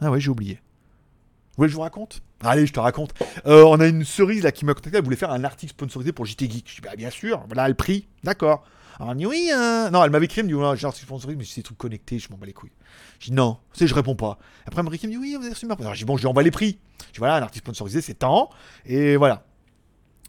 Ah 0.00 0.10
ouais, 0.10 0.20
j'ai 0.20 0.30
oublié. 0.30 0.54
Vous 0.54 1.62
voulez 1.62 1.68
que 1.68 1.72
je 1.72 1.76
vous 1.76 1.82
raconte? 1.82 2.20
Allez, 2.44 2.66
je 2.66 2.72
te 2.74 2.80
raconte. 2.80 3.14
On 3.46 3.80
a 3.80 3.86
une 3.86 4.04
cerise 4.04 4.42
là 4.42 4.52
qui 4.52 4.66
m'a 4.66 4.74
contacté, 4.74 4.98
elle 4.98 5.04
voulait 5.04 5.16
faire 5.16 5.30
un 5.30 5.42
article 5.42 5.70
sponsorisé 5.70 6.12
pour 6.12 6.26
JT 6.26 6.50
Geek. 6.50 6.68
Je 6.68 6.74
dis, 6.74 6.80
bah 6.82 6.94
bien 6.94 7.08
sûr, 7.08 7.42
voilà 7.46 7.66
le 7.66 7.74
prix, 7.74 8.06
d'accord. 8.24 8.62
Alors 8.98 9.10
elle 9.10 9.16
me 9.16 9.20
dit, 9.20 9.26
oui, 9.26 9.50
euh... 9.52 9.90
non, 9.90 10.02
elle 10.04 10.10
m'avait 10.10 10.24
écrit, 10.24 10.40
elle 10.40 10.46
me 10.46 10.50
dit, 10.50 10.54
voilà, 10.54 10.74
j'ai 10.74 10.86
article 10.86 11.06
sponsorisé, 11.06 11.36
mais 11.36 11.44
c'est 11.44 11.56
des 11.56 11.62
trucs 11.62 11.78
connectés, 11.78 12.18
je 12.18 12.30
m'en 12.30 12.36
bats 12.36 12.46
les 12.46 12.52
couilles. 12.52 12.72
Je 13.18 13.26
dis, 13.26 13.32
non, 13.32 13.58
tu 13.72 13.80
sais, 13.80 13.86
je 13.86 13.94
réponds 13.94 14.16
pas. 14.16 14.38
Après, 14.66 14.80
elle 14.80 14.86
me 14.86 14.96
dit, 14.96 15.16
oui, 15.16 15.34
vous 15.36 15.44
avez 15.44 15.54
reçu 15.54 15.66
ma. 15.66 15.74
Alors 15.74 15.94
je 15.94 15.98
dis, 15.98 16.04
bon, 16.04 16.16
je 16.16 16.22
lui 16.22 16.28
envoie 16.28 16.42
les 16.42 16.50
prix. 16.50 16.78
Je 17.08 17.12
dis, 17.12 17.18
voilà, 17.18 17.36
un 17.36 17.42
article 17.42 17.64
sponsorisé, 17.64 18.00
c'est 18.00 18.14
tant, 18.14 18.50
et 18.84 19.16
voilà. 19.16 19.44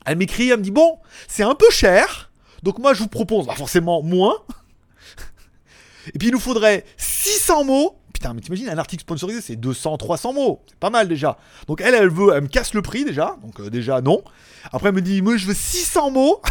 Elle 0.06 0.18
m'écrit, 0.18 0.50
elle 0.50 0.60
me 0.60 0.64
dit, 0.64 0.72
bon, 0.72 1.00
c'est 1.28 1.44
un 1.44 1.56
peu 1.56 1.70
cher, 1.70 2.32
donc 2.64 2.80
moi 2.80 2.94
je 2.94 3.00
vous 3.00 3.08
propose, 3.08 3.46
bah, 3.46 3.56
forcément, 3.56 4.02
moins. 4.04 4.36
Et 6.14 6.20
puis 6.20 6.30
il 6.30 6.32
nous 6.32 6.40
faudrait 6.40 6.86
600 6.98 7.66
mots. 7.66 8.00
Putain, 8.14 8.34
mais 8.34 8.42
t'imagines, 8.42 8.70
un 8.70 8.78
article 8.78 9.02
sponsorisé, 9.02 9.42
c'est 9.42 9.56
200, 9.56 9.98
300 9.98 10.34
mots. 10.34 10.64
C'est 10.68 10.80
pas 10.80 10.90
mal 10.90 11.08
déjà. 11.08 11.38
Donc 11.68 11.82
elle, 11.82 11.94
elle 11.94 12.10
veut, 12.10 12.34
elle 12.34 12.44
me 12.44 12.48
casse 12.48 12.74
le 12.74 12.82
prix 12.82 13.06
déjà. 13.06 13.38
Donc 13.44 13.60
euh, 13.60 13.70
déjà, 13.70 14.02
non. 14.02 14.24
Après, 14.72 14.90
elle 14.90 14.96
me 14.96 15.02
dit, 15.02 15.22
moi, 15.22 15.38
je 15.38 15.46
veux 15.46 15.54
600 15.54 16.12
mots. 16.12 16.42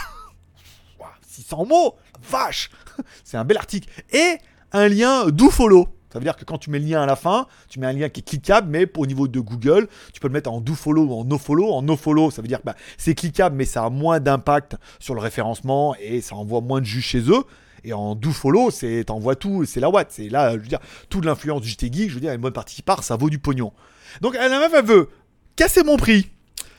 Ouah, 1.01 1.13
600 1.27 1.67
mots 1.67 1.97
Vache 2.23 2.71
C'est 3.25 3.37
un 3.37 3.45
bel 3.45 3.57
article. 3.57 3.89
Et 4.13 4.39
un 4.73 4.89
lien 4.89 5.29
do 5.29 5.51
follow. 5.51 5.89
Ça 6.13 6.19
veut 6.19 6.25
dire 6.25 6.37
que 6.37 6.45
quand 6.45 6.59
tu 6.59 6.71
mets 6.71 6.79
le 6.79 6.87
lien 6.87 7.03
à 7.03 7.07
la 7.07 7.17
fin, 7.17 7.47
tu 7.69 7.79
mets 7.79 7.87
un 7.87 7.93
lien 7.93 8.09
qui 8.09 8.21
est 8.21 8.23
cliquable, 8.23 8.69
mais 8.71 8.87
au 8.97 9.07
niveau 9.07 9.29
de 9.29 9.39
Google, 9.41 9.89
tu 10.15 10.21
peux 10.21 10.29
le 10.29 10.33
mettre 10.33 10.51
en 10.51 10.61
do 10.61 10.75
follow 10.75 11.05
ou 11.05 11.13
en 11.13 11.25
no 11.25 11.37
follow. 11.37 11.73
En 11.73 11.83
no 11.83 11.97
follow, 11.97 12.31
ça 12.31 12.41
veut 12.41 12.49
dire 12.49 12.61
que 12.61 12.65
bah, 12.65 12.77
c'est 12.97 13.15
cliquable, 13.15 13.57
mais 13.57 13.67
ça 13.67 13.85
a 13.85 13.91
moins 13.91 14.21
d'impact 14.21 14.77
sur 14.99 15.15
le 15.15 15.21
référencement 15.21 15.95
et 16.01 16.21
ça 16.21 16.37
envoie 16.37 16.61
moins 16.61 16.81
de 16.81 16.87
jus 16.87 17.03
chez 17.03 17.21
eux. 17.31 17.45
Et 17.85 17.93
en 17.93 18.15
do 18.15 18.33
follow, 18.33 18.71
c'est 18.71 19.05
t'envoies 19.05 19.37
tout, 19.37 19.65
c'est 19.65 19.81
la 19.81 19.91
watt. 19.91 20.09
C'est 20.11 20.29
là, 20.29 20.53
je 20.55 20.59
veux 20.59 20.69
dire, 20.69 20.81
toute 21.09 21.25
l'influence 21.25 21.61
du 21.61 21.69
JT 21.69 22.09
je 22.09 22.15
veux 22.15 22.21
dire, 22.21 22.33
une 22.33 22.41
bonne 22.41 22.53
partie 22.53 22.77
qui 22.77 22.83
part, 22.83 23.05
ça 23.05 23.17
vaut 23.17 23.29
du 23.29 23.39
pognon. 23.39 23.73
Donc 24.23 24.35
la 24.35 24.49
meuf, 24.49 24.73
elle 24.75 24.87
veut 24.87 25.09
casser 25.55 25.83
mon 25.83 25.97
prix. 25.97 26.31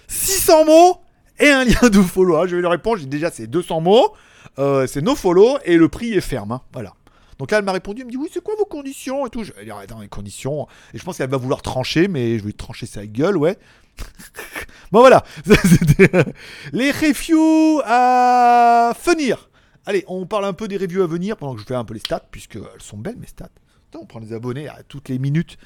600 0.08 0.66
mots 0.66 1.02
et 1.40 1.50
un 1.50 1.64
lien 1.66 1.90
do 1.90 2.02
follow. 2.02 2.38
Ah, 2.38 2.48
je 2.48 2.56
vais 2.56 2.62
lui 2.62 2.68
répondre, 2.68 2.98
j'ai 2.98 3.06
déjà 3.06 3.30
c'est 3.30 3.48
200 3.48 3.82
mots, 3.82 4.14
euh, 4.60 4.88
c'est 4.88 5.02
no 5.02 5.16
follow 5.16 5.58
et 5.66 5.78
le 5.78 5.88
prix 5.90 6.14
est 6.14 6.22
ferme. 6.22 6.52
hein, 6.52 6.62
voilà. 6.74 6.94
Donc 7.40 7.52
là, 7.52 7.60
elle 7.60 7.64
m'a 7.66 7.72
répondu, 7.72 8.02
elle 8.02 8.08
me 8.08 8.12
dit 8.12 8.18
oui, 8.18 8.30
c'est 8.34 8.42
quoi 8.44 8.56
vos 8.58 8.66
conditions 8.66 9.28
et 9.28 9.30
tout? 9.30 9.44
Je 9.44 9.54
lui 9.54 9.66
dire, 9.66 9.78
attends, 9.78 10.02
les 10.02 10.08
conditions. 10.08 10.68
Et 10.94 10.98
je 10.98 11.04
pense 11.04 11.18
qu'elle 11.18 11.30
va 11.30 11.38
vouloir 11.38 11.62
trancher, 11.62 12.08
mais 12.08 12.40
je 12.40 12.44
vais 12.44 12.52
trancher 12.52 12.86
sa 12.88 13.06
gueule, 13.06 13.38
ouais. 13.38 13.58
bon 14.92 15.00
voilà, 15.00 15.24
euh, 15.50 16.24
les 16.72 16.92
reviews 16.92 17.82
à 17.86 18.94
venir. 19.06 19.50
Allez, 19.86 20.04
on 20.08 20.26
parle 20.26 20.46
un 20.46 20.54
peu 20.54 20.68
des 20.68 20.78
reviews 20.78 21.02
à 21.02 21.08
venir 21.08 21.38
pendant 21.38 21.54
que 21.56 21.62
je 21.62 21.66
fais 21.66 21.76
un 21.76 21.86
peu 21.86 21.94
les 21.94 22.00
stats, 22.00 22.24
puisque 22.32 22.56
elles 22.56 22.82
sont 22.82 22.98
belles 22.98 23.18
mes 23.18 23.28
stats. 23.28 23.50
Putain, 23.86 24.00
on 24.02 24.06
prend 24.06 24.20
les 24.20 24.34
abonnés 24.34 24.68
à 24.68 24.84
toutes 24.88 25.10
les 25.10 25.18
minutes. 25.18 25.58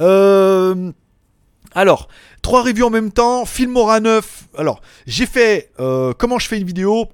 Euh, 0.00 0.92
alors, 1.74 2.08
trois 2.42 2.62
reviews 2.62 2.86
en 2.86 2.90
même 2.90 3.12
temps. 3.12 3.44
Filmora 3.44 4.00
9. 4.00 4.48
Alors, 4.56 4.80
j'ai 5.06 5.26
fait 5.26 5.70
euh, 5.78 6.12
comment 6.16 6.38
je 6.38 6.48
fais 6.48 6.58
une 6.58 6.66
vidéo? 6.66 7.08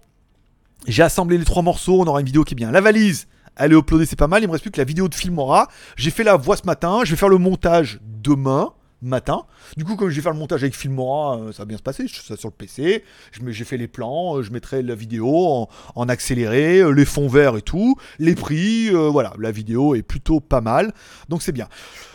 J'ai 0.86 1.02
assemblé 1.02 1.36
les 1.36 1.44
trois 1.44 1.62
morceaux. 1.62 2.00
On 2.00 2.06
aura 2.06 2.20
une 2.20 2.26
vidéo 2.26 2.44
qui 2.44 2.54
est 2.54 2.56
bien. 2.56 2.70
La 2.70 2.80
valise, 2.80 3.26
elle 3.56 3.72
est 3.72 3.76
uploadée, 3.76 4.06
c'est 4.06 4.16
pas 4.16 4.28
mal. 4.28 4.42
Il 4.42 4.46
me 4.46 4.52
reste 4.52 4.62
plus 4.62 4.70
que 4.70 4.78
la 4.78 4.84
vidéo 4.84 5.08
de 5.08 5.14
Filmora. 5.14 5.68
J'ai 5.96 6.10
fait 6.10 6.24
la 6.24 6.36
voix 6.36 6.56
ce 6.56 6.64
matin. 6.64 7.00
Je 7.04 7.10
vais 7.10 7.16
faire 7.16 7.28
le 7.28 7.38
montage 7.38 7.98
demain. 8.02 8.72
matin. 9.02 9.44
Du 9.76 9.84
coup, 9.84 9.94
comme 9.96 10.08
je 10.08 10.16
vais 10.16 10.22
faire 10.22 10.32
le 10.32 10.38
montage 10.38 10.62
avec 10.62 10.74
Filmora, 10.74 11.38
euh, 11.38 11.52
ça 11.52 11.58
va 11.58 11.64
bien 11.66 11.76
se 11.76 11.82
passer. 11.82 12.06
Je 12.06 12.14
fais 12.14 12.22
ça 12.22 12.36
sur 12.36 12.48
le 12.48 12.54
PC. 12.54 13.04
J'ai 13.48 13.64
fait 13.64 13.76
les 13.76 13.88
plans, 13.88 14.36
euh, 14.38 14.42
je 14.42 14.50
mettrai 14.50 14.82
la 14.82 14.94
vidéo 14.94 15.68
en, 15.94 16.08
accéléré, 16.08 16.78
euh, 16.78 16.90
les 16.90 17.04
fonds 17.04 17.28
verts 17.28 17.56
et 17.56 17.62
tout, 17.62 17.96
les 18.18 18.34
prix. 18.34 18.88
voilà, 18.90 19.34
la 19.38 19.50
vidéo 19.50 19.94
est 19.94 20.02
plutôt 20.02 20.40
pas 20.40 20.60
mal. 20.60 20.92
Donc 21.28 21.42
c'est 21.42 21.52
bien. 21.52 21.68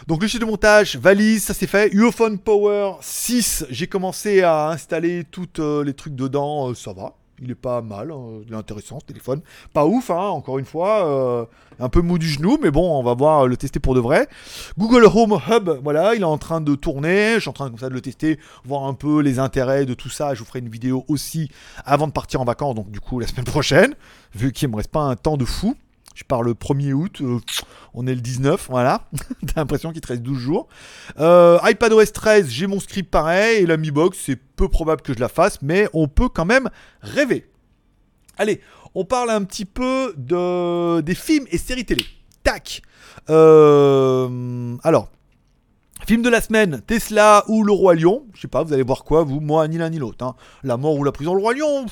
Donc 0.07 0.21
le 0.21 0.27
site 0.27 0.41
de 0.41 0.45
montage, 0.45 0.95
valise, 0.95 1.43
ça 1.43 1.53
c'est 1.53 1.67
fait. 1.67 1.91
UOphone 1.93 2.39
Power 2.39 2.93
6, 3.01 3.65
j'ai 3.69 3.88
commencé 3.88 4.41
à 4.41 4.69
installer 4.69 5.23
tous 5.29 5.47
les 5.86 5.93
trucs 5.93 6.15
dedans, 6.15 6.73
ça 6.73 6.93
va 6.93 7.20
il 7.41 7.51
est 7.51 7.56
pas 7.56 7.82
mal, 7.82 8.12
hein, 8.12 8.41
il 8.47 8.54
est 8.54 8.58
intéressant 8.58 8.99
ce 8.99 9.06
téléphone. 9.06 9.41
Pas 9.73 9.86
ouf, 9.86 10.10
hein, 10.10 10.27
encore 10.30 10.60
une 10.60 10.65
fois, 10.65 11.06
euh, 11.06 11.45
un 11.80 11.89
peu 11.89 12.01
mou 12.01 12.17
du 12.17 12.30
genou, 12.30 12.58
mais 12.62 12.71
bon, 12.71 12.99
on 12.99 13.04
va 13.04 13.13
voir 13.13 13.47
le 13.47 13.58
tester 13.58 13.80
pour 13.80 13.95
de 13.95 13.99
vrai. 13.99 14.27
Google 14.77 15.06
Home 15.06 15.39
Hub, 15.49 15.69
voilà, 15.84 16.15
il 16.15 16.21
est 16.21 16.25
en 16.25 16.38
train 16.38 16.62
de 16.62 16.75
tourner, 16.75 17.36
je 17.36 17.39
suis 17.39 17.49
en 17.49 17.54
train 17.54 17.69
comme 17.69 17.80
ça 17.80 17.89
de 17.89 17.93
le 17.93 18.01
tester, 18.01 18.39
voir 18.63 18.84
un 18.84 18.93
peu 18.93 19.21
les 19.21 19.39
intérêts 19.39 19.86
de 19.86 19.93
tout 19.93 20.10
ça. 20.10 20.34
Je 20.34 20.39
vous 20.39 20.45
ferai 20.45 20.60
une 20.60 20.69
vidéo 20.69 21.04
aussi 21.08 21.49
avant 21.86 22.08
de 22.08 22.13
partir 22.13 22.41
en 22.41 22.45
vacances, 22.45 22.75
donc 22.75 22.91
du 22.91 22.99
coup 22.99 23.19
la 23.19 23.27
semaine 23.27 23.45
prochaine, 23.45 23.95
vu 24.36 24.51
qu'il 24.51 24.69
me 24.69 24.75
reste 24.75 24.91
pas 24.91 25.01
un 25.01 25.15
temps 25.15 25.38
de 25.38 25.45
fou. 25.45 25.75
Je 26.15 26.24
pars 26.24 26.43
le 26.43 26.54
1er 26.54 26.93
août, 26.93 27.21
euh, 27.21 27.39
on 27.93 28.06
est 28.06 28.13
le 28.13 28.21
19, 28.21 28.67
voilà. 28.69 29.08
T'as 29.47 29.62
l'impression 29.62 29.91
qu'il 29.91 30.02
te 30.02 30.08
reste 30.08 30.21
12 30.21 30.38
jours. 30.38 30.67
Euh, 31.19 31.58
iPadOS 31.63 32.08
13, 32.08 32.50
j'ai 32.50 32.67
mon 32.67 32.80
script 32.80 33.10
pareil, 33.10 33.63
et 33.63 33.65
la 33.65 33.78
Mi 33.78 33.91
Box, 33.91 34.17
c'est 34.21 34.36
peu 34.36 34.67
probable 34.67 35.02
que 35.02 35.13
je 35.13 35.19
la 35.19 35.30
fasse, 35.30 35.62
mais 35.62 35.88
on 35.93 36.08
peut 36.08 36.30
quand 36.30 36.45
même 36.45 36.69
rêver. 37.02 37.50
Allez, 38.38 38.62
on 38.93 39.06
parle 39.06 39.30
un 39.30 39.43
petit 39.43 39.65
peu 39.65 40.13
de, 40.17 41.02
des 41.02 41.15
films 41.15 41.45
et 41.50 41.58
séries 41.58 41.86
télé. 41.86 42.06
Tac 42.43 42.82
euh, 43.30 44.76
Alors, 44.84 45.10
Film 46.08 46.24
de 46.24 46.30
la 46.30 46.41
semaine, 46.41 46.82
Tesla 46.88 47.43
ou 47.47 47.63
Le 47.63 47.71
Roi 47.71 47.93
Lion? 47.93 48.26
Je 48.34 48.41
sais 48.41 48.47
pas, 48.47 48.63
vous 48.63 48.74
allez 48.74 48.84
voir 48.84 49.04
quoi, 49.04 49.24
vous, 49.24 49.39
moi, 49.39 49.67
ni 49.67 49.78
l'un 49.78 49.89
ni 49.89 50.00
l'autre. 50.00 50.26
Hein. 50.26 50.36
La 50.63 50.76
mort 50.76 50.95
ou 50.95 51.04
la 51.04 51.12
prison, 51.12 51.36
Le 51.36 51.41
Roi 51.41 51.54
Lion, 51.54 51.86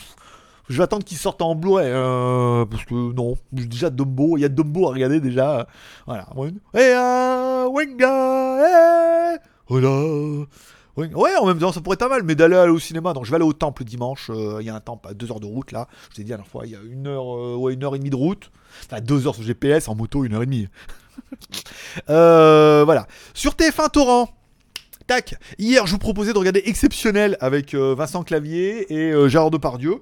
je 0.70 0.78
vais 0.78 0.84
attendre 0.84 1.04
qu'il 1.04 1.18
sorte 1.18 1.42
en 1.42 1.56
Blu-ray. 1.56 1.90
Euh, 1.90 2.66
parce 2.66 2.86
que 2.86 2.94
non, 2.94 3.36
déjà 3.52 3.90
Dumbo, 3.90 4.38
il 4.38 4.42
y 4.42 4.46
a 4.46 4.50
Dumbo 4.50 4.88
à 4.88 4.92
regarder 4.92 5.20
déjà. 5.20 5.68
Voilà. 6.06 6.28
Et 6.76 6.80
euh, 6.80 7.68
Winga, 7.68 9.40
voilà. 9.68 10.46
Ouais, 10.96 11.36
en 11.38 11.46
même 11.46 11.60
temps, 11.60 11.72
ça 11.72 11.82
pourrait 11.82 11.94
être 11.94 12.02
pas 12.02 12.10
mal, 12.10 12.24
mais 12.24 12.36
d'aller 12.36 12.58
au 12.70 12.78
cinéma. 12.78 13.14
Donc, 13.14 13.26
je 13.26 13.32
vais 13.32 13.38
aller 13.38 13.46
au 13.46 13.54
temple 13.54 13.84
dimanche. 13.84 14.30
Euh, 14.30 14.58
il 14.60 14.68
y 14.68 14.70
a 14.70 14.76
un 14.76 14.80
temple 14.80 15.08
à 15.10 15.14
2 15.14 15.32
heures 15.32 15.40
de 15.40 15.46
route 15.46 15.72
là. 15.72 15.88
Je 16.10 16.16
vous 16.16 16.22
ai 16.22 16.24
dit 16.24 16.32
la 16.32 16.38
dernière 16.38 16.52
fois, 16.52 16.66
il 16.66 16.72
y 16.72 16.76
a 16.76 16.80
une 16.84 17.08
heure, 17.08 17.36
euh, 17.36 17.56
ouais, 17.56 17.74
une 17.74 17.84
heure 17.84 17.96
et 17.96 18.00
demie 18.00 18.10
de 18.10 18.16
route. 18.16 18.52
Enfin, 18.86 19.02
2 19.02 19.28
heures 19.28 19.36
sur 19.36 19.44
GPS, 19.44 19.88
en 19.88 19.96
moto, 19.96 20.24
une 20.26 20.34
heure 20.34 20.44
et 20.44 20.46
demie. 20.46 20.68
voilà. 22.08 23.08
Sur 23.34 23.54
TF1 23.54 23.90
Torrent. 23.92 24.30
Tac. 25.08 25.36
Hier, 25.58 25.88
je 25.88 25.94
vous 25.94 25.98
proposais 25.98 26.34
de 26.34 26.38
regarder 26.38 26.62
Exceptionnel 26.66 27.38
avec 27.40 27.74
Vincent 27.74 28.24
Clavier 28.24 28.94
et 28.94 29.30
Gérard 29.30 29.50
Depardieu. 29.50 30.02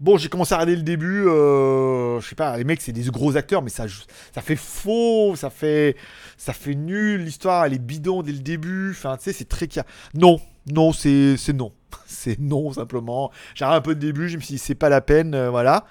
Bon, 0.00 0.16
j'ai 0.16 0.28
commencé 0.28 0.54
à 0.54 0.58
regarder 0.58 0.76
le 0.76 0.82
début. 0.82 1.26
Euh, 1.26 2.20
je 2.20 2.28
sais 2.28 2.36
pas, 2.36 2.56
les 2.56 2.64
mecs, 2.64 2.80
c'est 2.80 2.92
des 2.92 3.10
gros 3.10 3.36
acteurs, 3.36 3.62
mais 3.62 3.70
ça, 3.70 3.86
ça 4.32 4.40
fait 4.40 4.56
faux, 4.56 5.34
ça 5.34 5.50
fait, 5.50 5.96
ça 6.36 6.52
fait 6.52 6.76
nul. 6.76 7.24
L'histoire, 7.24 7.64
elle 7.64 7.74
est 7.74 7.78
bidon 7.78 8.22
dès 8.22 8.32
le 8.32 8.38
début. 8.38 8.92
Enfin, 8.92 9.16
tu 9.16 9.24
sais, 9.24 9.32
c'est 9.32 9.48
très. 9.48 9.66
Non, 10.14 10.40
non, 10.70 10.92
c'est, 10.92 11.36
c'est 11.36 11.52
non. 11.52 11.72
c'est 12.06 12.38
non, 12.38 12.72
simplement. 12.72 13.32
J'ai 13.54 13.64
un 13.64 13.80
peu 13.80 13.96
de 13.96 14.00
début, 14.00 14.28
je 14.28 14.36
me 14.36 14.42
suis 14.42 14.54
dit, 14.54 14.58
c'est 14.58 14.76
pas 14.76 14.88
la 14.88 15.00
peine, 15.00 15.34
euh, 15.34 15.50
voilà. 15.50 15.84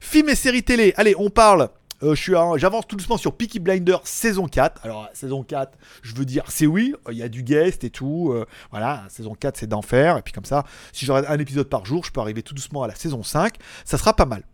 Film 0.00 0.28
et 0.28 0.34
série 0.34 0.64
télé. 0.64 0.92
Allez, 0.96 1.14
on 1.16 1.30
parle 1.30 1.68
euh, 2.02 2.14
j'avance 2.56 2.86
tout 2.86 2.96
doucement 2.96 3.16
sur 3.16 3.36
Peaky 3.36 3.60
Blinders 3.60 4.00
saison 4.04 4.46
4. 4.46 4.84
Alors, 4.84 5.08
saison 5.12 5.42
4, 5.42 5.78
je 6.02 6.14
veux 6.14 6.24
dire, 6.24 6.44
c'est 6.48 6.66
oui, 6.66 6.94
il 7.10 7.16
y 7.16 7.22
a 7.22 7.28
du 7.28 7.42
guest 7.42 7.84
et 7.84 7.90
tout. 7.90 8.32
Euh, 8.32 8.46
voilà, 8.70 9.04
saison 9.08 9.34
4, 9.34 9.56
c'est 9.56 9.66
d'enfer. 9.66 10.18
Et 10.18 10.22
puis 10.22 10.32
comme 10.32 10.44
ça, 10.44 10.64
si 10.92 11.06
j'aurai 11.06 11.26
un 11.26 11.38
épisode 11.38 11.68
par 11.68 11.84
jour, 11.84 12.04
je 12.04 12.10
peux 12.10 12.20
arriver 12.20 12.42
tout 12.42 12.54
doucement 12.54 12.82
à 12.82 12.88
la 12.88 12.94
saison 12.94 13.22
5. 13.22 13.54
Ça 13.84 13.98
sera 13.98 14.14
pas 14.14 14.26
mal. 14.26 14.44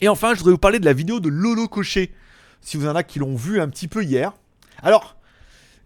Et 0.00 0.08
enfin, 0.08 0.34
je 0.34 0.38
voudrais 0.38 0.52
vous 0.52 0.58
parler 0.58 0.78
de 0.78 0.84
la 0.84 0.92
vidéo 0.92 1.20
de 1.20 1.28
Lolo 1.28 1.68
Cochet. 1.68 2.10
Si 2.60 2.76
vous 2.76 2.86
en 2.86 2.90
avez 2.90 3.04
qui 3.04 3.18
l'ont 3.18 3.36
vu 3.36 3.60
un 3.60 3.68
petit 3.68 3.88
peu 3.88 4.02
hier. 4.02 4.32
Alors, 4.82 5.16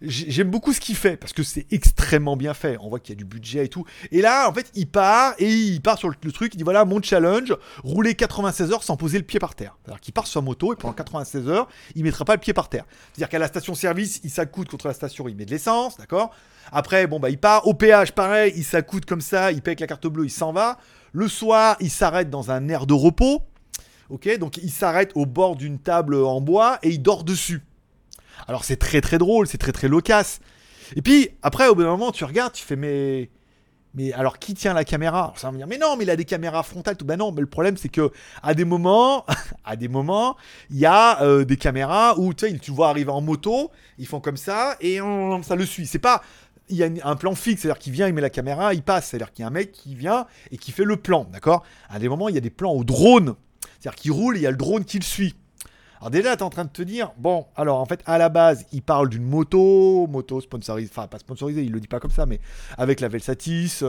j'aime 0.01 0.49
beaucoup 0.49 0.73
ce 0.73 0.79
qu'il 0.79 0.95
fait 0.95 1.15
parce 1.15 1.33
que 1.33 1.43
c'est 1.43 1.71
extrêmement 1.71 2.35
bien 2.35 2.53
fait. 2.53 2.77
On 2.81 2.89
voit 2.89 2.99
qu'il 2.99 3.13
y 3.13 3.17
a 3.17 3.19
du 3.19 3.25
budget 3.25 3.65
et 3.65 3.69
tout. 3.69 3.85
Et 4.11 4.21
là, 4.21 4.49
en 4.49 4.53
fait, 4.53 4.71
il 4.75 4.87
part 4.87 5.33
et 5.37 5.49
il 5.51 5.81
part 5.81 5.97
sur 5.97 6.09
le, 6.09 6.31
truc. 6.31 6.53
Il 6.53 6.57
dit 6.57 6.63
voilà, 6.63 6.85
mon 6.85 7.01
challenge, 7.01 7.55
rouler 7.83 8.15
96 8.15 8.71
heures 8.71 8.83
sans 8.83 8.97
poser 8.97 9.17
le 9.17 9.23
pied 9.23 9.39
par 9.39 9.55
terre. 9.55 9.77
C'est-à-dire 9.83 10.01
qu'il 10.01 10.13
part 10.13 10.27
sur 10.27 10.41
sa 10.41 10.41
moto 10.41 10.73
et 10.73 10.75
pendant 10.75 10.93
96 10.93 11.47
heures, 11.47 11.67
il 11.95 12.03
mettra 12.03 12.25
pas 12.25 12.33
le 12.33 12.39
pied 12.39 12.53
par 12.53 12.69
terre. 12.69 12.85
C'est-à-dire 13.13 13.29
qu'à 13.29 13.39
la 13.39 13.47
station-service, 13.47 14.21
il 14.23 14.29
s'accoute 14.29 14.69
contre 14.69 14.87
la 14.87 14.93
station, 14.93 15.27
il 15.27 15.35
met 15.35 15.45
de 15.45 15.51
l'essence, 15.51 15.97
d'accord? 15.97 16.31
Après, 16.71 17.07
bon, 17.07 17.19
bah, 17.19 17.29
il 17.29 17.37
part 17.37 17.67
au 17.67 17.73
péage, 17.73 18.13
pareil, 18.13 18.53
il 18.55 18.63
s'accoute 18.63 19.05
comme 19.05 19.21
ça, 19.21 19.51
il 19.51 19.61
paye 19.61 19.71
avec 19.71 19.81
la 19.81 19.87
carte 19.87 20.07
bleue, 20.07 20.25
il 20.25 20.31
s'en 20.31 20.51
va. 20.51 20.77
Le 21.11 21.27
soir, 21.27 21.75
il 21.79 21.89
s'arrête 21.89 22.29
dans 22.29 22.51
un 22.51 22.69
air 22.69 22.85
de 22.85 22.93
repos. 22.93 23.41
Ok, 24.09 24.37
donc 24.39 24.57
il 24.57 24.71
s'arrête 24.71 25.11
au 25.15 25.25
bord 25.25 25.55
d'une 25.55 25.79
table 25.79 26.15
en 26.15 26.41
bois 26.41 26.79
et 26.83 26.89
il 26.89 27.01
dort 27.01 27.23
dessus. 27.23 27.61
Alors 28.47 28.63
c'est 28.63 28.77
très 28.77 29.01
très 29.01 29.17
drôle, 29.17 29.47
c'est 29.47 29.57
très 29.57 29.71
très 29.71 29.87
loquace. 29.87 30.39
Et 30.95 31.01
puis 31.01 31.29
après, 31.41 31.67
au 31.67 31.75
bout 31.75 31.83
d'un 31.83 31.89
moment, 31.89 32.11
tu 32.11 32.25
regardes, 32.25 32.53
tu 32.53 32.63
fais 32.63 32.75
mais. 32.75 33.29
Mais 33.93 34.13
alors 34.13 34.39
qui 34.39 34.53
tient 34.53 34.73
la 34.73 34.85
caméra? 34.85 35.33
Ça 35.35 35.47
va 35.47 35.51
me 35.51 35.57
dire 35.57 35.67
mais 35.67 35.77
non, 35.77 35.97
mais 35.97 36.05
il 36.05 36.09
a 36.09 36.15
des 36.15 36.23
caméras 36.23 36.63
frontales. 36.63 36.95
Tout. 36.95 37.03
Ben 37.03 37.17
non, 37.17 37.33
mais 37.33 37.41
le 37.41 37.47
problème 37.47 37.75
c'est 37.75 37.89
que 37.89 38.11
à 38.41 38.53
des 38.53 38.63
moments, 38.63 39.25
à 39.65 39.75
des 39.75 39.89
moments, 39.89 40.37
il 40.69 40.77
y 40.77 40.85
a 40.85 41.21
euh, 41.21 41.43
des 41.43 41.57
caméras 41.57 42.17
où 42.17 42.33
tu 42.33 42.47
sais, 42.47 42.57
tu 42.57 42.71
vois 42.71 42.87
arriver 42.87 43.11
en 43.11 43.19
moto, 43.19 43.69
ils 43.97 44.07
font 44.07 44.21
comme 44.21 44.37
ça 44.37 44.77
et 44.79 44.99
ça 45.43 45.55
le 45.55 45.65
suit. 45.65 45.87
C'est 45.87 45.99
pas 45.99 46.21
il 46.71 46.77
y 46.77 46.83
a 46.83 46.89
un 47.03 47.15
plan 47.15 47.35
fixe, 47.35 47.61
c'est-à-dire 47.61 47.79
qu'il 47.79 47.93
vient, 47.93 48.07
il 48.07 48.13
met 48.13 48.21
la 48.21 48.29
caméra, 48.29 48.73
il 48.73 48.81
passe. 48.81 49.09
C'est-à-dire 49.09 49.31
qu'il 49.31 49.43
y 49.43 49.45
a 49.45 49.47
un 49.47 49.51
mec 49.51 49.71
qui 49.71 49.95
vient 49.95 50.25
et 50.51 50.57
qui 50.57 50.71
fait 50.71 50.85
le 50.85 50.97
plan, 50.97 51.27
d'accord? 51.31 51.63
À 51.89 51.99
des 51.99 52.09
moments, 52.09 52.29
il 52.29 52.35
y 52.35 52.37
a 52.37 52.41
des 52.41 52.49
plans 52.49 52.71
au 52.71 52.83
drone. 52.83 53.35
C'est-à-dire 53.79 53.95
qu'il 53.95 54.11
roule 54.11 54.37
et 54.37 54.39
il 54.39 54.43
y 54.43 54.47
a 54.47 54.51
le 54.51 54.57
drone 54.57 54.85
qui 54.85 54.97
le 54.97 55.03
suit. 55.03 55.35
Alors 56.01 56.09
déjà, 56.09 56.35
tu 56.35 56.39
es 56.39 56.43
en 56.43 56.49
train 56.49 56.65
de 56.65 56.71
te 56.71 56.81
dire, 56.81 57.11
bon, 57.19 57.45
alors 57.55 57.79
en 57.79 57.85
fait, 57.85 58.01
à 58.07 58.17
la 58.17 58.29
base, 58.29 58.65
il 58.71 58.81
parle 58.81 59.07
d'une 59.07 59.23
moto, 59.23 60.07
moto 60.07 60.41
sponsorisée, 60.41 60.89
enfin 60.91 61.05
pas 61.05 61.19
sponsorisée, 61.19 61.61
il 61.61 61.71
le 61.71 61.79
dit 61.79 61.87
pas 61.87 61.99
comme 61.99 62.09
ça, 62.09 62.25
mais 62.25 62.39
avec 62.75 63.01
la 63.01 63.07
Velsatis, 63.07 63.83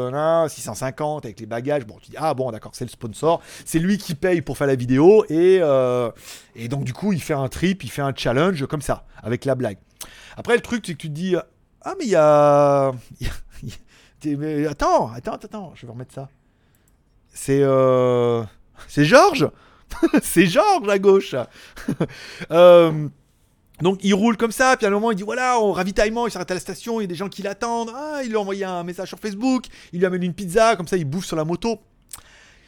650, 0.48 1.24
euh, 1.24 1.26
avec 1.26 1.40
les 1.40 1.46
bagages, 1.46 1.86
bon, 1.86 1.96
tu 2.02 2.10
dis, 2.10 2.16
ah 2.18 2.34
bon, 2.34 2.50
d'accord, 2.50 2.72
c'est 2.74 2.84
le 2.84 2.90
sponsor, 2.90 3.40
c'est 3.64 3.78
lui 3.78 3.96
qui 3.96 4.14
paye 4.14 4.42
pour 4.42 4.58
faire 4.58 4.66
la 4.66 4.74
vidéo, 4.74 5.24
et, 5.30 5.60
euh, 5.62 6.10
et 6.54 6.68
donc 6.68 6.84
du 6.84 6.92
coup, 6.92 7.14
il 7.14 7.22
fait 7.22 7.32
un 7.32 7.48
trip, 7.48 7.82
il 7.82 7.90
fait 7.90 8.02
un 8.02 8.12
challenge 8.14 8.66
comme 8.66 8.82
ça, 8.82 9.06
avec 9.22 9.46
la 9.46 9.54
blague. 9.54 9.78
Après, 10.36 10.54
le 10.54 10.60
truc, 10.60 10.84
c'est 10.86 10.92
que 10.92 10.98
tu 10.98 11.08
te 11.08 11.14
dis, 11.14 11.34
ah 11.80 11.94
mais 11.98 12.04
il 12.04 12.10
y 12.10 12.16
a... 12.16 12.92
attends, 14.68 15.10
attends, 15.12 15.32
attends, 15.32 15.72
je 15.74 15.86
vais 15.86 15.92
remettre 15.92 16.12
ça. 16.12 16.28
C'est... 17.32 17.62
Euh... 17.62 18.44
C'est 18.86 19.06
Georges? 19.06 19.48
c'est 20.22 20.46
Georges 20.46 20.88
à 20.88 20.98
gauche. 20.98 21.34
Euh, 22.50 23.08
donc 23.80 23.98
il 24.02 24.14
roule 24.14 24.36
comme 24.36 24.52
ça, 24.52 24.76
puis 24.76 24.86
à 24.86 24.88
un 24.88 24.92
moment 24.92 25.10
il 25.10 25.16
dit 25.16 25.22
voilà, 25.22 25.58
au 25.58 25.72
ravitaillement, 25.72 26.26
il 26.26 26.30
s'arrête 26.30 26.50
à 26.50 26.54
la 26.54 26.60
station, 26.60 27.00
il 27.00 27.04
y 27.04 27.06
a 27.06 27.08
des 27.08 27.14
gens 27.14 27.28
qui 27.28 27.42
l'attendent. 27.42 27.90
Ah, 27.94 28.20
il 28.22 28.28
lui 28.28 28.36
a 28.36 28.40
envoyé 28.40 28.64
un 28.64 28.84
message 28.84 29.08
sur 29.08 29.18
Facebook, 29.18 29.64
il 29.92 29.98
lui 29.98 30.06
amène 30.06 30.22
une 30.22 30.34
pizza, 30.34 30.76
comme 30.76 30.86
ça 30.86 30.96
il 30.96 31.04
bouffe 31.04 31.24
sur 31.24 31.36
la 31.36 31.44
moto. 31.44 31.78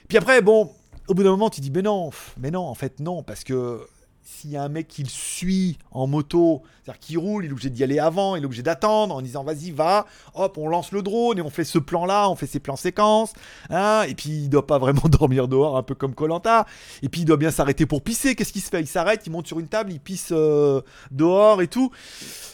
Puis 0.09 0.19
après, 0.19 0.43
bon, 0.43 0.71
au 1.07 1.15
bout 1.15 1.23
d'un 1.23 1.31
moment 1.31 1.51
tu 1.51 1.61
dis 1.61 1.71
mais 1.71 1.83
non, 1.83 2.11
mais 2.39 2.51
non, 2.51 2.63
en 2.63 2.75
fait 2.75 3.01
non, 3.01 3.23
parce 3.23 3.45
que 3.45 3.87
s'il 4.25 4.51
y 4.51 4.57
a 4.57 4.63
un 4.63 4.69
mec 4.69 4.89
qui 4.89 5.03
le 5.03 5.09
suit 5.09 5.77
en 5.91 6.07
moto, 6.07 6.63
c'est-à-dire 6.83 6.99
qui 6.99 7.17
roule, 7.17 7.45
il 7.45 7.49
est 7.49 7.53
obligé 7.53 7.69
d'y 7.69 7.85
aller 7.85 7.99
avant, 7.99 8.37
il 8.37 8.43
est 8.43 8.47
obligé 8.47 8.63
d'attendre 8.63 9.15
en 9.15 9.21
disant 9.21 9.45
vas-y, 9.45 9.71
va, 9.71 10.07
hop, 10.35 10.57
on 10.57 10.69
lance 10.69 10.93
le 10.93 11.03
drone 11.03 11.39
et 11.39 11.43
on 11.43 11.51
fait 11.51 11.65
ce 11.65 11.79
plan-là, 11.79 12.31
on 12.31 12.35
fait 12.35 12.47
ces 12.47 12.59
plans 12.59 12.77
séquences, 12.77 13.35
hein, 13.69 14.05
et 14.09 14.15
puis 14.15 14.31
il 14.31 14.49
doit 14.49 14.67
pas 14.67 14.79
vraiment 14.79 15.03
dormir 15.11 15.47
dehors, 15.47 15.77
un 15.77 15.83
peu 15.83 15.95
comme 15.95 16.15
Colanta, 16.15 16.67
et 17.03 17.11
puis 17.11 17.21
il 17.21 17.25
doit 17.27 17.37
bien 17.37 17.51
s'arrêter 17.51 17.85
pour 17.85 18.03
pisser, 18.03 18.35
qu'est-ce 18.35 18.53
qu'il 18.53 18.63
se 18.63 18.71
fait? 18.71 18.81
Il 18.81 18.87
s'arrête, 18.87 19.23
il 19.27 19.31
monte 19.31 19.47
sur 19.47 19.61
une 19.61 19.69
table, 19.69 19.93
il 19.93 20.01
pisse 20.01 20.31
euh, 20.33 20.81
dehors 21.11 21.61
et 21.61 21.69
tout. 21.69 21.91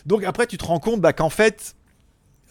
Donc 0.06 0.24
après, 0.24 0.46
tu 0.46 0.59
te 0.59 0.64
rends 0.64 0.80
compte 0.80 1.00
bah, 1.00 1.12
qu'en 1.12 1.30
fait, 1.30 1.76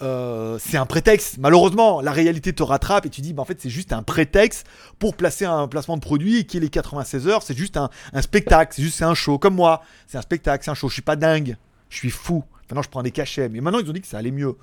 euh, 0.02 0.58
c'est 0.60 0.78
un 0.78 0.86
prétexte. 0.86 1.38
Malheureusement, 1.38 2.02
la 2.02 2.12
réalité 2.12 2.54
te 2.54 2.64
rattrape 2.64 3.06
et 3.06 3.10
tu 3.10 3.22
dis, 3.22 3.34
bah, 3.34 3.42
en 3.42 3.46
fait, 3.46 3.60
c'est 3.62 3.70
juste 3.70 3.94
un 3.94 4.04
prétexte 4.04 4.66
pour 4.98 5.16
placer 5.16 5.46
un 5.46 5.68
placement 5.68 5.98
de 5.98 6.02
produit 6.02 6.46
qui 6.46 6.58
est 6.58 6.60
les 6.60 6.70
96 6.70 7.28
heures. 7.28 7.44
C'est 7.44 7.58
juste 7.58 7.78
un, 7.78 7.90
spectacle, 8.22 8.74
c'est 8.76 8.82
juste 8.82 9.02
un 9.02 9.14
show. 9.14 9.38
Comme 9.38 9.56
moi, 9.56 9.82
c'est 10.08 10.18
un 10.18 10.22
spectacle, 10.22 10.64
c'est 10.64 10.72
un 10.72 10.76
show. 10.76 10.88
Je 10.90 10.94
suis 10.94 11.02
pas 11.02 11.16
dingue, 11.16 11.58
je 11.90 11.98
suis 11.98 12.10
fou. 12.10 12.44
Maintenant, 12.70 12.84
je 12.84 12.90
prends 12.90 13.02
des 13.02 13.12
cachets, 13.12 13.50
mais 13.50 13.62
maintenant 13.62 13.80
ils 13.80 13.90
ont 13.90 13.94
dit 13.94 14.02
que 14.02 14.08
ça 14.08 14.20
allait 14.20 14.30
mieux. 14.30 14.56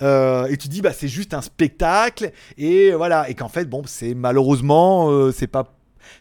Euh, 0.00 0.46
et 0.46 0.56
tu 0.56 0.68
dis, 0.68 0.80
bah, 0.80 0.94
c'est 0.94 1.08
juste 1.08 1.34
un 1.34 1.42
spectacle 1.42 2.32
et 2.56 2.92
voilà, 2.92 3.28
et 3.28 3.34
qu'en 3.34 3.50
fait, 3.50 3.66
bon, 3.66 3.82
c'est 3.84 4.14
malheureusement, 4.14 5.10
euh, 5.10 5.30
c'est 5.30 5.46
pas, 5.46 5.74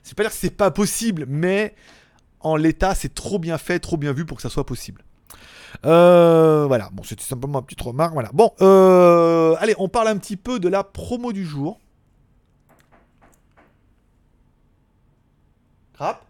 c'est 0.04 0.16
pas 0.18 0.24
dire 0.24 0.32
que 0.32 0.38
c'est 0.38 0.50
pas 0.50 0.70
possible, 0.70 1.26
mais 1.30 1.76
en 2.42 2.58
l'état, 2.58 2.94
c'est 2.94 3.14
trop 3.14 3.40
bien 3.40 3.58
fait, 3.58 3.80
trop 3.80 3.96
bien 3.96 4.12
vu 4.12 4.26
pour 4.26 4.36
que 4.36 4.44
ça 4.44 4.50
soit 4.50 4.66
possible. 4.66 5.02
Euh, 5.86 6.66
voilà, 6.68 6.90
bon, 6.92 7.04
c'était 7.04 7.24
simplement 7.24 7.60
ma 7.60 7.62
petite 7.62 7.82
remarque. 7.82 8.14
Voilà. 8.14 8.30
Bon, 8.34 8.52
euh, 8.62 9.56
allez, 9.60 9.76
on 9.78 9.90
parle 9.90 10.08
un 10.08 10.18
petit 10.18 10.38
peu 10.38 10.60
de 10.60 10.68
la 10.68 10.84
promo 10.84 11.32
du 11.32 11.46
jour. 11.46 11.80
Crap 15.94 16.24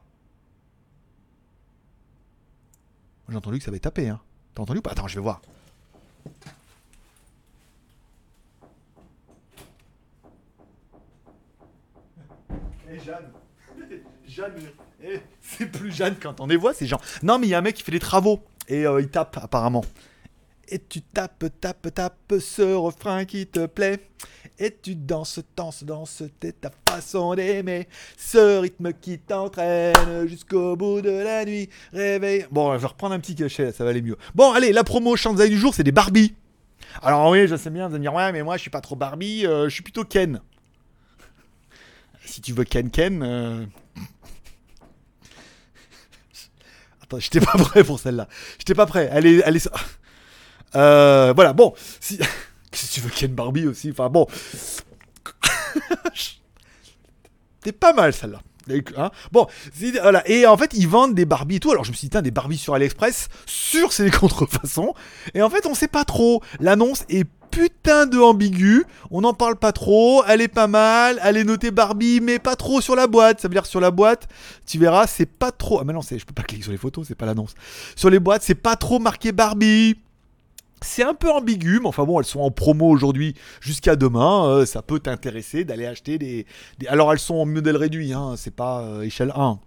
J'ai 3.30 3.36
entendu 3.36 3.60
que 3.60 3.64
ça 3.64 3.70
avait 3.70 3.80
tapé, 3.80 4.10
hein. 4.10 4.20
T'as 4.56 4.64
entendu 4.64 4.80
ou 4.80 4.82
pas? 4.82 4.92
Attends, 4.92 5.08
je 5.08 5.16
vais 5.16 5.22
voir. 5.22 5.42
Et 12.92 13.00
Jeanne. 13.00 13.32
Jeanne. 14.28 14.54
Eh, 15.04 15.20
c'est 15.42 15.68
plus 15.68 15.92
Jeanne 15.92 16.16
quand 16.20 16.40
on 16.40 16.48
les 16.48 16.58
voit, 16.58 16.74
ces 16.74 16.88
gens. 16.88 17.00
Non, 17.22 17.38
mais 17.38 17.48
il 17.48 17.52
y 17.52 17.54
a 17.54 17.60
un 17.60 17.62
mec 17.62 17.76
qui 17.76 17.84
fait 17.84 17.92
des 17.92 18.00
travaux 18.00 18.42
et 18.70 18.86
euh, 18.86 19.02
il 19.02 19.10
tape 19.10 19.38
apparemment. 19.42 19.84
Et 20.72 20.78
tu 20.78 21.02
tapes, 21.02 21.46
tapes, 21.60 21.94
tapes 21.94 22.36
ce 22.40 22.62
refrain 22.76 23.26
qui 23.26 23.48
te 23.48 23.66
plaît. 23.66 24.00
Et 24.60 24.76
tu 24.80 24.96
danses, 24.96 25.40
danses, 25.56 25.84
danses, 25.84 26.22
c'est 26.42 26.62
ta 26.62 26.70
façon 26.88 27.34
d'aimer. 27.34 27.88
Ce 28.18 28.60
rythme 28.60 28.94
qui 28.94 29.18
t'entraîne 29.18 30.28
jusqu'au 30.28 30.76
bout 30.76 31.02
de 31.02 31.10
la 31.10 31.44
nuit. 31.44 31.70
Réveille. 31.92 32.46
Bon, 32.52 32.74
je 32.74 32.78
vais 32.78 32.88
reprendre 32.88 33.16
un 33.16 33.20
petit 33.20 33.36
cachet, 33.36 33.72
ça 33.72 33.84
va 33.84 33.90
aller 33.90 34.04
mieux. 34.04 34.18
Bon, 34.36 34.52
allez, 34.52 34.72
la 34.72 34.84
promo 34.84 35.16
Shanzai 35.16 35.50
du 35.50 35.58
jour, 35.58 35.74
c'est 35.74 35.84
des 35.84 35.92
Barbie. 35.92 36.36
Alors 37.02 37.30
oui, 37.30 37.48
je 37.48 37.56
sais 37.56 37.70
bien, 37.70 37.88
vous 37.88 37.96
allez 37.96 38.00
me 38.00 38.04
dire, 38.04 38.14
ouais, 38.14 38.32
mais 38.32 38.44
moi 38.44 38.58
je 38.58 38.62
suis 38.62 38.70
pas 38.70 38.82
trop 38.82 38.96
Barbie, 38.96 39.46
euh, 39.46 39.66
je 39.66 39.74
suis 39.74 39.84
plutôt 39.84 40.04
Ken. 40.04 40.42
Si 42.26 42.42
tu 42.42 42.54
veux 42.54 42.64
Ken 42.64 42.92
Ken. 42.92 43.24
Euh... 43.24 43.66
J'étais 47.18 47.40
pas 47.40 47.54
prêt 47.58 47.84
pour 47.84 48.00
celle-là. 48.00 48.28
J'étais 48.60 48.76
pas 48.76 48.86
prêt. 48.86 49.10
Allez, 49.10 49.42
allez. 49.44 49.62
Euh, 50.76 51.34
voilà, 51.36 51.54
bon. 51.54 51.74
Si... 52.00 52.20
si 52.72 52.88
tu 52.88 53.02
veux 53.02 53.10
Ken 53.10 53.34
Barbie 53.34 53.66
aussi, 53.68 53.90
enfin 53.92 54.10
bon. 54.10 54.28
T'es 57.62 57.72
pas 57.72 57.94
mal 57.94 58.14
celle-là. 58.14 58.42
Hein 58.98 59.12
bon, 59.32 59.48
voilà. 60.02 60.28
Et 60.30 60.46
en 60.46 60.58
fait, 60.58 60.74
ils 60.74 60.88
vendent 60.88 61.16
des 61.16 61.26
Barbies 61.26 61.56
et 61.56 61.60
tout. 61.60 61.72
Alors 61.72 61.84
je 61.84 61.92
me 61.92 61.96
suis 61.96 62.08
dit, 62.08 62.22
des 62.22 62.32
Barbies 62.32 62.58
sur 62.58 62.74
AliExpress, 62.74 63.30
sur 63.46 63.92
c'est 63.92 64.04
des 64.04 64.12
contrefaçons. 64.12 64.94
Et 65.34 65.42
en 65.42 65.50
fait, 65.50 65.66
on 65.66 65.74
sait 65.74 65.88
pas 65.88 66.06
trop. 66.06 66.44
L'annonce 66.60 67.06
est 67.10 67.28
putain 67.50 68.06
de 68.06 68.18
ambigu. 68.18 68.86
On 69.12 69.22
n'en 69.22 69.34
parle 69.34 69.56
pas 69.56 69.72
trop. 69.72 70.24
Elle 70.28 70.42
est 70.42 70.48
pas 70.48 70.68
mal. 70.68 71.20
Elle 71.24 71.38
est 71.38 71.44
notée 71.44 71.72
Barbie, 71.72 72.20
mais 72.22 72.40
pas 72.40 72.56
trop 72.56 72.82
sur 72.82 72.96
la 72.96 73.08
boîte. 73.08 73.42
Ça 73.42 73.48
veut 73.48 73.54
dire 73.54 73.66
sur 73.66 73.80
la 73.80 73.92
boîte, 73.92 74.28
tu 74.66 74.78
verras, 74.78 75.08
c'est 75.08 75.26
pas 75.26 75.52
trop. 75.52 75.80
Ah, 75.80 75.84
mais 75.86 75.94
non, 75.94 76.02
je 76.02 76.26
peux 76.26 76.34
pas 76.34 76.44
cliquer 76.44 76.64
sur 76.64 76.72
les 76.72 76.78
photos, 76.78 77.08
c'est 77.08 77.16
pas 77.16 77.26
l'annonce. 77.26 77.56
Sur 77.96 78.10
les 78.10 78.20
boîtes, 78.20 78.44
c'est 78.44 78.56
pas 78.56 78.76
trop 78.76 79.00
marqué 79.00 79.32
Barbie. 79.32 79.96
C'est 80.82 81.04
un 81.04 81.14
peu 81.14 81.30
ambigu, 81.30 81.80
mais 81.82 81.88
enfin 81.88 82.06
bon, 82.06 82.20
elles 82.20 82.26
sont 82.26 82.40
en 82.40 82.52
promo 82.52 82.90
aujourd'hui 82.90 83.36
jusqu'à 83.60 83.98
demain. 83.98 84.48
Euh, 84.48 84.66
ça 84.66 84.82
peut 84.82 85.00
t'intéresser 85.00 85.66
d'aller 85.66 85.86
acheter 85.86 86.18
des, 86.18 86.46
Alors 86.88 87.12
elles 87.12 87.20
sont 87.20 87.36
en 87.36 87.46
modèle 87.46 87.76
réduit, 87.76 88.14
hein, 88.14 88.36
c'est 88.38 88.56
pas 88.56 88.82
euh, 88.84 89.02
échelle 89.02 89.34
1. 89.36 89.60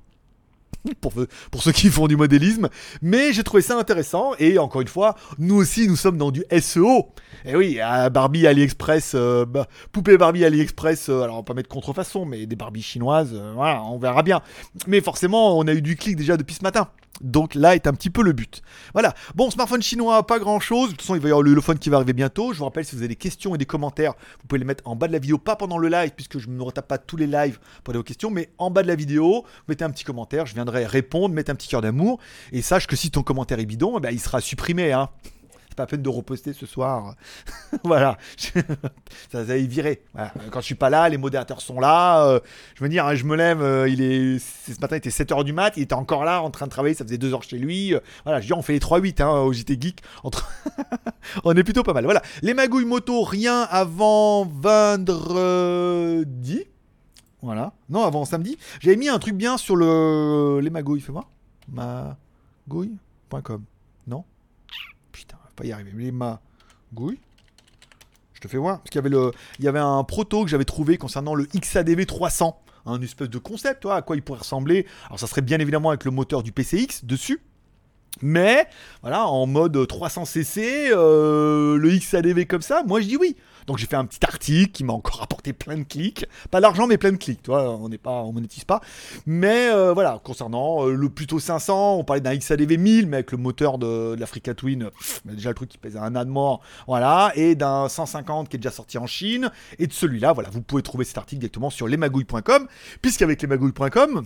Pour, 1.01 1.63
ceux 1.63 1.73
qui 1.73 1.89
font 1.89 2.09
du 2.09 2.17
modélisme, 2.17 2.69
mais 3.03 3.33
j'ai 3.33 3.45
trouvé 3.45 3.63
ça 3.63 3.79
intéressant 3.79 4.33
et 4.39 4.59
encore 4.59 4.81
une 4.81 4.89
fois, 4.89 5.15
nous 5.39 5.55
aussi 5.55 5.87
nous 5.87 5.97
sommes 5.97 6.17
dans 6.17 6.31
du 6.31 6.45
SEO. 6.61 7.09
Et 7.45 7.55
oui, 7.55 7.79
Barbie 8.13 8.47
AliExpress, 8.47 9.13
euh, 9.15 9.45
bah, 9.45 9.69
poupée 9.93 10.17
Barbie 10.17 10.45
AliExpress, 10.45 11.09
alors 11.09 11.35
on 11.35 11.39
va 11.39 11.43
pas 11.43 11.55
mettre 11.55 11.69
contrefaçon, 11.69 12.25
mais 12.25 12.47
des 12.47 12.57
Barbies 12.57 12.83
chinoises, 12.83 13.41
voilà, 13.55 13.83
on 13.85 13.99
verra 13.99 14.23
bien. 14.23 14.43
Mais 14.87 15.01
forcément, 15.01 15.59
on 15.59 15.67
a 15.67 15.73
eu 15.73 15.83
du 15.83 15.97
clic 15.97 16.17
déjà 16.17 16.37
depuis 16.37 16.55
ce 16.55 16.63
matin. 16.63 16.89
Donc 17.21 17.55
là 17.55 17.75
est 17.75 17.87
un 17.87 17.93
petit 17.93 18.11
peu 18.11 18.23
le 18.23 18.33
but. 18.33 18.63
Voilà. 18.95 19.15
Bon, 19.35 19.51
smartphone 19.51 19.83
chinois, 19.83 20.27
pas 20.27 20.39
grand 20.39 20.61
chose. 20.61 20.87
De 20.87 20.93
toute 20.93 21.03
façon, 21.03 21.15
il 21.15 21.21
va 21.21 21.29
y 21.29 21.31
avoir 21.31 21.43
le 21.43 21.61
phone 21.61 21.79
qui 21.79 21.91
va 21.91 21.97
arriver 21.97 22.13
bientôt. 22.13 22.53
Je 22.53 22.59
vous 22.59 22.65
rappelle, 22.65 22.85
si 22.85 22.97
vous 22.97 23.03
avez 23.03 23.09
des 23.09 23.17
questions 23.17 23.55
et 23.55 23.59
des 23.59 23.67
commentaires, 23.67 24.15
vous 24.41 24.47
pouvez 24.49 24.59
les 24.59 24.65
mettre 24.65 24.87
en 24.87 24.97
bas 24.97 25.09
de 25.09 25.13
la 25.13 25.19
vidéo, 25.19 25.39
pas 25.39 25.57
pendant 25.57 25.79
le 25.79 25.89
live, 25.89 26.13
puisque 26.17 26.39
je 26.39 26.49
ne 26.49 26.61
retape 26.63 26.89
pas 26.89 26.99
tous 26.99 27.17
les 27.17 27.27
lives 27.27 27.59
pour 27.85 27.95
vos 27.95 28.03
questions, 28.03 28.31
mais 28.31 28.51
en 28.59 28.71
bas 28.71 28.83
de 28.83 28.89
la 28.89 28.95
vidéo, 28.95 29.43
vous 29.45 29.65
mettez 29.69 29.85
un 29.85 29.91
petit 29.91 30.05
commentaire, 30.05 30.47
je 30.47 30.55
viendrai 30.55 30.87
répondre, 30.87 31.35
mettre 31.35 31.51
un 31.51 31.55
petit 31.55 31.69
cœur 31.69 31.83
d'amour. 31.83 32.19
Et 32.51 32.63
sache 32.63 32.87
que 32.87 32.97
si 32.97 33.11
ton 33.11 33.23
commentaire 33.23 33.59
est 33.59 33.67
bidon, 33.67 33.99
eh 33.99 34.01
ben, 34.01 34.11
il 34.11 34.21
sera 34.21 34.41
supprimé. 34.41 34.93
Hein 34.93 35.09
c'est 35.73 35.77
pas 35.77 35.85
la 35.85 35.87
peine 35.87 36.03
de 36.03 36.09
reposter 36.11 36.53
ce 36.53 36.67
soir. 36.67 37.15
voilà, 37.85 38.19
ça, 39.33 39.43
va 39.43 39.57
y 39.57 39.67
virer. 39.67 40.03
Quand 40.51 40.61
je 40.61 40.67
suis 40.67 40.75
pas 40.75 40.91
là, 40.91 41.09
les 41.09 41.17
modérateurs 41.17 41.63
sont 41.63 41.81
là. 41.81 42.27
Euh, 42.27 42.41
je 42.75 42.85
veux 42.85 42.91
dire, 42.91 43.07
hein, 43.07 43.15
je 43.15 43.25
me 43.25 43.35
lève, 43.37 43.63
euh, 43.63 43.89
il 43.89 44.03
est 44.03 44.39
ce 44.39 44.79
matin 44.83 44.97
il 44.97 44.99
était 44.99 45.09
7h 45.09 45.45
du 45.45 45.55
mat, 45.55 45.73
il 45.79 45.85
était 45.85 45.95
encore 45.95 46.27
là 46.27 46.43
en 46.43 46.51
train 46.51 46.67
de 46.67 46.71
travailler, 46.71 46.95
ça 46.95 47.07
faisait 47.07 47.17
2 47.17 47.33
heures 47.33 47.43
chez 47.43 47.57
lui. 47.57 47.95
Euh, 47.95 48.01
voilà, 48.25 48.43
je 48.43 48.49
dis 48.49 48.53
on 48.53 48.61
fait 48.61 48.75
les 48.75 48.81
3-8 48.81 49.23
hein, 49.23 49.31
au 49.31 49.51
JT 49.55 49.79
Geek. 49.81 50.03
on 51.45 51.57
est 51.57 51.65
plutôt 51.65 51.85
pas 51.85 51.95
mal. 51.95 52.05
Voilà, 52.05 52.21
les 52.43 52.53
magouilles 52.53 52.85
moto, 52.85 53.23
rien 53.23 53.63
avant 53.63 54.45
vendredi. 54.45 55.07
Voilà. 57.41 57.73
Non, 57.89 58.05
avant 58.05 58.27
samedi. 58.27 58.59
J'avais 58.81 58.97
mis 58.97 59.09
un 59.09 59.19
truc 59.19 59.37
bien 59.37 59.57
sur 59.57 59.77
le 59.77 60.61
les 60.63 60.69
magouilles, 60.69 61.01
fais 61.01 61.13
voir. 61.13 61.31
Magouille.com. 62.69 63.65
Non? 64.07 64.25
Y 65.65 65.73
arriver. 65.73 65.93
Les 65.95 66.13
magouilles. 66.13 67.21
Je 68.35 68.41
te 68.41 68.49
fais 68.49 68.59
voir. 68.59 68.79
Parce 68.79 68.91
qu'il 68.91 68.99
y 68.99 69.05
avait, 69.05 69.09
le, 69.09 69.31
il 69.59 69.65
y 69.65 69.69
avait 69.69 69.79
un 69.79 70.05
proto 70.05 70.45
que 70.45 70.51
j'avais 70.51 70.65
trouvé 70.65 70.99
concernant 70.99 71.35
le 71.35 71.45
XADV 71.45 72.07
300. 72.07 72.59
Un 72.85 73.01
espèce 73.01 73.31
de 73.31 73.39
concept, 73.39 73.83
toi, 73.83 73.97
à 73.97 74.03
quoi 74.03 74.17
il 74.17 74.23
pourrait 74.23 74.41
ressembler. 74.41 74.87
Alors, 75.07 75.21
ça 75.21 75.27
serait 75.27 75.43
bien 75.43 75.61
évidemment 75.61 75.91
avec 75.91 76.05
le 76.05 76.11
moteur 76.11 76.43
du 76.43 76.51
PCX 76.51 77.05
dessus. 77.05 77.41
Mais, 78.21 78.67
voilà, 79.01 79.27
en 79.27 79.47
mode 79.47 79.77
300cc, 79.77 80.91
euh, 80.93 81.77
le 81.77 81.91
XADV 81.91 82.47
comme 82.47 82.61
ça, 82.61 82.83
moi 82.87 83.01
je 83.01 83.07
dis 83.07 83.17
oui. 83.17 83.37
Donc 83.67 83.79
j'ai 83.79 83.87
fait 83.87 83.97
un 83.97 84.05
petit 84.05 84.25
article 84.25 84.73
qui 84.73 84.85
m'a 84.85 84.93
encore 84.93 85.23
apporté 85.23 85.53
plein 85.53 85.77
de 85.77 85.85
clics. 85.85 86.27
Pas 86.51 86.61
d'argent, 86.61 86.87
mais 86.87 86.99
plein 86.99 87.13
de 87.13 87.17
clics. 87.17 87.43
Tu 87.43 87.51
vois, 87.51 87.71
on 87.71 87.89
n'est 87.89 87.99
pas, 87.99 88.23
on 88.23 88.33
monétise 88.33 88.65
pas. 88.65 88.81
Mais 89.27 89.69
euh, 89.71 89.93
voilà, 89.93 90.21
concernant 90.23 90.87
euh, 90.87 90.95
le 90.95 91.09
plutôt 91.09 91.39
500, 91.39 91.97
on 91.97 92.05
parlait 92.05 92.21
d'un 92.21 92.37
XADV 92.37 92.77
1000, 92.77 93.07
mais 93.07 93.19
avec 93.19 93.33
le 93.33 93.39
moteur 93.39 93.79
de, 93.79 94.15
l'Africa 94.19 94.55
Twin, 94.55 94.91
déjà 95.25 95.51
le 95.51 95.55
truc 95.55 95.69
qui 95.69 95.79
pèse 95.79 95.97
un 95.97 96.15
an 96.17 96.25
de 96.25 96.31
mort. 96.31 96.61
Voilà, 96.87 97.33
et 97.35 97.55
d'un 97.55 97.89
150 97.89 98.49
qui 98.49 98.57
est 98.57 98.59
déjà 98.59 98.71
sorti 98.71 98.99
en 98.99 99.07
Chine. 99.07 99.51
Et 99.79 99.87
de 99.87 99.93
celui-là, 99.93 100.33
voilà, 100.33 100.51
vous 100.51 100.63
pouvez 100.63 100.83
trouver 100.83 101.05
cet 101.05 101.19
article 101.19 101.41
directement 101.41 101.71
sur 101.71 101.87
lesmagouilles.com, 101.89 102.69
puisqu'avec 103.01 103.41
lesmagouilles.com, 103.43 104.25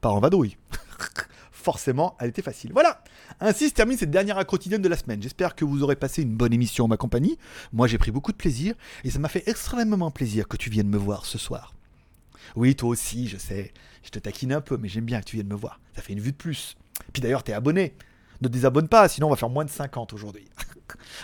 pas 0.00 0.10
en 0.10 0.20
vadrouille. 0.20 0.56
forcément, 1.62 2.16
elle 2.20 2.28
était 2.28 2.42
facile. 2.42 2.72
Voilà 2.72 3.02
Ainsi 3.40 3.68
se 3.68 3.74
termine 3.74 3.96
cette 3.96 4.10
dernière 4.10 4.44
quotidienne 4.46 4.82
de 4.82 4.88
la 4.88 4.96
semaine. 4.96 5.22
J'espère 5.22 5.54
que 5.54 5.64
vous 5.64 5.82
aurez 5.82 5.96
passé 5.96 6.22
une 6.22 6.34
bonne 6.34 6.52
émission 6.52 6.84
en 6.84 6.88
ma 6.88 6.96
compagnie. 6.96 7.38
Moi, 7.72 7.86
j'ai 7.86 7.98
pris 7.98 8.10
beaucoup 8.10 8.32
de 8.32 8.36
plaisir 8.36 8.74
et 9.04 9.10
ça 9.10 9.18
m'a 9.18 9.28
fait 9.28 9.44
extrêmement 9.46 10.10
plaisir 10.10 10.48
que 10.48 10.56
tu 10.56 10.70
viennes 10.70 10.88
me 10.88 10.98
voir 10.98 11.24
ce 11.24 11.38
soir. 11.38 11.74
Oui, 12.56 12.74
toi 12.74 12.90
aussi, 12.90 13.28
je 13.28 13.36
sais. 13.36 13.72
Je 14.02 14.10
te 14.10 14.18
taquine 14.18 14.52
un 14.52 14.60
peu, 14.60 14.76
mais 14.76 14.88
j'aime 14.88 15.04
bien 15.04 15.20
que 15.20 15.26
tu 15.26 15.36
viennes 15.36 15.48
me 15.48 15.54
voir. 15.54 15.80
Ça 15.94 16.02
fait 16.02 16.12
une 16.12 16.20
vue 16.20 16.32
de 16.32 16.36
plus. 16.36 16.76
Puis 17.12 17.22
d'ailleurs, 17.22 17.44
t'es 17.44 17.52
abonné. 17.52 17.94
Ne 18.40 18.48
désabonne 18.48 18.88
pas, 18.88 19.08
sinon 19.08 19.28
on 19.28 19.30
va 19.30 19.36
faire 19.36 19.48
moins 19.48 19.64
de 19.64 19.70
50 19.70 20.12
aujourd'hui. 20.12 20.48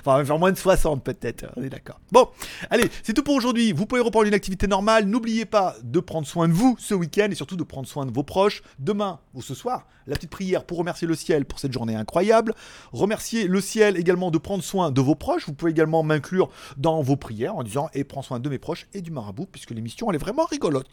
enfin, 0.05 0.39
moins 0.39 0.53
de 0.53 0.57
60 0.57 1.03
peut-être, 1.03 1.47
on 1.57 1.63
est 1.63 1.69
d'accord. 1.69 2.01
Bon, 2.13 2.29
allez, 2.71 2.89
c'est 3.03 3.13
tout 3.13 3.23
pour 3.23 3.35
aujourd'hui. 3.35 3.73
Vous 3.73 3.87
pouvez 3.87 4.01
reprendre 4.01 4.27
une 4.27 4.35
activité 4.35 4.67
normale. 4.67 5.07
N'oubliez 5.07 5.45
pas 5.45 5.77
de 5.83 6.01
prendre 6.01 6.27
soin 6.27 6.49
de 6.49 6.53
vous 6.53 6.77
ce 6.79 6.95
week-end 6.95 7.29
et 7.31 7.35
surtout 7.35 7.57
de 7.57 7.65
prendre 7.65 7.87
soin 7.89 8.07
de 8.07 8.13
vos 8.13 8.23
proches. 8.23 8.63
Demain 8.79 9.21
ou 9.35 9.43
ce 9.43 9.55
soir, 9.55 9.87
la 10.07 10.17
petite 10.17 10.31
prière 10.31 10.65
pour 10.65 10.79
remercier 10.79 11.07
le 11.07 11.15
ciel 11.15 11.45
pour 11.45 11.59
cette 11.59 11.73
journée 11.73 11.95
incroyable. 11.95 12.55
Remercier 12.93 13.47
le 13.47 13.61
ciel 13.61 13.97
également 13.97 14.31
de 14.31 14.39
prendre 14.39 14.63
soin 14.63 14.91
de 14.91 15.01
vos 15.01 15.15
proches. 15.15 15.47
Vous 15.47 15.55
pouvez 15.55 15.71
également 15.71 16.03
m'inclure 16.03 16.51
dans 16.77 17.03
vos 17.03 17.17
prières 17.17 17.57
en 17.57 17.63
disant 17.63 17.89
et 17.95 18.05
prends 18.05 18.23
soin 18.23 18.41
de 18.41 18.49
mes 18.49 18.59
proches 18.59 18.87
et 18.95 19.01
du 19.01 19.11
marabout 19.11 19.47
puisque 19.47 19.71
l'émission 19.71 20.11
elle 20.11 20.17
est 20.17 20.21
vraiment 20.21 20.45
rigolote. 20.45 20.87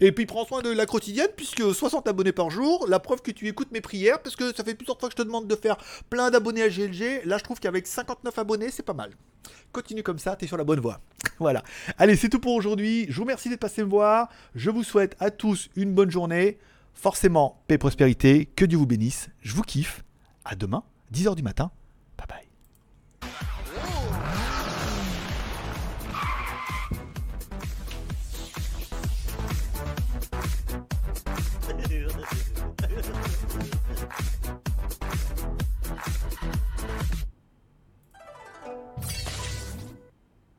Et 0.00 0.12
puis 0.12 0.26
prends 0.26 0.44
soin 0.44 0.62
de 0.62 0.70
la 0.70 0.86
quotidienne, 0.86 1.28
puisque 1.36 1.74
60 1.74 2.08
abonnés 2.08 2.32
par 2.32 2.50
jour, 2.50 2.86
la 2.88 3.00
preuve 3.00 3.22
que 3.22 3.30
tu 3.30 3.48
écoutes 3.48 3.72
mes 3.72 3.80
prières, 3.80 4.20
parce 4.22 4.36
que 4.36 4.54
ça 4.54 4.64
fait 4.64 4.74
plusieurs 4.74 4.98
fois 4.98 5.08
que 5.08 5.14
je 5.16 5.22
te 5.22 5.26
demande 5.26 5.48
de 5.48 5.56
faire 5.56 5.76
plein 6.10 6.30
d'abonnés 6.30 6.62
à 6.62 6.68
GLG. 6.68 7.22
Là, 7.24 7.38
je 7.38 7.44
trouve 7.44 7.60
qu'avec 7.60 7.86
59 7.86 8.38
abonnés, 8.38 8.70
c'est 8.70 8.82
pas 8.82 8.94
mal. 8.94 9.10
Continue 9.72 10.02
comme 10.02 10.18
ça, 10.18 10.36
t'es 10.36 10.46
sur 10.46 10.56
la 10.56 10.64
bonne 10.64 10.80
voie. 10.80 11.00
voilà. 11.38 11.62
Allez, 11.98 12.16
c'est 12.16 12.28
tout 12.28 12.40
pour 12.40 12.54
aujourd'hui. 12.54 13.06
Je 13.08 13.16
vous 13.16 13.22
remercie 13.22 13.48
d'être 13.48 13.60
passé 13.60 13.82
me 13.82 13.88
voir. 13.88 14.28
Je 14.54 14.70
vous 14.70 14.84
souhaite 14.84 15.16
à 15.18 15.30
tous 15.30 15.68
une 15.76 15.92
bonne 15.92 16.10
journée. 16.10 16.58
Forcément, 16.94 17.62
paix 17.68 17.76
et 17.76 17.78
prospérité. 17.78 18.46
Que 18.46 18.64
Dieu 18.64 18.78
vous 18.78 18.86
bénisse. 18.86 19.28
Je 19.40 19.54
vous 19.54 19.62
kiffe. 19.62 20.04
À 20.44 20.56
demain, 20.56 20.84
10h 21.12 21.34
du 21.36 21.42
matin. 21.42 21.70